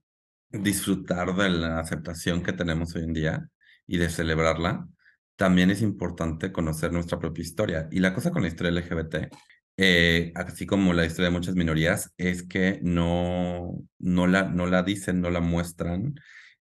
disfrutar 0.51 1.35
de 1.37 1.51
la 1.51 1.79
aceptación 1.79 2.43
que 2.43 2.53
tenemos 2.53 2.95
hoy 2.97 3.05
en 3.05 3.13
día 3.13 3.49
y 3.87 3.99
de 3.99 4.09
celebrarla, 4.09 4.89
también 5.37 5.71
es 5.71 5.83
importante 5.83 6.51
conocer 6.51 6.93
nuestra 6.93 7.21
propia 7.21 7.43
historia. 7.43 7.89
Y 7.93 8.01
la 8.01 8.13
cosa 8.13 8.33
con 8.33 8.43
la 8.43 8.49
historia 8.49 8.73
LGBT 8.73 9.33
eh, 9.79 10.33
así 10.35 10.67
como 10.67 10.93
la 10.93 11.07
historia 11.07 11.31
de 11.31 11.37
muchas 11.39 11.55
minorías, 11.55 12.13
es 12.19 12.43
que 12.43 12.81
no, 12.83 13.79
no, 13.99 14.27
la, 14.27 14.45
no 14.45 14.67
la 14.67 14.83
dicen, 14.83 15.21
no 15.21 15.31
la 15.31 15.41
muestran 15.41 16.17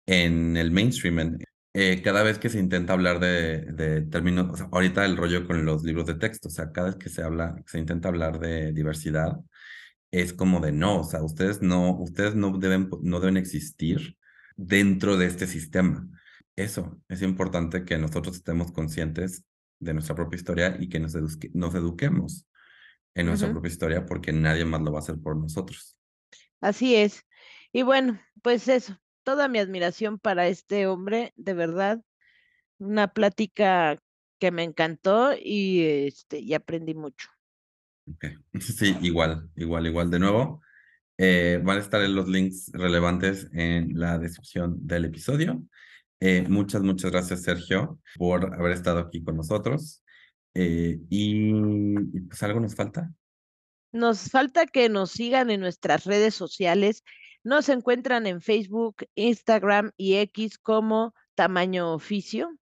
en 0.05 0.55
el 0.57 0.71
mainstream. 0.71 1.37
Eh, 1.73 2.01
cada 2.03 2.23
vez 2.23 2.39
que 2.39 2.49
se 2.49 2.59
intenta 2.59 2.93
hablar 2.93 3.19
de, 3.19 3.65
de 3.73 4.01
términos, 4.03 4.61
ahorita 4.71 5.05
el 5.05 5.17
rollo 5.17 5.45
con 5.45 5.65
los 5.65 5.83
libros 5.83 6.05
de 6.05 6.15
texto, 6.15 6.47
o 6.47 6.51
sea, 6.51 6.71
cada 6.71 6.87
vez 6.87 6.97
que 6.97 7.09
se 7.09 7.21
habla, 7.23 7.55
se 7.65 7.79
intenta 7.79 8.07
hablar 8.09 8.39
de 8.39 8.71
diversidad, 8.73 9.37
es 10.11 10.33
como 10.33 10.61
de 10.61 10.71
no, 10.71 11.01
o 11.01 11.03
sea, 11.03 11.23
ustedes 11.23 11.61
no, 11.61 11.97
ustedes 11.99 12.35
no 12.35 12.57
deben, 12.57 12.89
no 13.01 13.19
deben 13.19 13.37
existir 13.37 14.17
dentro 14.55 15.17
de 15.17 15.27
este 15.27 15.47
sistema. 15.47 16.07
Eso, 16.55 17.01
es 17.09 17.21
importante 17.21 17.85
que 17.85 17.97
nosotros 17.97 18.37
estemos 18.37 18.71
conscientes 18.71 19.43
de 19.79 19.93
nuestra 19.93 20.15
propia 20.15 20.37
historia 20.37 20.77
y 20.79 20.89
que 20.89 20.99
nos, 20.99 21.15
nos 21.53 21.75
eduquemos 21.75 22.47
en 23.15 23.25
nuestra 23.25 23.51
propia 23.51 23.69
historia 23.69 24.05
porque 24.05 24.31
nadie 24.31 24.65
más 24.65 24.81
lo 24.81 24.91
va 24.91 24.99
a 24.99 25.01
hacer 25.01 25.17
por 25.19 25.35
nosotros. 25.37 25.97
Así 26.61 26.95
es. 26.95 27.25
Y 27.73 27.81
bueno, 27.83 28.19
pues 28.41 28.67
eso, 28.67 28.97
toda 29.23 29.47
mi 29.47 29.59
admiración 29.59 30.19
para 30.19 30.47
este 30.47 30.87
hombre, 30.87 31.33
de 31.35 31.53
verdad, 31.53 32.01
una 32.77 33.13
plática 33.13 33.99
que 34.39 34.51
me 34.51 34.63
encantó 34.63 35.33
y, 35.33 35.83
este, 35.83 36.39
y 36.39 36.53
aprendí 36.53 36.93
mucho. 36.93 37.29
Sí, 38.59 38.97
igual, 39.01 39.49
igual, 39.55 39.87
igual. 39.87 40.09
De 40.09 40.19
nuevo, 40.19 40.61
eh, 41.17 41.61
van 41.63 41.77
a 41.77 41.81
estar 41.81 42.01
los 42.09 42.27
links 42.27 42.71
relevantes 42.73 43.47
en 43.53 43.97
la 43.97 44.17
descripción 44.17 44.75
del 44.85 45.05
episodio. 45.05 45.63
Eh, 46.19 46.45
muchas, 46.49 46.81
muchas 46.81 47.11
gracias, 47.11 47.43
Sergio, 47.43 47.99
por 48.17 48.53
haber 48.53 48.73
estado 48.73 48.99
aquí 48.99 49.23
con 49.23 49.37
nosotros. 49.37 50.00
Eh, 50.53 50.99
y, 51.09 51.53
pues 52.21 52.43
algo 52.43 52.59
nos 52.59 52.75
falta. 52.75 53.13
Nos 53.91 54.29
falta 54.29 54.65
que 54.65 54.89
nos 54.89 55.11
sigan 55.11 55.49
en 55.49 55.61
nuestras 55.61 56.05
redes 56.05 56.33
sociales. 56.33 57.03
Nos 57.43 57.69
encuentran 57.69 58.27
en 58.27 58.41
Facebook, 58.41 59.05
Instagram 59.15 59.91
y 59.97 60.15
X 60.15 60.57
como 60.57 61.13
tamaño 61.35 61.93
oficio. 61.93 62.57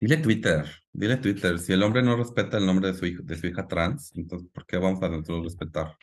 Dile 0.00 0.18
Twitter, 0.18 0.66
dile 0.92 1.16
Twitter. 1.16 1.58
Si 1.58 1.72
el 1.72 1.82
hombre 1.82 2.02
no 2.02 2.16
respeta 2.16 2.58
el 2.58 2.66
nombre 2.66 2.88
de 2.88 2.94
su, 2.94 3.06
hijo, 3.06 3.22
de 3.22 3.36
su 3.36 3.46
hija 3.46 3.66
trans, 3.66 4.12
entonces 4.14 4.48
¿por 4.52 4.66
qué 4.66 4.76
vamos 4.76 5.02
a 5.02 5.08
nosotros 5.08 5.44
respetar? 5.44 5.96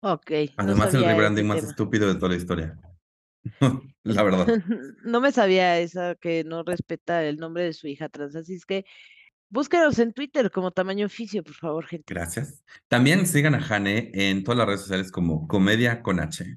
Ok. 0.00 0.30
Además, 0.56 0.94
el 0.94 1.04
rebranding 1.04 1.46
más 1.46 1.62
estúpido 1.62 2.08
de 2.08 2.14
toda 2.14 2.30
la 2.30 2.36
historia. 2.36 2.78
la 4.04 4.22
verdad. 4.22 4.46
no 5.04 5.20
me 5.20 5.32
sabía 5.32 5.78
esa 5.80 6.14
que 6.14 6.44
no 6.44 6.62
respeta 6.62 7.24
el 7.24 7.38
nombre 7.38 7.64
de 7.64 7.72
su 7.72 7.86
hija 7.88 8.08
trans, 8.08 8.36
así 8.36 8.54
es 8.54 8.66
que 8.66 8.84
Búsquenos 9.52 9.98
en 9.98 10.12
Twitter 10.12 10.48
como 10.52 10.70
tamaño 10.70 11.06
oficio, 11.06 11.42
por 11.42 11.54
favor, 11.54 11.84
gente. 11.84 12.14
Gracias. 12.14 12.62
También 12.86 13.26
sigan 13.26 13.56
a 13.56 13.60
Jane 13.60 14.12
en 14.14 14.44
todas 14.44 14.58
las 14.58 14.66
redes 14.68 14.80
sociales 14.82 15.10
como 15.10 15.48
Comedia 15.48 16.02
con 16.02 16.20
H. 16.20 16.56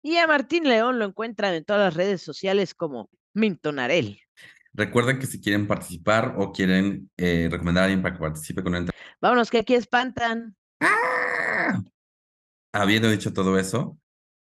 Y 0.00 0.16
a 0.16 0.28
Martín 0.28 0.62
León 0.62 1.00
lo 1.00 1.06
encuentran 1.06 1.54
en 1.54 1.64
todas 1.64 1.82
las 1.82 1.94
redes 1.94 2.22
sociales 2.22 2.72
como 2.72 3.10
Mintonarel. 3.34 4.20
Recuerden 4.72 5.18
que 5.18 5.26
si 5.26 5.40
quieren 5.40 5.66
participar 5.66 6.36
o 6.38 6.52
quieren 6.52 7.10
eh, 7.16 7.48
recomendar 7.50 7.82
a 7.82 7.84
alguien 7.86 8.00
para 8.00 8.14
que 8.14 8.20
participe 8.20 8.62
con 8.62 8.70
una 8.70 8.78
entrevista. 8.78 9.12
Vámonos, 9.20 9.50
que 9.50 9.58
aquí 9.58 9.74
espantan. 9.74 10.54
¡Ah! 10.80 11.82
Habiendo 12.72 13.10
dicho 13.10 13.32
todo 13.32 13.58
eso, 13.58 13.98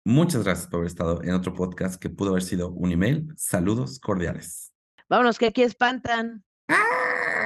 muchas 0.04 0.44
gracias 0.44 0.68
por 0.68 0.80
haber 0.80 0.88
estado 0.88 1.24
en 1.24 1.34
otro 1.34 1.54
podcast 1.54 1.96
que 1.96 2.10
pudo 2.10 2.32
haber 2.32 2.44
sido 2.44 2.72
un 2.72 2.92
email. 2.92 3.34
Saludos 3.38 4.02
cordiales. 4.02 4.74
Vámonos, 5.08 5.40
que 5.40 5.48
aquí 5.48 5.64
espantan. 5.64 6.44
¡Ah! 6.68 6.99